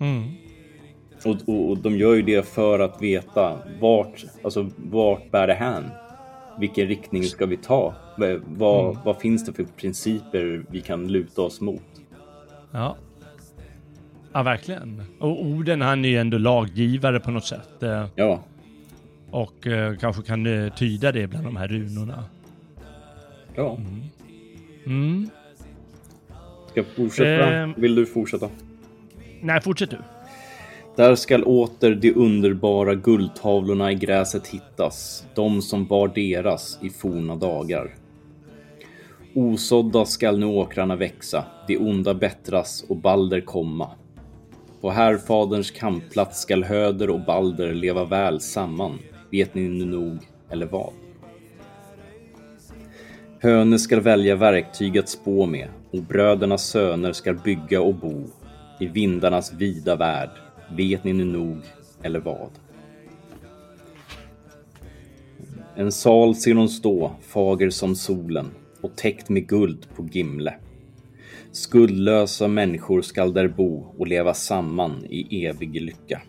Mm. 0.00 0.32
Och, 1.24 1.48
och, 1.48 1.70
och, 1.70 1.78
de 1.78 1.96
gör 1.96 2.14
ju 2.14 2.22
det 2.22 2.48
för 2.48 2.78
att 2.78 3.02
veta 3.02 3.58
vart, 3.80 4.24
alltså 4.44 4.70
vart 4.76 5.30
bär 5.30 5.46
det 5.46 5.54
hän? 5.54 5.84
Vilken 6.58 6.86
riktning 6.86 7.24
ska 7.24 7.46
vi 7.46 7.56
ta? 7.56 7.94
Vad, 8.46 8.84
mm. 8.84 8.96
vad 9.04 9.16
finns 9.20 9.44
det 9.44 9.52
för 9.52 9.64
principer 9.64 10.64
vi 10.70 10.80
kan 10.80 11.08
luta 11.08 11.42
oss 11.42 11.60
mot? 11.60 11.82
Ja. 12.70 12.96
Ja, 14.32 14.42
verkligen. 14.42 15.02
Och 15.18 15.44
orden, 15.44 15.80
han 15.80 16.04
är 16.04 16.08
ju 16.08 16.18
ändå 16.18 16.38
laggivare 16.38 17.20
på 17.20 17.30
något 17.30 17.46
sätt. 17.46 17.82
Eh, 17.82 18.06
ja. 18.14 18.40
Och 19.30 19.66
eh, 19.66 19.96
kanske 19.96 20.22
kan 20.22 20.46
eh, 20.46 20.74
tyda 20.74 21.12
det 21.12 21.26
bland 21.26 21.44
de 21.44 21.56
här 21.56 21.68
runorna. 21.68 22.24
Ja. 23.54 23.76
Mm. 23.76 24.02
Mm. 24.88 25.30
Ska 26.70 26.84
fortsätta? 26.84 27.62
Eh, 27.62 27.68
Vill 27.76 27.94
du 27.94 28.06
fortsätta? 28.06 28.48
Nej, 29.40 29.60
fortsätt 29.60 29.90
du. 29.90 29.98
Där 30.96 31.14
skall 31.14 31.44
åter 31.44 31.94
de 31.94 32.14
underbara 32.14 32.94
guldtavlorna 32.94 33.92
i 33.92 33.94
gräset 33.94 34.46
hittas, 34.46 35.26
de 35.34 35.62
som 35.62 35.86
var 35.86 36.08
deras 36.08 36.78
i 36.82 36.90
forna 36.90 37.36
dagar. 37.36 37.94
Osådda 39.34 40.04
skall 40.04 40.38
nu 40.38 40.46
åkrarna 40.46 40.96
växa, 40.96 41.44
de 41.66 41.78
onda 41.78 42.14
bättras 42.14 42.84
och 42.88 42.96
Balder 42.96 43.40
komma. 43.40 43.90
På 44.80 44.90
härfaderns 44.90 45.70
kampplats 45.70 46.40
skall 46.40 46.64
Höder 46.64 47.10
och 47.10 47.20
Balder 47.20 47.74
leva 47.74 48.04
väl 48.04 48.40
samman, 48.40 48.98
vet 49.30 49.54
ni 49.54 49.68
nu 49.68 49.84
nog, 49.84 50.18
eller 50.50 50.66
vad? 50.66 50.92
Höne 53.40 53.78
skall 53.78 54.00
välja 54.00 54.36
verktyg 54.36 54.98
att 54.98 55.08
spå 55.08 55.46
med 55.46 55.68
och 55.90 56.02
brödernas 56.02 56.66
söner 56.66 57.12
skall 57.12 57.38
bygga 57.44 57.80
och 57.80 57.94
bo 57.94 58.24
i 58.80 58.86
vindarnas 58.86 59.52
vida 59.52 59.96
värld, 59.96 60.30
vet 60.76 61.04
ni 61.04 61.12
nu 61.12 61.24
nog, 61.24 61.58
eller 62.02 62.20
vad? 62.20 62.50
En 65.76 65.92
sal 65.92 66.34
ser 66.34 66.54
hon 66.54 66.68
stå, 66.68 67.12
fager 67.20 67.70
som 67.70 67.96
solen 67.96 68.50
och 68.80 68.96
täckt 68.96 69.28
med 69.28 69.48
guld 69.48 69.86
på 69.96 70.08
Gimle. 70.12 70.54
Skuldlösa 71.52 72.48
människor 72.48 73.02
skall 73.02 73.32
där 73.32 73.48
bo 73.48 73.94
och 73.98 74.06
leva 74.06 74.34
samman 74.34 75.04
i 75.10 75.46
evig 75.46 75.82
lycka. 75.82 76.22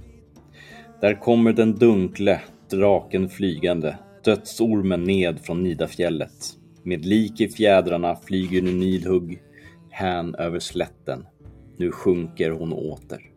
Där 1.01 1.14
kommer 1.14 1.53
den 1.53 1.76
dunkle, 1.76 2.41
draken 2.70 3.30
flygande, 3.30 3.97
dödsormen 4.24 5.03
ned 5.03 5.39
från 5.39 5.64
Nidafjället. 5.64 6.59
Med 6.84 7.06
lik 7.06 7.42
i 7.42 7.48
fjädrarna 7.48 8.16
flyger 8.16 8.62
nu 8.62 8.72
Nidhugg 8.72 9.42
hän 9.90 10.36
över 10.36 10.60
slätten. 10.60 11.26
Nu 11.78 11.92
sjunker 11.92 12.52
hon 12.52 12.74
åter. 12.74 13.29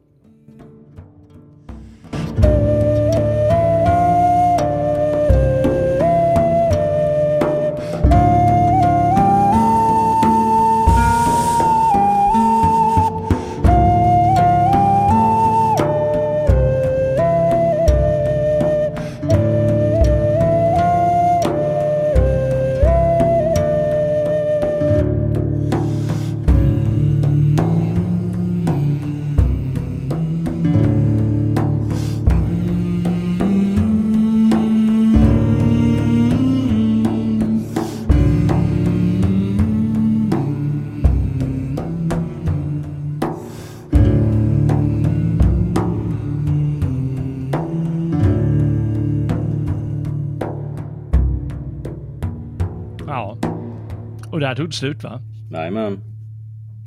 Där 54.53 54.57
tog 54.57 54.69
det 54.69 54.77
slut 54.77 55.03
va? 55.03 55.21
Jajamän. 55.53 56.01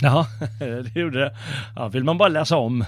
Ja, 0.01 0.28
det 0.59 0.99
gjorde 0.99 1.20
det. 1.20 1.36
Ja, 1.76 1.88
vill 1.88 2.03
man 2.03 2.18
bara 2.18 2.30
läsa 2.30 2.57
om 2.57 2.86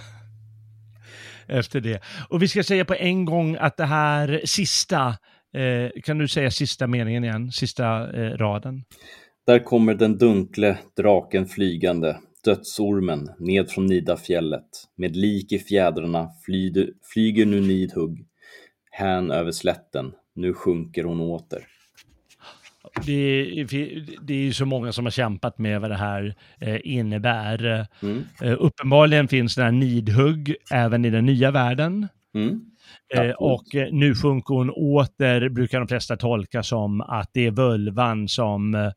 efter 1.47 1.81
det. 1.81 2.01
Och 2.29 2.41
vi 2.41 2.47
ska 2.47 2.63
säga 2.63 2.85
på 2.85 2.93
en 2.93 3.25
gång 3.25 3.57
att 3.59 3.77
det 3.77 3.85
här 3.85 4.41
sista, 4.45 5.07
eh, 5.53 6.01
kan 6.03 6.17
du 6.17 6.27
säga 6.27 6.51
sista 6.51 6.87
meningen 6.87 7.23
igen, 7.23 7.51
sista 7.51 7.85
eh, 8.17 8.37
raden? 8.37 8.83
Där 9.47 9.59
kommer 9.59 9.93
den 9.93 10.17
dunkle 10.17 10.77
draken 10.97 11.45
flygande, 11.45 12.17
dödsormen, 12.45 13.29
ned 13.39 13.69
från 13.69 13.85
Nidafjället. 13.85 14.67
Med 14.97 15.15
lik 15.15 15.51
i 15.51 15.59
fjädrarna 15.59 16.29
flyger, 16.45 16.89
flyger 17.13 17.45
nu 17.45 17.61
Nidhugg 17.61 18.25
hän 18.91 19.31
över 19.31 19.51
slätten. 19.51 20.11
Nu 20.35 20.53
sjunker 20.53 21.03
hon 21.03 21.21
åter 21.21 21.76
det, 23.05 23.59
är, 23.59 24.05
det 24.21 24.33
är 24.33 24.37
ju 24.37 24.53
så 24.53 24.65
många 24.65 24.91
som 24.91 25.05
har 25.05 25.11
kämpat 25.11 25.57
med 25.57 25.81
vad 25.81 25.91
det 25.91 25.97
här 25.97 26.35
eh, 26.59 26.79
innebär. 26.83 27.87
Mm. 28.01 28.23
Eh, 28.41 28.55
uppenbarligen 28.59 29.27
finns 29.27 29.55
det 29.55 29.63
här 29.63 29.71
nidhugg 29.71 30.55
även 30.71 31.05
i 31.05 31.09
den 31.09 31.25
nya 31.25 31.51
världen. 31.51 32.07
Mm. 32.35 32.61
Eh, 33.15 33.31
och 33.31 33.65
nu 33.91 34.15
sjunker 34.15 34.53
hon 34.53 34.69
åter, 34.69 35.49
brukar 35.49 35.79
de 35.79 35.87
flesta 35.87 36.17
tolka 36.17 36.63
som 36.63 37.01
att 37.01 37.29
det 37.33 37.45
är 37.45 37.51
völvan 37.51 38.27
som 38.27 38.75
eh, 38.75 38.91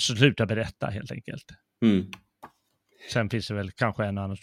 slutar 0.00 0.46
berätta 0.46 0.86
helt 0.86 1.12
enkelt. 1.12 1.44
Mm. 1.84 2.06
Sen 3.12 3.30
finns 3.30 3.48
det 3.48 3.54
väl 3.54 3.70
kanske 3.70 4.04
en 4.04 4.18
annan, 4.18 4.36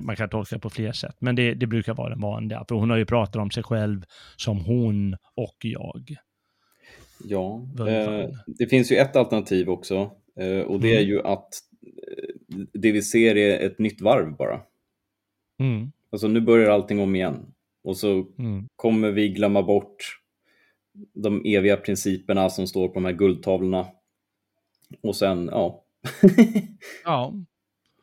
man 0.00 0.16
kan 0.16 0.28
tolka 0.28 0.58
på 0.58 0.70
fler 0.70 0.92
sätt, 0.92 1.16
men 1.20 1.36
det, 1.36 1.54
det 1.54 1.66
brukar 1.66 1.94
vara 1.94 2.08
den 2.08 2.20
vanliga, 2.20 2.64
för 2.68 2.74
hon 2.74 2.90
har 2.90 2.96
ju 2.96 3.06
pratat 3.06 3.36
om 3.36 3.50
sig 3.50 3.62
själv 3.62 4.04
som 4.36 4.64
hon 4.64 5.14
och 5.36 5.56
jag. 5.60 6.16
Ja, 7.24 7.66
eh, 7.88 8.30
det 8.46 8.66
finns 8.66 8.92
ju 8.92 8.96
ett 8.96 9.16
alternativ 9.16 9.70
också 9.70 10.10
eh, 10.36 10.60
och 10.60 10.80
det 10.80 10.90
mm. 10.90 11.02
är 11.02 11.06
ju 11.06 11.22
att 11.22 11.48
eh, 11.82 12.58
det 12.72 12.92
vi 12.92 13.02
ser 13.02 13.36
är 13.36 13.66
ett 13.66 13.78
nytt 13.78 14.00
varv 14.00 14.36
bara. 14.36 14.60
Mm. 15.58 15.92
Alltså 16.10 16.28
nu 16.28 16.40
börjar 16.40 16.70
allting 16.70 17.00
om 17.00 17.16
igen 17.16 17.46
och 17.84 17.96
så 17.96 18.26
mm. 18.38 18.68
kommer 18.76 19.10
vi 19.10 19.28
glömma 19.28 19.62
bort 19.62 20.20
de 21.12 21.42
eviga 21.44 21.76
principerna 21.76 22.50
som 22.50 22.66
står 22.66 22.88
på 22.88 22.94
de 22.94 23.04
här 23.04 23.12
guldtavlorna. 23.12 23.86
Och 25.00 25.16
sen, 25.16 25.48
ja. 25.52 25.84
ja. 27.04 27.34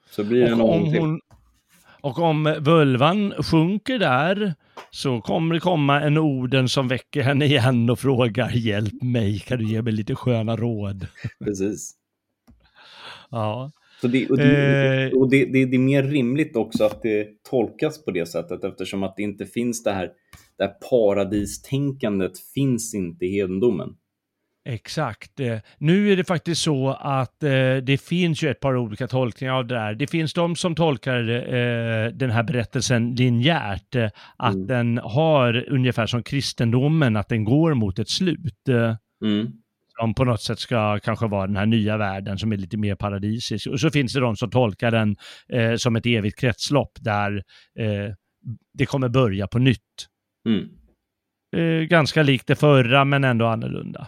Så 0.09 0.23
blir 0.23 0.41
det 0.41 0.55
någonting. 0.55 1.01
Hon, 1.01 1.19
och 2.01 2.19
om 2.19 2.55
vulvan 2.59 3.33
sjunker 3.43 3.99
där 3.99 4.53
så 4.89 5.21
kommer 5.21 5.53
det 5.53 5.59
komma 5.59 6.01
en 6.01 6.17
orden 6.17 6.69
som 6.69 6.87
väcker 6.87 7.21
henne 7.21 7.45
igen 7.45 7.89
och 7.89 7.99
frågar 7.99 8.51
hjälp 8.51 9.01
mig, 9.01 9.39
kan 9.39 9.59
du 9.59 9.65
ge 9.65 9.81
mig 9.81 9.93
lite 9.93 10.15
sköna 10.15 10.55
råd? 10.55 11.07
Precis. 11.45 11.93
ja. 13.29 13.71
Så 14.01 14.07
det, 14.07 14.29
och, 14.29 14.37
det, 14.37 15.03
eh. 15.03 15.19
och 15.19 15.29
det, 15.29 15.45
det, 15.45 15.65
det, 15.65 15.75
är 15.75 15.79
mer 15.79 16.03
rimligt 16.03 16.55
också 16.55 16.83
att 16.83 17.01
det 17.01 17.43
tolkas 17.49 18.05
på 18.05 18.11
det 18.11 18.25
sättet 18.25 18.63
eftersom 18.63 19.03
att 19.03 19.15
det 19.15 19.23
inte 19.23 19.45
finns 19.45 19.83
det 19.83 19.91
här, 19.91 20.09
det 20.57 20.63
här 20.63 20.73
paradistänkandet 20.89 22.39
finns 22.53 22.95
inte 22.95 23.25
i 23.25 23.31
hedendomen. 23.31 23.89
Exakt. 24.65 25.39
Eh, 25.39 25.57
nu 25.77 26.11
är 26.11 26.17
det 26.17 26.23
faktiskt 26.23 26.61
så 26.61 26.89
att 26.89 27.43
eh, 27.43 27.75
det 27.83 28.01
finns 28.01 28.43
ju 28.43 28.49
ett 28.49 28.59
par 28.59 28.77
olika 28.77 29.07
tolkningar 29.07 29.53
av 29.53 29.67
det 29.67 29.75
där. 29.75 29.95
Det 29.95 30.07
finns 30.07 30.33
de 30.33 30.55
som 30.55 30.75
tolkar 30.75 31.29
eh, 31.29 32.11
den 32.11 32.31
här 32.31 32.43
berättelsen 32.43 33.15
linjärt, 33.15 33.95
eh, 33.95 34.09
att 34.37 34.53
mm. 34.53 34.67
den 34.67 34.97
har 34.97 35.69
ungefär 35.69 36.07
som 36.07 36.23
kristendomen, 36.23 37.15
att 37.15 37.29
den 37.29 37.43
går 37.43 37.73
mot 37.73 37.99
ett 37.99 38.09
slut. 38.09 38.67
Mm. 39.23 39.51
Som 39.99 40.13
på 40.13 40.23
något 40.23 40.41
sätt 40.41 40.59
ska 40.59 40.99
kanske 40.99 41.27
vara 41.27 41.47
den 41.47 41.55
här 41.55 41.65
nya 41.65 41.97
världen 41.97 42.37
som 42.37 42.51
är 42.51 42.57
lite 42.57 42.77
mer 42.77 42.95
paradisisk. 42.95 43.67
Och 43.67 43.79
så 43.79 43.89
finns 43.89 44.13
det 44.13 44.19
de 44.19 44.35
som 44.35 44.49
tolkar 44.49 44.91
den 44.91 45.15
som 45.77 45.95
ett 45.95 46.05
evigt 46.05 46.39
kretslopp 46.39 46.97
där 47.01 47.43
det 48.73 48.85
kommer 48.85 49.09
börja 49.09 49.47
på 49.47 49.59
nytt. 49.59 50.07
Mm. 50.45 51.87
ganska 51.87 52.23
likt 52.23 52.47
det 52.47 52.55
förra 52.55 53.05
men 53.05 53.23
ändå 53.23 53.45
annorlunda. 53.45 54.07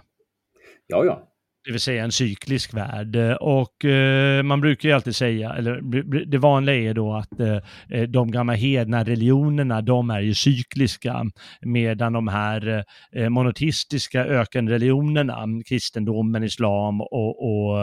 Ja, 0.94 1.06
ja. 1.06 1.30
det 1.66 1.72
vill 1.72 1.80
säga 1.80 2.04
en 2.04 2.12
cyklisk 2.12 2.74
värld. 2.74 3.16
Och 3.40 3.86
eh, 3.86 4.44
man 4.44 4.62
brukar 4.62 4.90
ju 4.90 4.96
alltid 4.96 5.16
säga, 5.16 5.54
eller 5.54 5.82
det 6.26 6.38
vanliga 6.38 6.76
är 6.76 6.94
då 6.94 7.14
att 7.14 7.40
eh, 7.40 8.04
de 8.08 8.32
gamla 8.32 8.54
hedna 8.54 9.04
religionerna, 9.04 9.82
de 9.82 10.10
är 10.10 10.20
ju 10.20 10.34
cykliska, 10.34 11.26
medan 11.62 12.14
de 12.14 12.28
här 12.28 12.86
eh, 13.12 13.30
monoteistiska 13.30 14.26
ökenreligionerna, 14.26 15.46
kristendomen, 15.66 16.44
islam 16.44 17.02
och, 17.02 17.44
och 17.44 17.80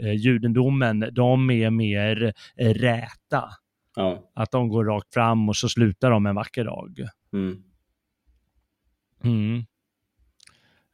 eh, 0.00 0.12
judendomen, 0.16 1.08
de 1.12 1.50
är 1.50 1.70
mer 1.70 2.32
eh, 2.56 2.74
räta. 2.74 3.44
Ja. 3.96 4.30
Att 4.34 4.50
de 4.50 4.68
går 4.68 4.84
rakt 4.84 5.14
fram 5.14 5.48
och 5.48 5.56
så 5.56 5.68
slutar 5.68 6.10
de 6.10 6.26
en 6.26 6.34
vacker 6.34 6.64
dag. 6.64 6.98
Mm. 7.32 7.62
Mm. 9.24 9.64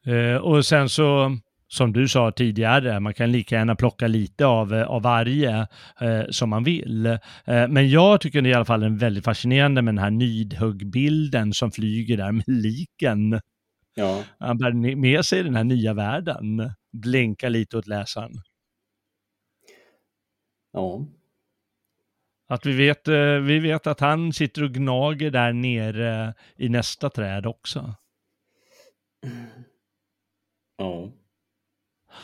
Eh, 0.05 0.35
och 0.35 0.65
sen 0.65 0.89
så 0.89 1.37
som 1.71 1.93
du 1.93 2.07
sa 2.07 2.31
tidigare, 2.31 2.99
man 2.99 3.13
kan 3.13 3.31
lika 3.31 3.55
gärna 3.55 3.75
plocka 3.75 4.07
lite 4.07 4.45
av, 4.45 4.73
eh, 4.73 4.87
av 4.87 5.01
varje 5.01 5.67
eh, 6.01 6.23
som 6.29 6.49
man 6.49 6.63
vill. 6.63 7.05
Eh, 7.05 7.17
men 7.45 7.89
jag 7.89 8.21
tycker 8.21 8.41
det 8.41 8.49
är 8.49 8.51
i 8.51 8.53
alla 8.53 8.65
fall 8.65 8.83
är 8.83 8.89
väldigt 8.89 9.25
fascinerande 9.25 9.81
med 9.81 9.93
den 9.93 10.03
här 10.03 10.11
nidhuggbilden 10.11 11.53
som 11.53 11.71
flyger 11.71 12.17
där 12.17 12.31
med 12.31 12.47
liken. 12.47 13.41
Ja. 13.93 14.23
Han 14.39 14.57
bär 14.57 14.95
med 14.95 15.25
sig 15.25 15.43
den 15.43 15.55
här 15.55 15.63
nya 15.63 15.93
världen, 15.93 16.71
blinkar 16.91 17.49
lite 17.49 17.77
åt 17.77 17.87
läsaren. 17.87 18.31
Ja. 20.73 21.07
Att 22.47 22.65
vi 22.65 22.75
vet, 22.75 23.07
eh, 23.07 23.35
vi 23.35 23.59
vet 23.59 23.87
att 23.87 23.99
han 23.99 24.33
sitter 24.33 24.63
och 24.63 24.71
gnager 24.71 25.31
där 25.31 25.53
nere 25.53 26.33
i 26.57 26.69
nästa 26.69 27.09
träd 27.09 27.45
också. 27.45 27.95
Ja. 30.77 31.11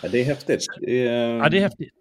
Ja, 0.01 0.09
det 0.09 0.21
är 0.21 0.25
häftigt. 0.25 0.65
Det 0.79 1.07
är... 1.07 1.38
Ja, 1.38 1.49
det 1.49 1.57
är 1.57 1.61
häftigt. 1.61 1.93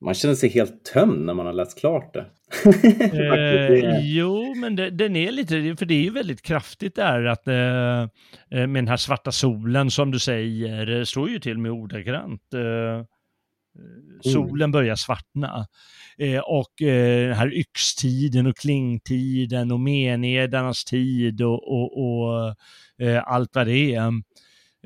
Man 0.00 0.14
känner 0.14 0.34
sig 0.34 0.48
helt 0.48 0.84
tömd 0.84 1.26
när 1.26 1.34
man 1.34 1.46
har 1.46 1.52
läst 1.52 1.78
klart 1.78 2.14
det. 2.14 2.26
eh, 3.94 4.00
jo, 4.00 4.54
men 4.54 4.76
det, 4.76 4.90
den 4.90 5.16
är 5.16 5.32
lite, 5.32 5.76
för 5.78 5.86
det 5.86 5.94
är 5.94 6.02
ju 6.02 6.10
väldigt 6.10 6.42
kraftigt 6.42 6.94
där 6.94 7.24
att 7.24 7.48
eh, 7.48 8.02
eh 8.02 8.06
med 8.50 8.74
den 8.74 8.88
här 8.88 8.96
svarta 8.96 9.32
solen 9.32 9.90
som 9.90 10.10
du 10.10 10.18
säger, 10.18 10.86
det 10.86 11.06
står 11.06 11.30
ju 11.30 11.38
till 11.38 11.58
med 11.58 11.70
ordagrant. 11.70 12.54
Eh, 12.54 13.06
solen 14.32 14.62
mm. 14.62 14.72
börjar 14.72 14.96
svartna. 14.96 15.66
Eh, 16.18 16.40
och 16.40 16.82
eh, 16.82 17.28
den 17.28 17.36
här 17.36 17.54
yxtiden 17.54 18.46
och 18.46 18.56
klingtiden 18.56 19.72
och 19.72 19.80
menedernas 19.80 20.84
tid 20.84 21.42
och, 21.42 21.72
och, 21.72 21.98
och 21.98 22.54
eh, 23.06 23.22
allt 23.26 23.54
vad 23.54 23.66
det 23.66 23.94
är. 23.94 24.12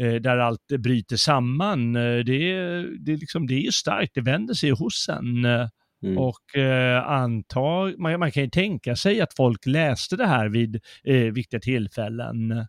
Eh, 0.00 0.14
där 0.14 0.38
allt 0.38 0.66
bryter 0.78 1.16
samman. 1.16 1.96
Eh, 1.96 2.18
det 2.18 2.52
är, 2.52 2.82
det, 2.98 3.16
liksom, 3.16 3.46
det 3.46 3.66
är 3.66 3.70
starkt, 3.70 4.14
det 4.14 4.20
vänder 4.20 4.54
sig 4.54 4.70
hos 4.70 5.08
en. 5.08 5.44
Eh, 5.44 5.68
mm. 6.02 6.18
Och 6.18 6.56
eh, 6.56 7.08
antag, 7.08 7.98
man, 7.98 8.18
man, 8.18 8.32
kan 8.32 8.42
ju 8.42 8.50
tänka 8.50 8.96
sig 8.96 9.20
att 9.20 9.34
folk 9.36 9.66
läste 9.66 10.16
det 10.16 10.26
här 10.26 10.48
vid 10.48 10.80
eh, 11.04 11.32
viktiga 11.32 11.60
tillfällen. 11.60 12.66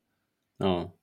Ja. 0.60 0.94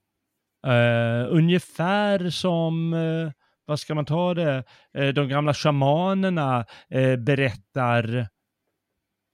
Uh, 0.66 1.26
ungefär 1.30 2.30
som, 2.30 2.92
uh, 2.92 3.30
vad 3.64 3.80
ska 3.80 3.94
man 3.94 4.04
ta 4.04 4.34
det, 4.34 4.64
de 5.12 5.28
gamla 5.28 5.54
shamanerna 5.54 6.64
berättar 7.18 8.28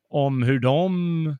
om 0.08 0.42
hur 0.42 0.60
de 0.60 1.36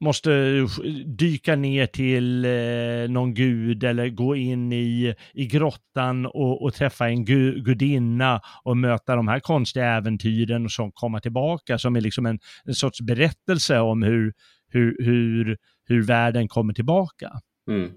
måste 0.00 0.66
dyka 1.06 1.56
ner 1.56 1.86
till 1.86 2.44
eh, 2.44 3.10
någon 3.10 3.34
gud 3.34 3.84
eller 3.84 4.08
gå 4.08 4.36
in 4.36 4.72
i, 4.72 5.14
i 5.34 5.46
grottan 5.46 6.26
och, 6.26 6.62
och 6.62 6.74
träffa 6.74 7.08
en 7.08 7.24
gu, 7.24 7.62
gudinna 7.62 8.40
och 8.62 8.76
möta 8.76 9.16
de 9.16 9.28
här 9.28 9.40
konstiga 9.40 9.86
äventyren 9.86 10.64
och 10.64 10.72
så 10.72 10.90
komma 10.94 11.20
tillbaka 11.20 11.78
som 11.78 11.96
är 11.96 12.00
liksom 12.00 12.26
en, 12.26 12.38
en 12.64 12.74
sorts 12.74 13.00
berättelse 13.00 13.78
om 13.78 14.02
hur, 14.02 14.32
hur, 14.68 14.96
hur, 15.04 15.56
hur 15.84 16.02
världen 16.02 16.48
kommer 16.48 16.74
tillbaka. 16.74 17.40
Mm. 17.68 17.90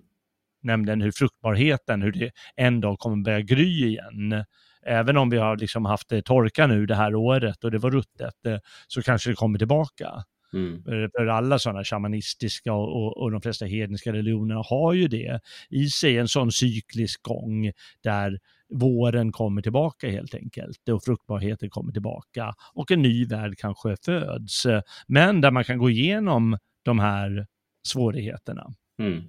Nämligen 0.62 1.02
hur 1.02 1.12
fruktbarheten, 1.12 2.02
hur 2.02 2.12
det 2.12 2.32
en 2.56 2.82
dag 2.82 3.00
kommer 3.00 3.24
börja 3.24 3.42
gry 3.42 3.86
igen 3.86 4.44
även 4.86 5.18
om 5.18 5.30
vi 5.30 5.38
har 5.38 5.58
liksom 5.58 5.86
haft 5.86 6.26
torka 6.26 6.68
nu 6.68 6.86
det 6.86 6.96
här 6.96 7.16
året 7.16 7.64
och 7.64 7.72
det 7.72 7.78
var 7.78 7.92
ruttet, 7.92 8.46
eh, 8.46 8.58
så 8.88 9.02
kanske 9.02 9.30
det 9.30 9.36
kommer 9.36 9.60
tillbaka. 9.60 10.24
Mm. 10.54 10.84
För 10.84 11.28
alla 11.28 11.60
sådana 11.60 11.84
shamanistiska 11.84 12.74
och, 12.74 13.04
och, 13.04 13.18
och, 13.18 13.32
de 13.32 13.42
flesta 13.42 13.66
hedniska 13.66 14.14
religionerna 14.14 14.62
har 14.66 14.94
ju 14.94 15.08
det 15.08 15.40
i 15.70 15.88
sig, 15.88 16.18
en 16.18 16.28
sån 16.28 16.52
cyklisk 16.52 17.24
gång 17.24 17.72
där 18.04 18.40
våren 18.70 19.32
kommer 19.32 19.62
tillbaka 19.62 20.10
helt 20.10 20.36
enkelt 20.36 20.90
och 20.90 21.04
fruktbarheten 21.04 21.70
kommer 21.70 21.92
tillbaka 21.92 22.56
och 22.74 22.92
en 22.92 23.02
ny 23.02 23.26
värld 23.26 23.58
kanske 23.58 23.96
föds. 24.06 24.68
Men 25.08 25.42
där 25.42 25.52
man 25.52 25.64
kan 25.64 25.78
gå 25.78 25.90
igenom 25.90 26.58
de 26.84 27.00
här 27.00 27.48
svårigheterna. 27.88 28.74
Mm. 29.00 29.24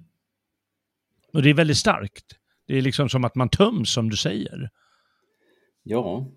Och 1.33 1.41
det 1.41 1.49
är 1.49 1.53
väldigt 1.53 1.77
starkt. 1.77 2.25
Det 2.67 2.77
är 2.77 2.81
liksom 2.81 3.09
som 3.09 3.25
att 3.25 3.35
man 3.35 3.49
töms 3.49 3.89
som 3.89 4.09
du 4.09 4.17
säger. 4.17 4.69
Ja. 5.83 6.27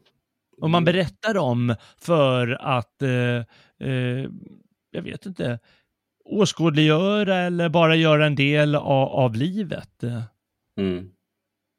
Och 0.60 0.70
man 0.70 0.84
berättar 0.84 1.36
om 1.36 1.74
för 1.98 2.48
att 2.60 3.02
eh, 3.02 3.88
eh, 3.88 4.30
jag 4.90 5.02
vet 5.02 5.26
inte, 5.26 5.58
åskådliggöra 6.24 7.36
eller 7.36 7.68
bara 7.68 7.96
göra 7.96 8.26
en 8.26 8.34
del 8.34 8.74
av, 8.74 9.08
av 9.08 9.34
livet. 9.34 10.02
Mm. 10.76 11.10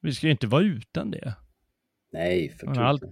Vi 0.01 0.13
ska 0.13 0.27
ju 0.27 0.31
inte 0.31 0.47
vara 0.47 0.63
utan 0.63 1.11
det. 1.11 1.33
Nej, 2.11 2.49
för 2.49 2.79
Allt, 2.79 3.03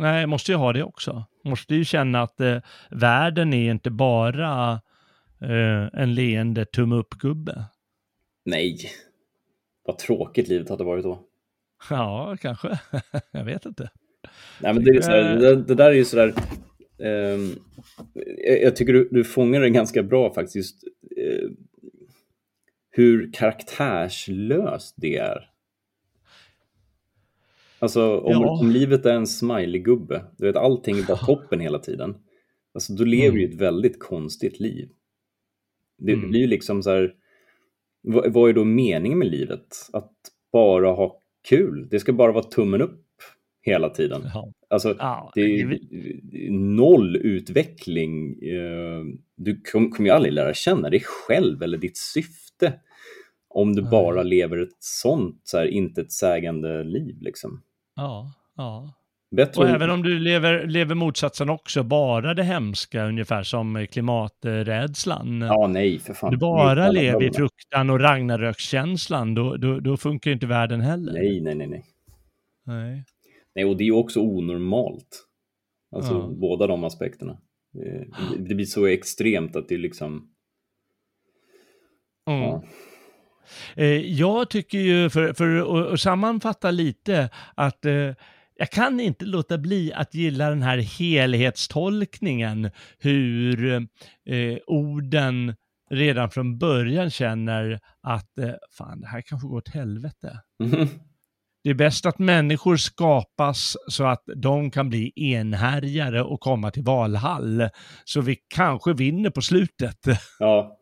Nej, 0.00 0.26
måste 0.26 0.52
ju 0.52 0.58
ha 0.58 0.72
det 0.72 0.82
också. 0.82 1.24
Måste 1.44 1.74
ju 1.74 1.84
känna 1.84 2.22
att 2.22 2.40
eh, 2.40 2.58
världen 2.90 3.54
är 3.54 3.70
inte 3.70 3.90
bara 3.90 4.72
eh, 5.40 5.88
en 5.92 6.14
leende 6.14 6.64
tumme 6.64 6.96
upp-gubbe. 6.96 7.64
Nej, 8.44 8.76
vad 9.84 9.98
tråkigt 9.98 10.48
livet 10.48 10.68
hade 10.68 10.84
varit 10.84 11.04
då. 11.04 11.22
Ja, 11.90 12.36
kanske. 12.40 12.78
jag 13.30 13.44
vet 13.44 13.66
inte. 13.66 13.90
Nej, 14.60 14.74
men 14.74 14.84
det, 14.84 14.90
är 14.90 15.00
så 15.00 15.10
här, 15.10 15.36
det, 15.36 15.56
det, 15.56 15.74
där 15.74 15.90
är 15.90 15.94
ju 15.94 16.04
sådär, 16.04 16.34
jag 18.62 18.76
tycker 18.76 18.92
du, 18.92 19.08
du 19.10 19.24
fångar 19.24 19.60
det 19.60 19.70
ganska 19.70 20.02
bra 20.02 20.34
faktiskt, 20.34 20.84
uh, 21.18 21.50
hur 22.90 23.32
karaktärslöst 23.32 24.94
det 24.98 25.16
är. 25.16 25.50
Alltså 27.78 28.18
om, 28.18 28.32
ja. 28.32 28.58
om 28.60 28.70
livet 28.70 29.06
är 29.06 29.14
en 29.14 29.26
smiley-gubbe, 29.26 30.24
du 30.36 30.46
vet 30.46 30.56
allting 30.56 30.98
är 30.98 31.06
bara 31.06 31.16
toppen 31.16 31.60
hela 31.60 31.78
tiden. 31.78 32.14
Alltså 32.74 32.92
då 32.92 33.04
lever 33.04 33.28
mm. 33.28 33.40
ju 33.40 33.48
ett 33.48 33.60
väldigt 33.60 33.98
konstigt 33.98 34.60
liv. 34.60 34.88
Det 35.98 36.12
mm. 36.12 36.30
blir 36.30 36.40
ju 36.40 36.46
liksom 36.46 36.82
så 36.82 36.90
här, 36.90 37.14
vad, 38.02 38.32
vad 38.32 38.50
är 38.50 38.54
då 38.54 38.64
meningen 38.64 39.18
med 39.18 39.30
livet? 39.30 39.88
Att 39.92 40.12
bara 40.52 40.90
ha 40.90 41.22
kul? 41.48 41.88
Det 41.90 42.00
ska 42.00 42.12
bara 42.12 42.32
vara 42.32 42.44
tummen 42.44 42.82
upp 42.82 43.04
hela 43.62 43.90
tiden. 43.90 44.22
Ja. 44.34 44.52
Alltså, 44.70 44.96
ja, 44.98 45.30
det 45.34 45.40
är 45.40 45.78
noll 46.50 47.16
utveckling. 47.16 48.42
Eh, 48.42 49.04
du 49.36 49.60
kommer 49.62 50.04
ju 50.04 50.10
aldrig 50.10 50.32
lära 50.32 50.54
känna 50.54 50.90
dig 50.90 51.00
själv 51.00 51.62
eller 51.62 51.78
ditt 51.78 51.98
syfte 51.98 52.72
om 53.48 53.76
du 53.76 53.82
bara 53.82 54.22
lever 54.22 54.62
ett 54.62 54.76
sånt 54.78 55.40
så 55.44 55.58
här 55.58 55.66
intetsägande 55.66 56.84
liv. 56.84 57.16
Liksom. 57.20 57.62
Ja, 57.96 58.32
ja. 58.56 58.94
Bättre 59.36 59.62
och 59.62 59.68
även 59.68 59.90
om 59.90 60.02
du 60.02 60.18
lever, 60.18 60.66
lever 60.66 60.94
motsatsen 60.94 61.50
också, 61.50 61.82
bara 61.82 62.34
det 62.34 62.42
hemska, 62.42 63.04
ungefär 63.04 63.42
som 63.42 63.86
klimaträdslan. 63.90 65.40
Ja, 65.40 65.66
nej, 65.66 65.98
för 65.98 66.14
fan. 66.14 66.30
Du 66.30 66.36
bara 66.36 66.90
lever 66.90 67.22
i 67.22 67.32
fruktan 67.32 67.90
och 67.90 68.00
Ragnarökskänslan, 68.00 69.34
då, 69.34 69.56
då, 69.56 69.80
då 69.80 69.96
funkar 69.96 70.30
inte 70.30 70.46
världen 70.46 70.80
heller. 70.80 71.12
Nej, 71.12 71.40
nej, 71.40 71.54
nej. 71.54 71.68
Nej, 71.68 71.84
nej. 72.66 73.04
Nej 73.54 73.64
och 73.64 73.76
det 73.76 73.84
är 73.84 73.92
också 73.92 74.20
onormalt. 74.20 75.26
Alltså 75.96 76.12
ja. 76.12 76.30
båda 76.36 76.66
de 76.66 76.84
aspekterna. 76.84 77.38
Det, 77.72 78.06
det, 78.38 78.54
blir 78.54 78.66
så 78.66 78.86
extremt 78.86 79.56
att 79.56 79.68
det 79.68 79.78
liksom... 79.78 80.30
Mm. 82.26 82.40
Ja. 82.42 82.64
Eh, 83.76 83.86
jag 84.06 84.50
tycker 84.50 84.78
ju, 84.78 85.10
för, 85.10 85.32
för 85.32 85.92
att 85.92 86.00
sammanfatta 86.00 86.70
lite, 86.70 87.30
att 87.54 87.84
eh, 87.84 88.14
jag 88.56 88.70
kan 88.70 89.00
inte 89.00 89.24
låta 89.24 89.58
bli 89.58 89.92
att 89.92 90.14
gilla 90.14 90.48
den 90.48 90.62
här 90.62 90.78
helhetstolkningen, 90.78 92.70
hur 92.98 93.72
eh, 94.24 94.58
orden 94.66 95.54
redan 95.90 96.30
från 96.30 96.58
början 96.58 97.10
känner 97.10 97.80
att 98.00 98.38
eh, 98.38 98.52
fan, 98.70 99.00
det 99.00 99.06
här 99.06 99.22
kanske 99.22 99.48
går 99.48 99.56
åt 99.56 99.68
helvete. 99.68 100.40
Mm. 100.64 100.88
Det 101.64 101.70
är 101.70 101.74
bäst 101.74 102.06
att 102.06 102.18
människor 102.18 102.76
skapas 102.76 103.76
så 103.88 104.04
att 104.04 104.24
de 104.36 104.70
kan 104.70 104.88
bli 104.88 105.12
enhärjare 105.16 106.22
och 106.22 106.40
komma 106.40 106.70
till 106.70 106.82
Valhall. 106.82 107.68
Så 108.04 108.20
vi 108.20 108.36
kanske 108.54 108.92
vinner 108.92 109.30
på 109.30 109.40
slutet. 109.40 109.98
Ja. 110.38 110.76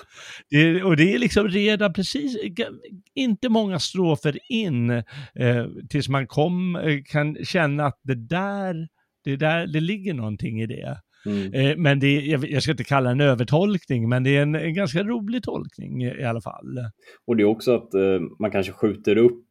det, 0.50 0.82
och 0.82 0.96
det 0.96 1.14
är 1.14 1.18
liksom 1.18 1.48
redan 1.48 1.92
precis, 1.92 2.36
inte 3.14 3.48
många 3.48 3.78
strofer 3.78 4.38
in 4.48 4.90
eh, 4.90 5.66
tills 5.88 6.08
man 6.08 6.26
kom, 6.26 6.76
eh, 6.76 6.98
kan 7.04 7.36
känna 7.44 7.86
att 7.86 8.00
det 8.02 8.28
där, 8.28 8.88
det 9.24 9.36
där, 9.36 9.66
det 9.66 9.80
ligger 9.80 10.14
någonting 10.14 10.60
i 10.60 10.66
det. 10.66 10.98
Mm. 11.26 11.54
Eh, 11.54 11.76
men 11.76 12.00
det, 12.00 12.20
jag, 12.20 12.50
jag 12.50 12.62
ska 12.62 12.72
inte 12.72 12.84
kalla 12.84 13.08
det 13.08 13.12
en 13.12 13.20
övertolkning, 13.20 14.08
men 14.08 14.24
det 14.24 14.36
är 14.36 14.42
en, 14.42 14.54
en, 14.54 14.74
ganska 14.74 15.02
rolig 15.02 15.42
tolkning 15.42 16.02
i 16.02 16.24
alla 16.24 16.40
fall. 16.40 16.78
Och 17.26 17.36
det 17.36 17.42
är 17.42 17.46
också 17.46 17.74
att 17.74 17.94
eh, 17.94 18.20
man 18.38 18.50
kanske 18.50 18.72
skjuter 18.72 19.16
upp 19.16 19.46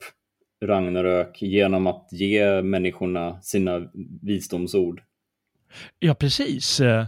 Ragnarök 0.67 1.41
genom 1.41 1.87
att 1.87 2.07
ge 2.11 2.61
människorna 2.61 3.41
sina 3.41 3.89
visdomsord. 4.21 5.01
Ja, 5.99 6.13
precis. 6.13 6.79
Eh, 6.79 7.05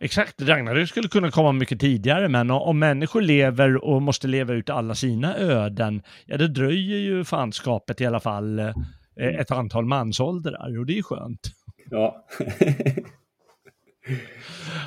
exakt, 0.00 0.42
Ragnarök 0.42 0.88
skulle 0.88 1.08
kunna 1.08 1.30
komma 1.30 1.52
mycket 1.52 1.80
tidigare, 1.80 2.28
men 2.28 2.50
om 2.50 2.78
människor 2.78 3.22
lever 3.22 3.84
och 3.84 4.02
måste 4.02 4.28
leva 4.28 4.54
ut 4.54 4.70
alla 4.70 4.94
sina 4.94 5.36
öden, 5.36 6.02
ja 6.26 6.36
det 6.36 6.48
dröjer 6.48 6.98
ju 6.98 7.24
fanskapet 7.24 8.00
i 8.00 8.06
alla 8.06 8.20
fall 8.20 8.58
eh, 8.58 8.72
ett 9.16 9.50
antal 9.50 9.84
mansåldrar 9.84 10.78
och 10.78 10.86
det 10.86 10.98
är 10.98 11.02
skönt. 11.02 11.52
Ja. 11.90 12.26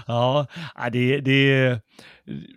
ja, 0.07 0.47
det, 0.91 1.19
det, 1.19 1.79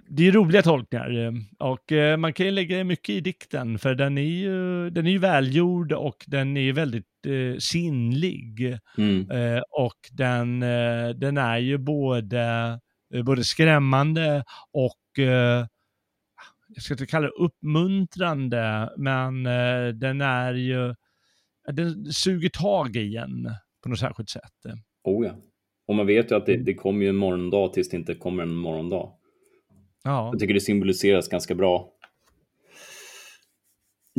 det 0.08 0.28
är 0.28 0.32
roliga 0.32 0.62
tolkningar 0.62 1.32
och 1.58 1.92
eh, 1.92 2.16
man 2.16 2.32
kan 2.32 2.46
ju 2.46 2.52
lägga 2.52 2.84
mycket 2.84 3.14
i 3.14 3.20
dikten 3.20 3.78
för 3.78 3.94
den 3.94 4.18
är 4.18 4.22
ju, 4.22 4.90
den 4.90 5.06
är 5.06 5.10
ju 5.10 5.18
välgjord 5.18 5.92
och 5.92 6.24
den 6.26 6.56
är 6.56 6.72
väldigt 6.72 7.26
eh, 7.26 7.58
sinnlig. 7.58 8.78
Mm. 8.98 9.30
Eh, 9.30 9.62
och 9.70 9.98
den, 10.12 10.60
den 11.20 11.38
är 11.38 11.58
ju 11.58 11.78
både, 11.78 12.80
både 13.24 13.44
skrämmande 13.44 14.44
och 14.72 14.94
jag 16.68 16.82
ska 16.82 16.94
inte 16.94 17.06
kalla 17.06 17.26
det 17.26 17.32
uppmuntrande, 17.32 18.90
men 18.96 19.42
den 19.98 20.20
är 20.20 20.54
ju, 20.54 20.94
den 21.72 22.12
suger 22.12 22.48
tag 22.48 22.96
i 22.96 23.16
en 23.16 23.50
på 23.82 23.88
något 23.88 23.98
särskilt 23.98 24.30
sätt. 24.30 24.52
Oh 25.04 25.26
ja. 25.26 25.32
Och 25.88 25.94
man 25.94 26.06
vet 26.06 26.30
ju 26.30 26.36
att 26.36 26.46
det, 26.46 26.56
det 26.56 26.74
kommer 26.74 27.02
ju 27.02 27.08
en 27.08 27.16
morgondag 27.16 27.68
tills 27.68 27.88
det 27.88 27.96
inte 27.96 28.14
kommer 28.14 28.42
en 28.42 28.54
morgondag. 28.54 29.12
Ja. 30.04 30.28
Jag 30.32 30.40
tycker 30.40 30.54
det 30.54 30.60
symboliseras 30.60 31.28
ganska 31.28 31.54
bra 31.54 31.88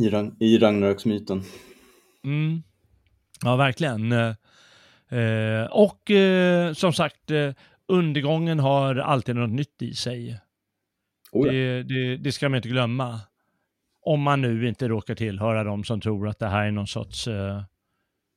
i, 0.01 0.09
Ragn 0.09 0.35
i 0.39 0.57
Ragnaröksmyten. 0.57 1.41
Mm. 2.23 2.63
Ja, 3.43 3.55
verkligen. 3.55 4.11
Eh, 4.11 5.65
och 5.71 6.11
eh, 6.11 6.73
som 6.73 6.93
sagt, 6.93 7.31
eh, 7.31 7.51
undergången 7.87 8.59
har 8.59 8.95
alltid 8.95 9.35
något 9.35 9.49
nytt 9.49 9.81
i 9.81 9.93
sig. 9.93 10.39
Oh 11.31 11.47
ja. 11.47 11.53
det, 11.53 11.83
det, 11.83 12.17
det, 12.17 12.31
ska 12.31 12.49
man 12.49 12.55
inte 12.57 12.69
glömma. 12.69 13.19
Om 14.01 14.21
man 14.21 14.41
nu 14.41 14.67
inte 14.67 14.87
råkar 14.87 15.15
tillhöra 15.15 15.63
de 15.63 15.83
som 15.83 16.01
tror 16.01 16.27
att 16.27 16.39
det 16.39 16.47
här 16.47 16.67
är 16.67 16.71
någon 16.71 16.87
sorts 16.87 17.27
eh, 17.27 17.63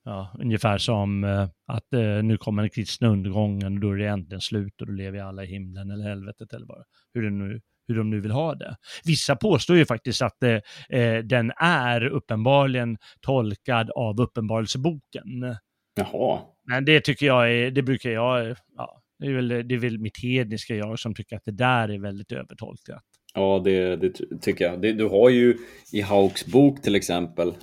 Ja, 0.05 0.37
ungefär 0.39 0.79
som 0.79 1.25
eh, 1.25 1.49
att 1.67 1.93
eh, 1.93 2.23
nu 2.23 2.37
kommer 2.37 2.63
den 2.63 2.71
kristna 2.71 3.09
undergången 3.09 3.75
och 3.75 3.81
då 3.81 3.91
är 3.91 3.97
det 3.97 4.09
äntligen 4.09 4.41
slut 4.41 4.81
och 4.81 4.87
då 4.87 4.93
lever 4.93 5.11
vi 5.11 5.21
alla 5.21 5.45
i 5.45 5.47
himlen 5.47 5.91
eller 5.91 6.05
helvetet 6.05 6.53
eller 6.53 6.67
bara 6.67 6.85
hur, 7.15 7.23
det 7.23 7.31
nu, 7.31 7.61
hur 7.89 7.95
de 7.95 8.11
nu 8.11 8.21
vill 8.21 8.31
ha 8.31 8.55
det. 8.55 8.77
Vissa 9.05 9.37
påstår 9.37 9.77
ju 9.77 9.87
faktiskt 9.87 10.23
att 10.23 10.43
eh, 10.43 10.61
eh 10.99 11.19
den 11.25 11.53
är 11.57 12.07
uppenbarligen 12.07 12.99
tolkad 13.21 13.91
av 13.91 14.21
Uppenbarelseboken. 14.21 15.57
Jaha. 15.95 16.41
Men 16.65 16.85
det 16.85 17.01
tycker 17.01 17.27
jag 17.27 17.53
är, 17.53 17.71
det 17.71 17.83
brukar 17.83 18.11
jag, 18.11 18.57
ja, 18.77 19.03
det 19.19 19.27
är 19.27 19.35
väl, 19.35 19.49
det 19.49 19.75
är 19.75 19.79
väl 19.79 19.99
mitt 19.99 20.23
hedniska 20.23 20.75
jag 20.75 20.99
som 20.99 21.15
tycker 21.15 21.37
att 21.37 21.45
det 21.45 21.53
där 21.53 21.89
är 21.89 21.99
väldigt 21.99 22.33
övertolkat. 22.33 23.03
Ja, 23.35 23.61
det, 23.65 23.97
det 23.97 24.41
tycker 24.41 24.65
jag. 24.65 24.83
Det, 24.83 24.93
du 24.93 25.09
har 25.09 25.31
ju 25.31 25.59
i 25.93 26.01
Hauks 26.01 26.47
bok 26.47 26.83
till 26.83 26.95
exempel, 26.95 27.55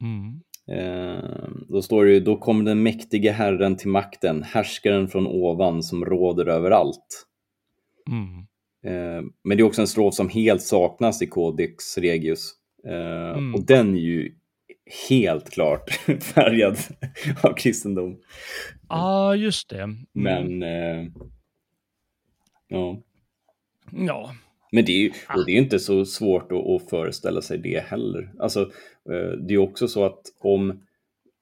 mm. 0.00 0.40
Eh, 0.70 1.48
då 1.68 1.82
står 1.82 2.04
det 2.04 2.12
ju, 2.12 2.20
då 2.20 2.36
kom 2.36 2.64
den 2.64 2.82
mäktige 2.82 3.30
herren 3.30 3.76
till 3.76 3.88
makten, 3.88 4.42
härskaren 4.42 5.08
från 5.08 5.26
ovan 5.26 5.82
som 5.82 6.04
råder 6.04 6.46
över 6.46 6.70
allt. 6.70 7.26
Mm. 8.10 8.38
Eh, 8.84 9.22
men 9.44 9.56
det 9.56 9.62
är 9.62 9.66
också 9.66 9.80
en 9.80 9.86
strof 9.86 10.14
som 10.14 10.28
helt 10.28 10.62
saknas 10.62 11.22
i 11.22 11.26
Codex 11.26 11.98
Regius. 11.98 12.52
Eh, 12.86 13.30
mm. 13.30 13.54
Och 13.54 13.66
den 13.66 13.94
är 13.94 14.00
ju 14.00 14.34
helt 15.08 15.50
klart 15.50 15.90
färgad 16.22 16.76
av 17.42 17.54
kristendom. 17.54 18.18
Ja, 18.88 19.28
ah, 19.28 19.34
just 19.34 19.68
det. 19.68 19.82
Mm. 19.82 20.06
Men, 20.12 20.62
eh, 20.62 21.06
ja. 22.68 23.02
Ja, 23.92 24.34
men 24.72 24.84
det 24.84 24.92
är 24.92 24.98
ju 24.98 25.12
och 25.34 25.46
det 25.46 25.52
är 25.52 25.56
inte 25.56 25.78
så 25.78 26.04
svårt 26.04 26.52
att, 26.52 26.66
att, 26.66 26.90
föreställa 26.90 27.42
sig 27.42 27.58
det 27.58 27.84
heller. 27.84 28.32
Alltså, 28.38 28.70
det 29.40 29.54
är 29.54 29.58
också 29.58 29.88
så 29.88 30.04
att 30.04 30.22
om, 30.38 30.82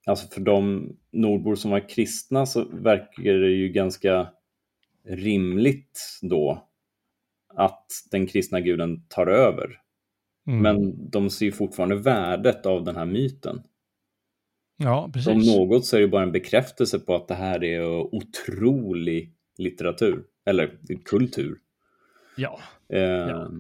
alltså 0.07 0.29
för 0.29 0.41
de 0.41 0.89
nordbor 1.11 1.55
som 1.55 1.71
var 1.71 1.89
kristna 1.89 2.47
så 2.47 2.65
verkar 2.65 3.23
det 3.23 3.51
ju 3.51 3.69
ganska 3.69 4.29
rimligt 5.05 6.19
då 6.23 6.69
att 7.55 7.87
den 8.11 8.27
kristna 8.27 8.61
guden 8.61 9.03
tar 9.09 9.27
över. 9.27 9.79
Mm. 10.47 10.63
Men 10.63 11.11
de 11.11 11.31
ser 11.31 11.47
ju 11.47 11.53
fortfarande 11.53 11.97
värdet 11.97 12.67
av 12.67 12.85
den 12.85 12.97
här 12.97 13.07
myten. 13.07 13.63
Ja, 14.77 15.11
precis. 15.13 15.25
Som 15.25 15.39
något 15.39 15.87
så 15.87 15.97
är 15.97 16.01
det 16.01 16.09
bara 16.09 16.23
en 16.23 16.33
bekräftelse 16.33 16.99
på 16.99 17.15
att 17.15 17.29
det 17.29 17.35
här 17.35 17.65
är 17.65 18.15
otrolig 18.15 19.35
litteratur, 19.59 20.25
eller 20.45 20.79
kultur. 21.05 21.59
Ja. 22.37 22.59
Eh, 22.89 23.01
ja. 23.01 23.51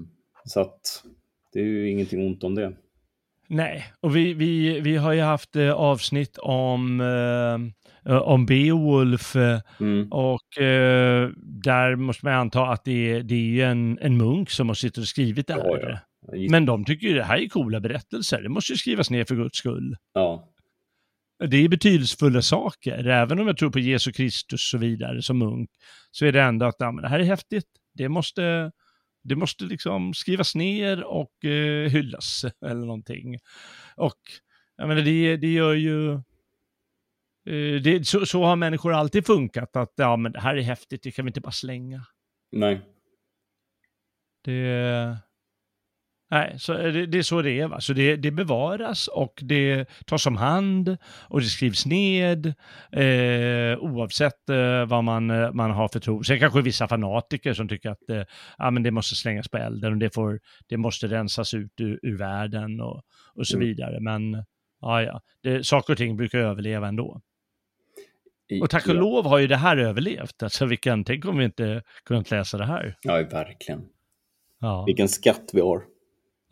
Så 0.44 0.60
att 0.60 1.04
det 1.52 1.60
är 1.60 1.64
ju 1.64 1.90
ingenting 1.90 2.26
ont 2.26 2.44
om 2.44 2.54
det. 2.54 2.72
Nej, 3.52 3.84
och 4.00 4.16
vi, 4.16 4.34
vi, 4.34 4.80
vi 4.80 4.96
har 4.96 5.12
ju 5.12 5.20
haft 5.20 5.56
eh, 5.56 5.72
avsnitt 5.72 6.38
om, 6.38 7.00
eh, 8.06 8.16
om 8.16 8.46
Beowulf 8.46 9.36
eh, 9.36 9.60
mm. 9.80 10.12
och 10.12 10.58
eh, 10.58 11.30
där 11.36 11.96
måste 11.96 12.26
man 12.26 12.34
anta 12.34 12.66
att 12.66 12.84
det 12.84 13.10
är, 13.10 13.22
det 13.22 13.60
är 13.60 13.66
en, 13.66 13.98
en 13.98 14.16
munk 14.16 14.50
som 14.50 14.68
har 14.68 14.74
suttit 14.74 14.98
och 14.98 15.08
skrivit 15.08 15.46
det 15.46 15.54
här. 15.54 15.60
Ja, 15.64 15.98
ja. 16.32 16.50
Men 16.50 16.66
de 16.66 16.84
tycker 16.84 17.06
ju 17.06 17.14
det 17.14 17.24
här 17.24 17.38
är 17.38 17.48
coola 17.48 17.80
berättelser, 17.80 18.42
det 18.42 18.48
måste 18.48 18.72
ju 18.72 18.76
skrivas 18.76 19.10
ner 19.10 19.24
för 19.24 19.34
guds 19.34 19.58
skull. 19.58 19.96
Ja. 20.14 20.48
Det 21.48 21.56
är 21.56 21.68
betydelsefulla 21.68 22.42
saker, 22.42 23.06
även 23.06 23.40
om 23.40 23.46
jag 23.46 23.56
tror 23.56 23.70
på 23.70 23.78
Jesus 23.78 24.16
Kristus 24.16 24.54
och 24.54 24.60
så 24.60 24.78
vidare 24.78 25.22
som 25.22 25.38
munk, 25.38 25.70
så 26.10 26.26
är 26.26 26.32
det 26.32 26.42
ändå 26.42 26.66
att 26.66 26.76
ja, 26.78 26.92
men 26.92 27.02
det 27.02 27.08
här 27.08 27.20
är 27.20 27.24
häftigt. 27.24 27.66
Det 27.94 28.08
måste, 28.08 28.72
det 29.22 29.36
måste 29.36 29.64
liksom 29.64 30.14
skrivas 30.14 30.54
ner 30.54 31.04
och 31.04 31.44
eh, 31.44 31.90
hyllas 31.90 32.44
eller 32.66 32.86
någonting. 32.86 33.38
Och 33.96 34.20
jag 34.76 34.88
menar, 34.88 35.02
det, 35.02 35.36
det 35.36 35.52
gör 35.52 35.74
ju... 35.74 36.12
Eh, 37.46 37.82
det, 37.82 38.06
så, 38.06 38.26
så, 38.26 38.44
har 38.44 38.56
människor 38.56 38.92
alltid 38.92 39.26
funkat, 39.26 39.76
att 39.76 39.92
ja, 39.96 40.16
men 40.16 40.32
det 40.32 40.40
här 40.40 40.56
är 40.56 40.62
häftigt, 40.62 41.02
det 41.02 41.10
kan 41.10 41.24
vi 41.24 41.28
inte 41.28 41.40
bara 41.40 41.52
slänga. 41.52 42.06
Nej. 42.52 42.80
Det... 44.44 45.16
Nej, 46.32 46.54
så 46.58 46.72
det, 46.72 47.06
det, 47.06 47.18
är 47.18 47.22
så 47.22 47.42
det 47.42 47.60
är. 47.60 47.68
Va? 47.68 47.80
Så 47.80 47.92
det, 47.92 48.16
det 48.16 48.30
bevaras 48.30 49.08
och 49.08 49.40
det 49.42 49.88
tas 50.06 50.26
om 50.26 50.36
hand 50.36 50.96
och 51.28 51.40
det 51.40 51.46
skrivs 51.46 51.86
ned 51.86 52.46
eh, 52.92 53.78
oavsett 53.78 54.48
eh, 54.48 54.86
vad 54.86 55.04
man, 55.04 55.30
eh, 55.30 55.52
man 55.52 55.70
har 55.70 55.88
för 55.88 56.00
tro. 56.00 56.22
Sen 56.22 56.38
kanske 56.38 56.62
vissa 56.62 56.88
fanatiker 56.88 57.54
som 57.54 57.68
tycker 57.68 57.90
att 57.90 58.10
eh, 58.10 58.22
ja, 58.58 58.70
men 58.70 58.82
det 58.82 58.90
måste 58.90 59.14
slängas 59.14 59.48
på 59.48 59.58
elden 59.58 59.92
och 59.92 59.98
det, 59.98 60.14
får, 60.14 60.40
det 60.68 60.76
måste 60.76 61.06
rensas 61.06 61.54
ut 61.54 61.80
ur, 61.80 62.00
ur 62.02 62.18
världen 62.18 62.80
och, 62.80 63.02
och 63.34 63.46
så 63.46 63.56
mm. 63.56 63.68
vidare. 63.68 64.00
Men 64.00 64.44
ja, 64.80 65.02
ja, 65.02 65.20
det, 65.42 65.66
saker 65.66 65.92
och 65.92 65.98
ting 65.98 66.16
brukar 66.16 66.38
överleva 66.38 66.88
ändå. 66.88 67.20
Och 68.62 68.70
tack 68.70 68.88
och 68.88 68.94
lov 68.94 69.26
har 69.26 69.38
ju 69.38 69.46
det 69.46 69.56
här 69.56 69.76
överlevt. 69.76 70.42
Alltså 70.42 70.66
vilken, 70.66 71.04
tänk 71.04 71.24
om 71.24 71.38
vi 71.38 71.44
inte 71.44 71.82
kunnat 72.04 72.30
läsa 72.30 72.58
det 72.58 72.66
här. 72.66 72.96
Ja, 73.02 73.12
verkligen. 73.14 73.82
Ja. 74.60 74.84
Vilken 74.86 75.08
skatt 75.08 75.50
vi 75.52 75.60
har. 75.60 75.92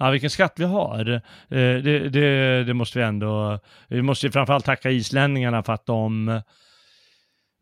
Ja, 0.00 0.10
vilken 0.10 0.30
skatt 0.30 0.54
vi 0.56 0.64
har. 0.64 1.10
Eh, 1.10 1.20
det, 1.48 2.08
det, 2.08 2.64
det, 2.64 2.74
måste 2.74 2.98
vi 2.98 3.04
ändå... 3.04 3.58
Vi 3.88 4.02
måste 4.02 4.26
ju 4.26 4.32
framförallt 4.32 4.64
tacka 4.64 4.90
islänningarna 4.90 5.62
för 5.62 5.72
att 5.72 5.86
de... 5.86 6.28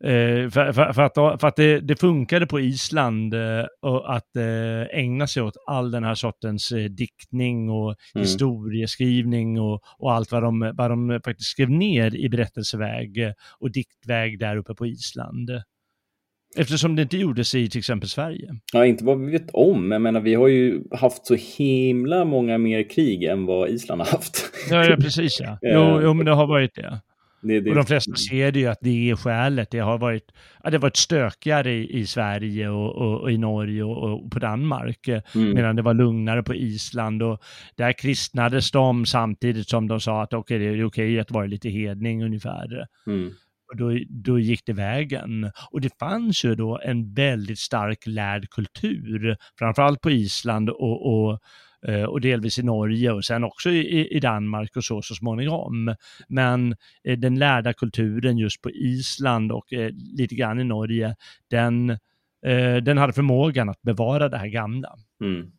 Eh, 0.03 0.49
för, 0.49 0.73
för, 0.73 0.93
för, 0.93 1.01
att, 1.01 1.41
för 1.41 1.47
att 1.47 1.55
det, 1.55 1.79
det 1.79 1.99
funkade 1.99 2.47
på 2.47 2.59
Island 2.59 3.33
eh, 3.33 3.65
att 4.05 4.35
ägna 4.91 5.27
sig 5.27 5.43
åt 5.43 5.57
all 5.67 5.91
den 5.91 6.03
här 6.03 6.15
sortens 6.15 6.73
diktning 6.89 7.69
och 7.69 7.95
mm. 8.15 8.23
historieskrivning 8.23 9.59
och, 9.59 9.81
och 9.97 10.13
allt 10.13 10.31
vad 10.31 10.43
de, 10.43 10.73
vad 10.77 10.91
de 10.91 11.21
faktiskt 11.25 11.49
skrev 11.49 11.69
ner 11.69 12.15
i 12.15 12.29
berättelseväg 12.29 13.33
och 13.59 13.71
diktväg 13.71 14.39
där 14.39 14.57
uppe 14.57 14.75
på 14.75 14.85
Island. 14.85 15.49
Eftersom 16.57 16.95
det 16.95 17.01
inte 17.01 17.17
gjordes 17.17 17.55
i 17.55 17.69
till 17.69 17.79
exempel 17.79 18.09
Sverige. 18.09 18.55
Ja, 18.73 18.85
inte 18.85 19.05
vad 19.05 19.19
vi 19.19 19.31
vet 19.31 19.49
om. 19.53 19.91
Jag 19.91 20.01
menar, 20.01 20.21
vi 20.21 20.35
har 20.35 20.47
ju 20.47 20.83
haft 20.91 21.27
så 21.27 21.35
himla 21.57 22.25
många 22.25 22.57
mer 22.57 22.89
krig 22.89 23.23
än 23.23 23.45
vad 23.45 23.69
Island 23.69 24.01
har 24.01 24.07
haft. 24.07 24.51
Ja, 24.69 24.85
ja 24.85 24.95
precis 24.95 25.39
ja. 25.39 25.57
Jo, 25.61 25.99
jo, 26.03 26.13
men 26.13 26.25
det 26.25 26.31
har 26.31 26.47
varit 26.47 26.75
det. 26.75 26.99
Det, 27.41 27.59
det, 27.59 27.69
och 27.69 27.75
de 27.75 27.85
flesta 27.85 28.15
ser 28.15 28.51
det 28.51 28.59
ju 28.59 28.67
att 28.67 28.77
det 28.81 29.09
är 29.09 29.15
skälet. 29.15 29.71
Det 29.71 29.79
har 29.79 29.97
varit, 29.97 30.31
ja, 30.63 30.69
det 30.69 30.77
har 30.77 30.81
varit 30.81 30.97
stökigare 30.97 31.73
i, 31.73 31.99
i 31.99 32.05
Sverige 32.05 32.69
och, 32.69 32.95
och, 32.95 33.21
och, 33.21 33.31
i 33.31 33.37
Norge 33.37 33.83
och, 33.83 34.03
och 34.03 34.31
på 34.31 34.39
Danmark, 34.39 35.07
mm. 35.07 35.53
medan 35.53 35.75
det 35.75 35.81
var 35.81 35.93
lugnare 35.93 36.43
på 36.43 36.55
Island. 36.55 37.23
Och 37.23 37.43
där 37.75 37.93
kristnades 37.93 38.71
de 38.71 39.05
samtidigt 39.05 39.69
som 39.69 39.87
de 39.87 39.99
sa 39.99 40.23
att 40.23 40.33
okay, 40.33 40.57
det 40.57 40.65
är 40.65 40.71
okej 40.71 40.85
okay 40.85 41.19
att 41.19 41.31
vara 41.31 41.45
lite 41.45 41.69
hedning 41.69 42.23
ungefär. 42.23 42.87
Mm. 43.07 43.31
Och 43.69 43.77
då, 43.77 43.99
då 44.09 44.39
gick 44.39 44.65
det 44.65 44.73
vägen. 44.73 45.51
Och 45.71 45.81
det 45.81 45.99
fanns 45.99 46.45
ju 46.45 46.55
då 46.55 46.79
en 46.83 47.13
väldigt 47.13 47.59
stark 47.59 48.07
lärd 48.07 48.49
kultur, 48.49 49.37
framförallt 49.59 50.01
på 50.01 50.11
Island 50.11 50.69
och, 50.69 51.13
och 51.13 51.39
Eh, 51.87 52.03
och 52.03 52.21
delvis 52.21 52.59
i 52.59 52.63
Norge 52.63 53.11
och 53.11 53.25
sen 53.25 53.43
också 53.43 53.69
i, 53.69 54.19
Danmark 54.19 54.77
och 54.77 54.83
så 54.83 55.01
så 55.01 55.15
småningom. 55.15 55.95
Men 56.27 56.75
eh, 57.03 57.17
den 57.19 57.39
lärda 57.39 57.73
kulturen 57.73 58.37
just 58.37 58.61
på 58.61 58.71
Island 58.71 59.51
och 59.51 59.73
eh, 59.73 59.91
lite 60.17 60.35
grann 60.35 60.59
i 60.59 60.63
Norge, 60.63 61.15
den, 61.49 61.97
den 62.83 62.97
hade 62.97 63.13
förmågan 63.13 63.69
att 63.69 63.81
bevara 63.81 64.29
det 64.29 64.37
här 64.37 64.47
gamla. 64.47 64.95
Mm. 65.21 65.51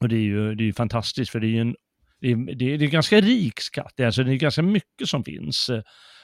Och 0.00 0.08
det 0.08 0.16
är 0.16 0.20
ju 0.20 0.54
det 0.54 0.68
är 0.68 0.72
fantastiskt 0.72 1.30
för 1.30 1.40
det 1.40 1.46
är 1.46 1.48
ju 1.48 1.60
en 1.60 1.74
det 2.20 2.32
är, 2.32 2.36
det 2.54 2.74
är, 2.74 2.78
det 2.78 2.84
är 2.84 2.88
ganska 2.88 3.20
rik 3.20 3.60
skatt, 3.60 4.00
alltså 4.00 4.24
det 4.24 4.32
är 4.32 4.36
ganska 4.36 4.62
mycket 4.62 5.08
som 5.08 5.24
finns 5.24 5.70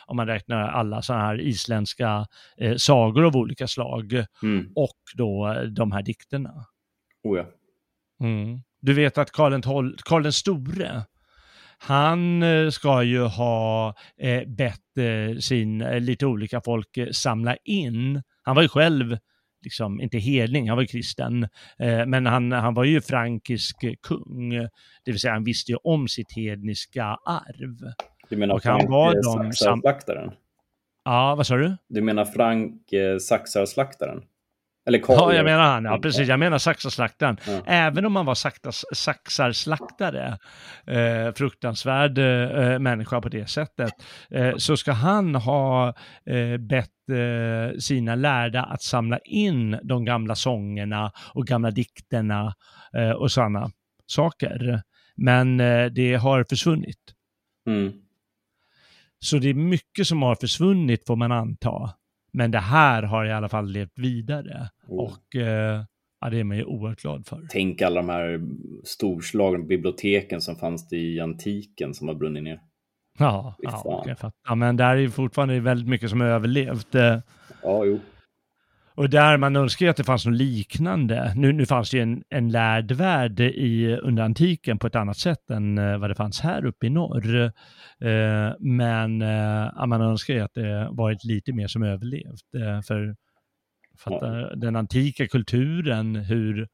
om 0.09 0.17
man 0.17 0.27
räknar 0.27 0.69
alla 0.69 1.03
sådana 1.03 1.25
här 1.25 1.41
isländska 1.41 2.27
eh, 2.57 2.77
sagor 2.77 3.25
av 3.25 3.37
olika 3.37 3.67
slag 3.67 4.25
mm. 4.43 4.73
och 4.75 4.99
då 5.15 5.55
de 5.77 5.93
här 5.93 6.03
dikterna. 6.03 6.67
Oh 7.23 7.39
ja. 7.39 7.47
Mm. 8.21 8.63
Du 8.81 8.95
vet 8.95 9.19
att 9.19 9.31
Karl, 9.31 9.95
Karl 10.05 10.23
den 10.23 10.33
store, 10.33 11.05
han 11.79 12.43
eh, 12.43 12.71
ska 12.71 13.03
ju 13.03 13.23
ha 13.23 13.95
eh, 14.21 14.49
bett 14.49 14.99
eh, 14.99 15.39
sin, 15.39 15.81
eh, 15.81 16.01
lite 16.01 16.27
olika 16.27 16.61
folk 16.61 16.97
eh, 16.97 17.11
samla 17.11 17.57
in. 17.65 18.23
Han 18.43 18.57
var 18.57 18.63
ju 18.63 18.69
själv, 18.69 19.19
liksom, 19.65 20.01
inte 20.01 20.19
hedning, 20.19 20.69
han 20.69 20.77
var 20.77 20.83
ju 20.83 20.89
kristen, 20.89 21.43
eh, 21.79 22.07
men 22.07 22.27
han, 22.27 22.53
han 22.53 22.75
var 22.75 22.85
ju 22.85 23.01
frankisk 23.01 23.77
kung. 24.03 24.51
Det 25.05 25.13
vill 25.13 25.21
säga 25.21 25.33
han 25.33 25.45
visste 25.45 25.73
ju 25.73 25.79
om 25.85 26.09
sitt 26.09 26.33
hedniska 26.37 27.05
arv. 27.27 27.93
Du 28.29 28.37
menar 28.37 28.59
Frank 28.59 29.55
Saxarslaktaren? 29.55 30.33
Ja, 31.05 31.35
vad 31.35 31.47
sa 31.47 31.57
du? 31.57 31.77
Du 31.89 32.01
menar 32.01 32.25
Frank 32.25 32.93
eh, 32.93 33.19
Saxarslaktaren? 33.19 34.23
Eller 34.89 34.99
Karl. 34.99 35.17
Ja, 35.17 35.35
jag 35.35 35.45
menar 35.45 35.63
han. 35.63 35.85
Ja, 35.85 35.99
precis. 35.99 36.29
Jag 36.29 36.39
menar 36.39 36.59
saxarslaktaren. 36.59 37.37
Ja. 37.47 37.61
Även 37.67 38.07
om 38.07 38.13
man 38.13 38.27
var 38.27 38.35
saxarslaktare, 38.95 40.39
eh, 40.87 41.35
fruktansvärd 41.35 42.19
eh, 42.19 42.79
människa 42.79 43.21
på 43.21 43.29
det 43.29 43.47
sättet, 43.47 43.93
eh, 44.31 44.57
så 44.57 44.77
ska 44.77 44.93
han 44.93 45.35
ha 45.35 45.95
eh, 46.27 46.57
bett 46.59 46.89
eh, 47.11 47.79
sina 47.79 48.15
lärda 48.15 48.63
att 48.63 48.83
samla 48.83 49.19
in 49.19 49.79
de 49.83 50.05
gamla 50.05 50.35
sångerna 50.35 51.13
och 51.35 51.47
gamla 51.47 51.71
dikterna 51.71 52.55
eh, 52.97 53.11
och 53.11 53.31
sådana 53.31 53.71
saker. 54.07 54.83
Men 55.17 55.61
eh, 55.61 55.87
det 55.87 56.15
har 56.15 56.45
försvunnit. 56.49 57.01
Mm. 57.67 57.93
Så 59.21 59.39
det 59.39 59.49
är 59.49 59.55
mycket 59.55 60.07
som 60.07 60.23
har 60.23 60.35
försvunnit 60.35 61.07
får 61.07 61.17
man 61.17 61.33
anta. 61.33 61.95
Men 62.33 62.51
det 62.51 62.59
här 62.59 63.03
har 63.03 63.27
i 63.27 63.33
alla 63.33 63.49
fall 63.49 63.71
levt 63.71 63.99
vidare. 63.99 64.71
Oh. 64.89 65.05
Och 65.05 65.37
eh, 65.37 65.85
ja, 66.21 66.31
det 66.31 66.41
är 66.41 66.45
man 66.45 66.57
ju 66.57 66.65
oerhört 66.65 67.01
glad 67.03 67.27
för. 67.27 67.47
Tänk 67.51 67.83
alla 67.83 68.01
de 68.01 68.09
här 68.09 68.41
storslagna 68.85 69.65
biblioteken 69.65 70.41
som 70.41 70.57
fanns 70.57 70.93
i 70.93 71.21
antiken 71.21 71.95
som 71.95 72.09
har 72.09 72.15
brunnit 72.15 72.43
ner. 72.43 72.61
Ja, 73.19 73.55
ja, 73.59 74.05
ja, 74.49 74.55
men 74.55 74.77
där 74.77 74.91
är 74.91 74.97
ju 74.97 75.11
fortfarande 75.11 75.61
väldigt 75.61 75.89
mycket 75.89 76.11
som 76.11 76.21
har 76.21 76.29
överlevt. 76.29 76.95
Eh. 76.95 77.19
Ja, 77.63 77.85
jo. 77.85 78.01
Och 78.99 79.11
där 79.11 79.37
man 79.37 79.57
önskar 79.57 79.87
ju 79.87 79.91
att 79.91 79.97
det 79.97 80.05
fanns 80.05 80.27
något 80.27 80.35
liknande. 80.35 81.33
Nu, 81.37 81.53
nu 81.53 81.67
fanns 81.67 81.91
det 81.91 81.97
ju 81.97 82.03
en, 82.03 82.23
en 82.29 82.49
lärd 82.49 82.93
värld 82.93 83.41
i, 83.41 83.97
under 84.03 84.23
antiken 84.23 84.79
på 84.79 84.87
ett 84.87 84.95
annat 84.95 85.17
sätt 85.17 85.51
än 85.51 85.79
uh, 85.79 85.99
vad 85.99 86.11
det 86.11 86.15
fanns 86.15 86.41
här 86.41 86.65
uppe 86.65 86.87
i 86.87 86.91
norr. 86.91 87.35
Uh, 87.35 88.53
men 88.59 89.23
uh, 89.23 89.87
man 89.87 90.01
önskar 90.01 90.35
ju 90.35 90.41
att 90.41 90.55
det 90.55 90.89
varit 90.91 91.25
lite 91.25 91.53
mer 91.53 91.67
som 91.67 91.83
överlevt. 91.83 92.85
för 92.87 93.17
fatta 93.99 94.39
ja. 94.39 94.55
den 94.55 94.77
antika 94.77 95.29
kulturen, 95.29 96.17
hur 96.17 96.69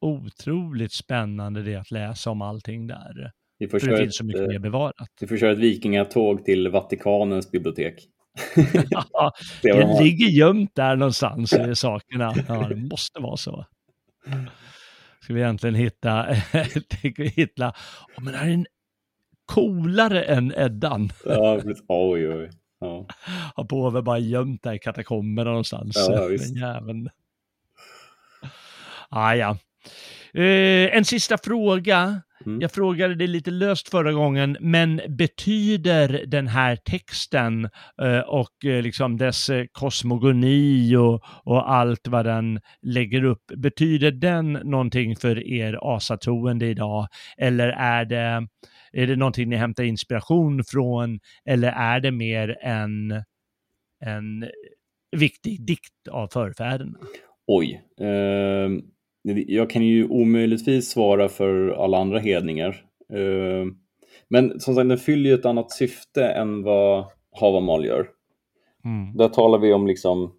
otroligt 0.00 0.92
spännande 0.92 1.62
det 1.62 1.74
är 1.74 1.78
att 1.78 1.90
läsa 1.90 2.30
om 2.30 2.42
allting 2.42 2.86
där. 2.86 3.30
Vi 3.58 3.68
får 3.68 3.78
för 3.78 3.90
det 3.90 3.96
finns 3.96 4.16
så 4.16 4.24
mycket 4.24 4.48
mer 4.48 4.58
bevarat. 4.58 5.08
Vi 5.20 5.26
får 5.26 5.36
köra 5.36 5.52
ett 5.52 5.58
vikingatåg 5.58 6.44
till 6.44 6.68
Vatikanens 6.68 7.50
bibliotek. 7.50 8.08
ja, 8.90 9.32
det 9.62 10.02
ligger 10.02 10.26
gömt 10.26 10.74
där 10.74 10.96
någonstans, 10.96 11.52
i 11.52 11.74
sakerna. 11.74 12.34
Ja, 12.48 12.68
det 12.68 12.76
måste 12.76 13.20
vara 13.20 13.36
så. 13.36 13.66
Ska 15.20 15.34
vi 15.34 15.40
egentligen 15.40 15.74
hitta, 15.74 16.26
hitta 17.16 17.68
oh, 17.68 18.24
men 18.24 18.32
det 18.32 18.38
här 18.38 18.46
är 18.48 18.52
en 18.52 18.66
coolare 19.46 20.22
än 20.22 20.52
Eddan. 20.56 21.12
Ja, 21.24 21.60
oj, 21.88 22.28
oj. 22.28 22.50
Ja. 22.80 23.06
Har 23.54 23.64
påve 23.64 24.02
bara 24.02 24.18
gömt 24.18 24.62
där 24.62 24.72
i 24.72 24.78
katakomberna 24.78 25.50
någonstans. 25.50 25.96
Ja, 26.08 26.26
visst. 26.26 26.54
Den 26.54 26.62
jäveln. 26.62 27.10
Ah, 29.08 29.34
ja. 29.34 29.56
Eh, 30.34 30.96
en 30.96 31.04
sista 31.04 31.38
fråga. 31.38 32.22
Mm. 32.46 32.60
Jag 32.60 32.72
frågade 32.72 33.14
det 33.14 33.26
lite 33.26 33.50
löst 33.50 33.88
förra 33.88 34.12
gången, 34.12 34.56
men 34.60 35.00
betyder 35.08 36.24
den 36.26 36.46
här 36.48 36.76
texten 36.76 37.68
eh, 38.02 38.20
och 38.20 38.64
eh, 38.64 38.82
liksom 38.82 39.16
dess 39.16 39.50
eh, 39.50 39.66
kosmogoni 39.72 40.96
och, 40.96 41.22
och 41.24 41.72
allt 41.72 42.08
vad 42.08 42.26
den 42.26 42.60
lägger 42.82 43.24
upp, 43.24 43.44
betyder 43.56 44.10
den 44.10 44.52
någonting 44.52 45.16
för 45.16 45.48
er 45.48 45.78
asatroende 45.96 46.66
idag? 46.66 47.08
Eller 47.38 47.68
är 47.68 48.04
det, 48.04 48.48
är 48.92 49.06
det 49.06 49.16
någonting 49.16 49.48
ni 49.48 49.56
hämtar 49.56 49.84
inspiration 49.84 50.64
från? 50.64 51.20
Eller 51.44 51.72
är 51.72 52.00
det 52.00 52.10
mer 52.10 52.58
en, 52.60 53.10
en 54.04 54.48
viktig 55.16 55.66
dikt 55.66 56.08
av 56.10 56.28
förfäderna? 56.28 56.98
Oj. 57.46 57.82
Uh 58.00 58.80
jag 59.22 59.70
kan 59.70 59.82
ju 59.82 60.08
omöjligtvis 60.08 60.90
svara 60.90 61.28
för 61.28 61.68
alla 61.68 61.98
andra 61.98 62.18
hedningar. 62.18 62.84
Eh, 63.12 63.66
men 64.28 64.60
som 64.60 64.74
sagt, 64.74 64.88
den 64.88 64.98
fyller 64.98 65.30
ju 65.30 65.34
ett 65.34 65.46
annat 65.46 65.72
syfte 65.72 66.24
än 66.24 66.62
vad 66.62 67.04
Havamal 67.40 67.84
gör. 67.84 68.08
Mm. 68.84 69.16
Där 69.16 69.28
talar 69.28 69.58
vi 69.58 69.72
om 69.72 69.86
liksom 69.86 70.32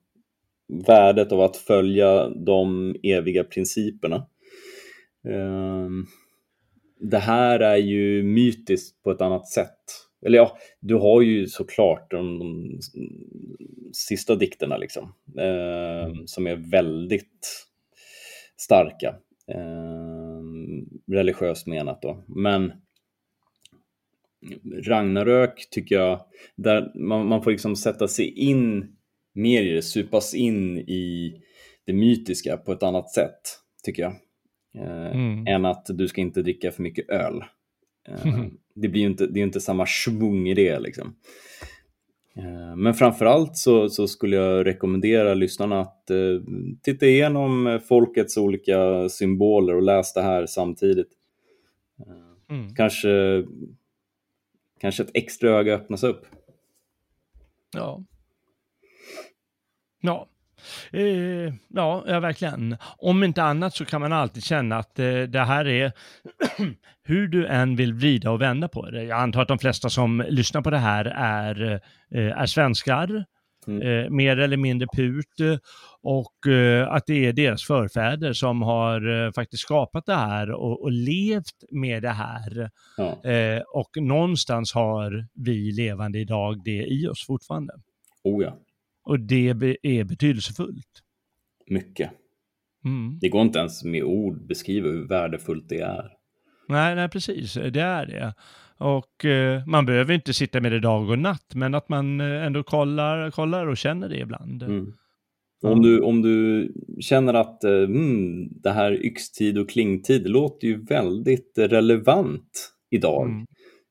värdet 0.88 1.32
av 1.32 1.42
att 1.42 1.58
följa 1.58 2.30
de 2.30 2.96
eviga 3.04 3.44
principerna. 3.44 4.16
Eh, 5.28 5.90
det 7.00 7.18
här 7.18 7.60
är 7.60 7.78
ju 7.78 8.24
mytiskt 8.24 9.04
på 9.04 9.12
ett 9.12 9.22
annat 9.22 9.48
sätt. 9.48 9.78
Eller 10.26 10.38
ja, 10.38 10.58
du 10.80 10.96
har 10.96 11.22
ju 11.22 11.48
såklart 11.48 12.12
de, 12.12 12.40
de 12.40 12.80
sista 13.94 14.36
dikterna 14.36 14.78
liksom, 14.78 15.14
eh, 15.38 16.06
mm. 16.06 16.28
som 16.28 16.48
är 16.48 16.56
väldigt 16.56 17.68
starka. 18.64 19.16
Eh, 19.48 20.42
religiöst 21.08 21.68
menat 21.68 22.02
då. 22.02 22.24
Men 22.28 22.72
Ragnarök 24.84 25.68
tycker 25.72 25.96
jag, 25.96 26.26
där 26.56 26.92
man, 26.96 27.28
man 27.28 27.44
får 27.44 27.52
liksom 27.52 27.76
sätta 27.76 28.08
sig 28.08 28.30
in 28.30 28.96
mer 29.34 29.64
i 29.64 29.72
det, 29.72 29.82
supas 29.82 30.34
in 30.34 30.78
i 30.78 31.34
det 31.86 31.94
mytiska 31.94 32.58
på 32.58 32.72
ett 32.72 32.84
annat 32.84 33.10
sätt, 33.10 33.42
tycker 33.84 34.04
jag. 34.04 34.14
Eh, 34.78 35.16
mm. 35.16 35.48
Än 35.48 35.66
att 35.66 35.86
du 35.90 36.08
ska 36.08 36.22
inte 36.22 36.42
dricka 36.42 36.72
för 36.72 36.84
mycket 36.84 37.10
öl. 37.10 37.44
Eh, 38.08 38.44
det 38.76 38.90
blir 38.90 39.06
inte, 39.06 39.28
det 39.28 39.40
är 39.40 39.44
inte 39.44 39.62
samma 39.62 39.86
svung 39.86 40.48
i 40.48 40.54
det 40.54 40.80
liksom. 40.80 41.16
Eh, 42.36 42.76
men 42.76 42.94
framförallt 42.94 43.58
så, 43.58 43.90
så 43.90 44.08
skulle 44.08 44.36
jag 44.36 44.66
rekommendera 44.66 45.34
lyssnarna 45.34 45.82
att 45.82 46.10
eh, 46.10 46.18
titta 46.82 47.06
igenom 47.06 47.80
folkets 47.88 48.38
olika 48.38 49.10
symboler 49.10 49.76
och 49.76 49.82
läs 49.82 50.14
det 50.14 50.22
här 50.22 50.46
samtidigt. 50.46 51.12
Eh, 52.00 52.56
mm. 52.56 52.76
Kanske, 52.76 53.44
kanske 54.80 55.04
ett 55.04 55.12
extra 55.14 55.50
öga 55.50 55.74
öppnas 55.74 56.04
upp. 56.04 56.26
Ja. 57.74 58.04
Ja, 60.02 60.28
Eh, 60.92 61.54
ja, 61.70 62.02
verkligen. 62.20 62.78
Om 62.98 63.24
inte 63.24 63.44
annat 63.44 63.76
så 63.76 63.86
kan 63.86 64.02
man 64.02 64.14
alltid 64.14 64.44
känna 64.44 64.78
att 64.78 65.00
eh, 65.00 65.22
det 65.22 65.44
här 65.44 65.68
är 65.68 65.92
hur 67.04 67.28
du 67.28 67.48
än 67.48 67.76
vill 67.76 67.94
vrida 67.94 68.32
och 68.32 68.42
vända 68.42 68.68
på 68.68 68.90
det. 68.90 69.04
Jag 69.04 69.20
antar 69.20 69.42
att 69.42 69.48
de 69.48 69.60
flesta 69.60 69.90
som 69.90 70.24
lyssnar 70.28 70.62
på 70.62 70.70
det 70.70 70.78
här 70.78 71.06
är, 71.16 71.82
eh, 72.12 72.42
är 72.42 72.46
svenskar. 72.46 73.26
mm. 73.68 73.82
eh, 73.82 74.10
mer 74.10 74.38
eller 74.38 74.58
mindre 74.58 74.88
purt 74.96 75.60
och 76.04 76.34
att 76.88 77.06
det 77.06 77.26
är 77.26 77.34
deras 77.34 77.64
förfäder 77.64 78.34
som 78.34 78.62
har 78.62 79.32
faktiskt 79.32 79.64
skapat 79.64 80.06
det 80.06 80.16
här 80.16 80.52
och, 80.52 80.82
och 80.82 80.92
levt 80.92 81.64
med 81.72 82.02
det 82.02 82.10
här. 82.10 82.70
Eh, 83.24 83.62
och 83.74 83.90
någonstans 83.96 84.74
har 84.74 85.28
vi 85.34 85.72
levande 85.72 86.20
idag 86.20 86.62
det 86.64 86.86
i 86.88 87.08
oss 87.08 87.26
fortfarande. 87.26 87.74
Oh 88.24 88.44
ja. 88.44 88.58
Och 89.12 89.20
det 89.20 89.50
är 89.82 90.04
betydelsefullt. 90.04 91.02
Mycket. 91.68 92.12
Mm. 92.86 93.20
Det 93.22 93.30
går 93.30 93.42
inte 93.42 93.60
ens 93.60 93.84
med 93.84 94.04
ord 94.04 94.48
beskriva 94.48 94.90
hur 94.90 95.08
värdefullt 95.08 95.70
det 95.70 95.80
är. 95.80 96.12
Nej, 96.68 96.96
nej 96.96 97.10
precis, 97.10 97.54
det 97.54 97.82
är 97.82 98.06
det. 98.06 98.34
Och 98.78 99.26
eh, 99.26 99.66
man 99.66 99.86
behöver 99.86 100.14
inte 100.14 100.34
sitta 100.34 100.62
med 100.62 100.72
det 100.72 100.80
dag 100.80 101.10
och 101.10 101.20
natt, 101.20 101.56
men 101.56 101.76
att 101.76 101.90
man 101.90 102.22
eh, 102.22 102.46
ändå 102.46 102.64
kollar, 102.64 103.32
kollar 103.32 103.68
och 103.68 103.78
känner 103.78 104.10
det 104.10 104.18
ibland. 104.20 104.64
Mm. 104.64 104.94
Om, 105.62 105.82
du, 105.82 106.02
om 106.02 106.22
du 106.22 106.68
känner 107.00 107.34
att 107.34 107.64
eh, 107.64 107.72
mm, 107.72 108.50
det 108.62 108.72
här 108.72 109.06
yxtid 109.06 109.58
och 109.58 109.70
klingtid 109.70 110.30
låter 110.30 110.68
ju 110.68 110.84
väldigt 110.84 111.54
relevant 111.56 112.74
idag. 112.90 113.26
Mm. 113.26 113.46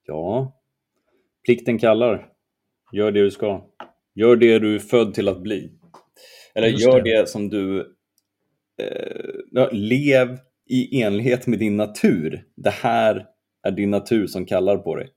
Ja, 0.06 0.52
plikten 1.46 1.78
kallar. 1.78 2.26
Gör 2.92 3.12
det 3.12 3.22
du 3.22 3.30
ska. 3.30 3.66
Gör 4.14 4.36
det 4.36 4.58
du 4.58 4.74
är 4.74 4.78
född 4.78 5.14
till 5.14 5.28
att 5.28 5.42
bli. 5.42 5.72
Eller 6.54 6.68
Just 6.68 6.84
gör 6.84 7.02
det. 7.02 7.20
det 7.20 7.28
som 7.28 7.48
du... 7.48 7.94
Eh, 8.82 9.72
lev 9.72 10.38
i 10.66 11.02
enlighet 11.02 11.46
med 11.46 11.58
din 11.58 11.76
natur. 11.76 12.44
Det 12.56 12.70
här 12.70 13.26
är 13.62 13.70
din 13.70 13.90
natur 13.90 14.26
som 14.26 14.46
kallar 14.46 14.76
på 14.76 14.96
dig. 14.96 15.08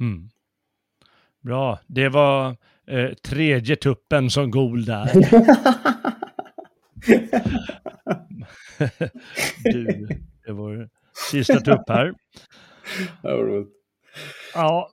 Mm. 0.00 0.28
Bra, 1.40 1.78
det 1.86 2.08
var 2.08 2.56
eh, 2.86 3.12
tredje 3.12 3.76
tuppen 3.76 4.30
som 4.30 4.50
gol 4.50 4.84
där. 4.84 5.10
du, 9.64 10.08
det 10.46 10.52
var 10.52 10.88
sista 11.30 11.60
tupp 11.60 11.88
här. 11.88 12.14
Ja, 14.54 14.90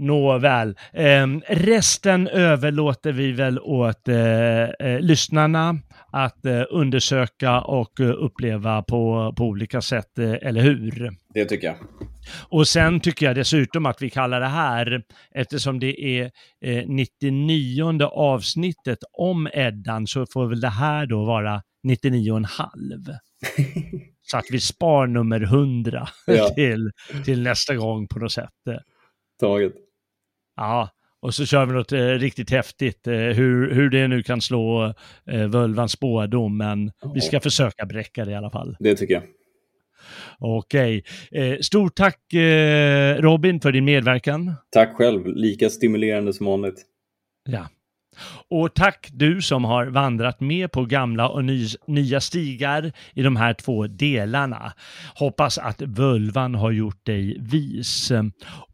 Nåväl, 0.00 0.76
eh, 0.92 1.26
resten 1.48 2.28
överlåter 2.28 3.12
vi 3.12 3.32
väl 3.32 3.58
åt 3.58 4.08
eh, 4.08 4.62
eh, 4.62 5.00
lyssnarna 5.00 5.78
att 6.12 6.46
eh, 6.46 6.62
undersöka 6.70 7.60
och 7.60 8.00
eh, 8.00 8.06
uppleva 8.06 8.82
på, 8.82 9.34
på 9.36 9.44
olika 9.44 9.80
sätt, 9.80 10.18
eh, 10.18 10.32
eller 10.32 10.60
hur? 10.60 11.10
Det 11.34 11.44
tycker 11.44 11.66
jag. 11.66 11.76
Och 12.48 12.68
sen 12.68 13.00
tycker 13.00 13.26
jag 13.26 13.36
dessutom 13.36 13.86
att 13.86 14.02
vi 14.02 14.10
kallar 14.10 14.40
det 14.40 14.46
här, 14.46 15.02
eftersom 15.34 15.80
det 15.80 16.20
är 16.20 16.30
99 16.86 18.02
avsnittet 18.04 18.98
om 19.12 19.48
Eddan, 19.52 20.06
så 20.06 20.26
får 20.32 20.46
väl 20.48 20.60
det 20.60 20.68
här 20.68 21.06
då 21.06 21.24
vara 21.24 21.62
99,5. 21.88 22.46
så 24.22 24.36
att 24.36 24.46
vi 24.50 24.60
spar 24.60 25.06
nummer 25.06 25.40
100 25.40 26.08
ja. 26.26 26.48
till, 26.54 26.90
till 27.24 27.42
nästa 27.42 27.74
gång 27.74 28.08
på 28.08 28.18
något 28.18 28.32
sätt. 28.32 28.50
Taget. 29.40 29.72
Ja, 30.60 30.88
och 31.20 31.34
så 31.34 31.46
kör 31.46 31.66
vi 31.66 31.72
något 31.72 31.92
eh, 31.92 31.98
riktigt 31.98 32.50
häftigt, 32.50 33.06
eh, 33.06 33.14
hur, 33.14 33.74
hur 33.74 33.90
det 33.90 34.08
nu 34.08 34.22
kan 34.22 34.40
slå 34.40 34.94
eh, 35.26 35.46
Völvans 35.46 35.92
spådom, 35.92 36.56
men 36.56 36.92
oh. 37.02 37.14
vi 37.14 37.20
ska 37.20 37.40
försöka 37.40 37.86
bräcka 37.86 38.24
det 38.24 38.30
i 38.30 38.34
alla 38.34 38.50
fall. 38.50 38.76
Det 38.80 38.96
tycker 38.96 39.14
jag. 39.14 39.22
Okej. 40.38 41.04
Eh, 41.30 41.58
stort 41.58 41.94
tack 41.94 42.32
eh, 42.34 43.16
Robin 43.16 43.60
för 43.60 43.72
din 43.72 43.84
medverkan. 43.84 44.54
Tack 44.70 44.96
själv, 44.96 45.26
lika 45.26 45.70
stimulerande 45.70 46.32
som 46.32 46.46
vanligt. 46.46 46.82
Ja. 47.48 47.68
Och 48.48 48.74
tack 48.74 49.08
du 49.12 49.42
som 49.42 49.64
har 49.64 49.86
vandrat 49.86 50.40
med 50.40 50.72
på 50.72 50.84
gamla 50.84 51.28
och 51.28 51.44
ny, 51.44 51.66
nya 51.86 52.20
stigar 52.20 52.92
i 53.14 53.22
de 53.22 53.36
här 53.36 53.54
två 53.54 53.86
delarna. 53.86 54.72
Hoppas 55.14 55.58
att 55.58 55.82
völvan 55.82 56.54
har 56.54 56.70
gjort 56.70 57.06
dig 57.06 57.36
vis. 57.40 58.12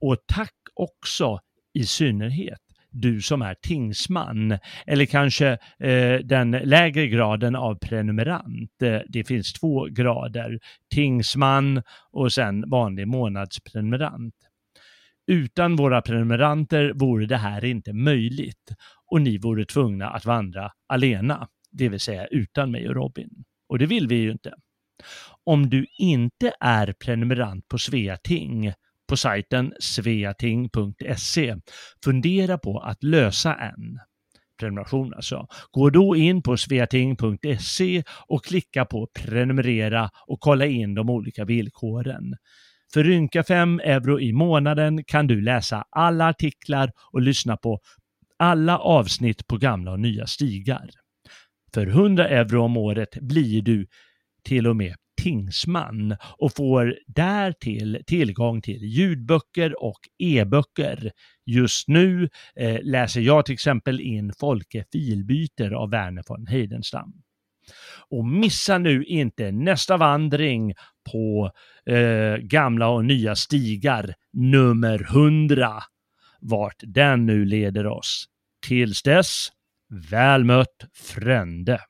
Och 0.00 0.16
tack 0.26 0.52
också 0.74 1.40
i 1.76 1.86
synnerhet 1.86 2.58
du 3.00 3.20
som 3.22 3.42
är 3.42 3.54
tingsman 3.54 4.58
eller 4.86 5.06
kanske 5.06 5.58
eh, 5.78 6.18
den 6.24 6.50
lägre 6.50 7.06
graden 7.06 7.56
av 7.56 7.78
prenumerant. 7.78 8.82
Eh, 8.82 9.00
det 9.08 9.24
finns 9.24 9.52
två 9.52 9.84
grader, 9.84 10.58
tingsman 10.94 11.82
och 12.12 12.32
sen 12.32 12.70
vanlig 12.70 13.08
månadsprenumerant. 13.08 14.34
Utan 15.26 15.76
våra 15.76 16.02
prenumeranter 16.02 16.92
vore 16.94 17.26
det 17.26 17.36
här 17.36 17.64
inte 17.64 17.92
möjligt 17.92 18.70
och 19.10 19.22
ni 19.22 19.38
vore 19.38 19.64
tvungna 19.64 20.10
att 20.10 20.24
vandra 20.24 20.70
alena, 20.86 21.48
det 21.70 21.88
vill 21.88 22.00
säga 22.00 22.26
utan 22.26 22.70
mig 22.70 22.88
och 22.88 22.94
Robin. 22.94 23.30
Och 23.68 23.78
det 23.78 23.86
vill 23.86 24.08
vi 24.08 24.16
ju 24.16 24.32
inte. 24.32 24.54
Om 25.44 25.70
du 25.70 25.86
inte 25.98 26.52
är 26.60 26.92
prenumerant 26.92 27.68
på 27.68 27.78
Sveating 27.78 28.72
på 29.08 29.16
sajten 29.16 29.72
sveating.se. 29.80 31.56
Fundera 32.04 32.58
på 32.58 32.78
att 32.78 33.02
lösa 33.02 33.54
en 33.54 33.98
prenumeration 34.60 35.14
alltså. 35.14 35.46
Gå 35.70 35.90
då 35.90 36.16
in 36.16 36.42
på 36.42 36.56
sveating.se 36.56 38.02
och 38.26 38.44
klicka 38.44 38.84
på 38.84 39.08
prenumerera 39.14 40.10
och 40.26 40.40
kolla 40.40 40.66
in 40.66 40.94
de 40.94 41.10
olika 41.10 41.44
villkoren. 41.44 42.34
För 42.92 43.04
rynka 43.04 43.44
5 43.44 43.80
euro 43.80 44.20
i 44.20 44.32
månaden 44.32 45.04
kan 45.04 45.26
du 45.26 45.40
läsa 45.40 45.84
alla 45.90 46.28
artiklar 46.28 46.92
och 47.12 47.22
lyssna 47.22 47.56
på 47.56 47.80
alla 48.38 48.78
avsnitt 48.78 49.46
på 49.46 49.56
gamla 49.56 49.92
och 49.92 50.00
nya 50.00 50.26
stigar. 50.26 50.90
För 51.74 51.86
100 51.86 52.28
euro 52.28 52.62
om 52.62 52.76
året 52.76 53.18
blir 53.20 53.62
du 53.62 53.86
till 54.44 54.66
och 54.66 54.76
med 54.76 54.94
tingsman 55.22 56.16
och 56.38 56.54
får 56.56 56.98
därtill 57.06 58.02
tillgång 58.06 58.62
till 58.62 58.82
ljudböcker 58.82 59.82
och 59.82 60.00
e-böcker. 60.18 61.12
Just 61.46 61.88
nu 61.88 62.28
eh, 62.56 62.78
läser 62.82 63.20
jag 63.20 63.46
till 63.46 63.52
exempel 63.52 64.00
in 64.00 64.32
Folke 64.40 64.84
Filbyter 64.92 65.70
av 65.70 65.90
Werner 65.90 66.22
von 66.28 66.46
Heidenstam. 66.46 67.12
Och 68.08 68.24
missa 68.24 68.78
nu 68.78 69.04
inte 69.04 69.52
nästa 69.52 69.96
vandring 69.96 70.74
på 71.12 71.50
eh, 71.86 72.36
gamla 72.36 72.88
och 72.88 73.04
nya 73.04 73.36
stigar 73.36 74.14
nummer 74.32 75.02
100. 75.02 75.72
Vart 76.40 76.76
den 76.78 77.26
nu 77.26 77.44
leder 77.44 77.86
oss. 77.86 78.24
Tills 78.66 79.02
dess, 79.02 79.48
väl 80.10 80.44
mött 80.44 80.86
Frände. 80.94 81.80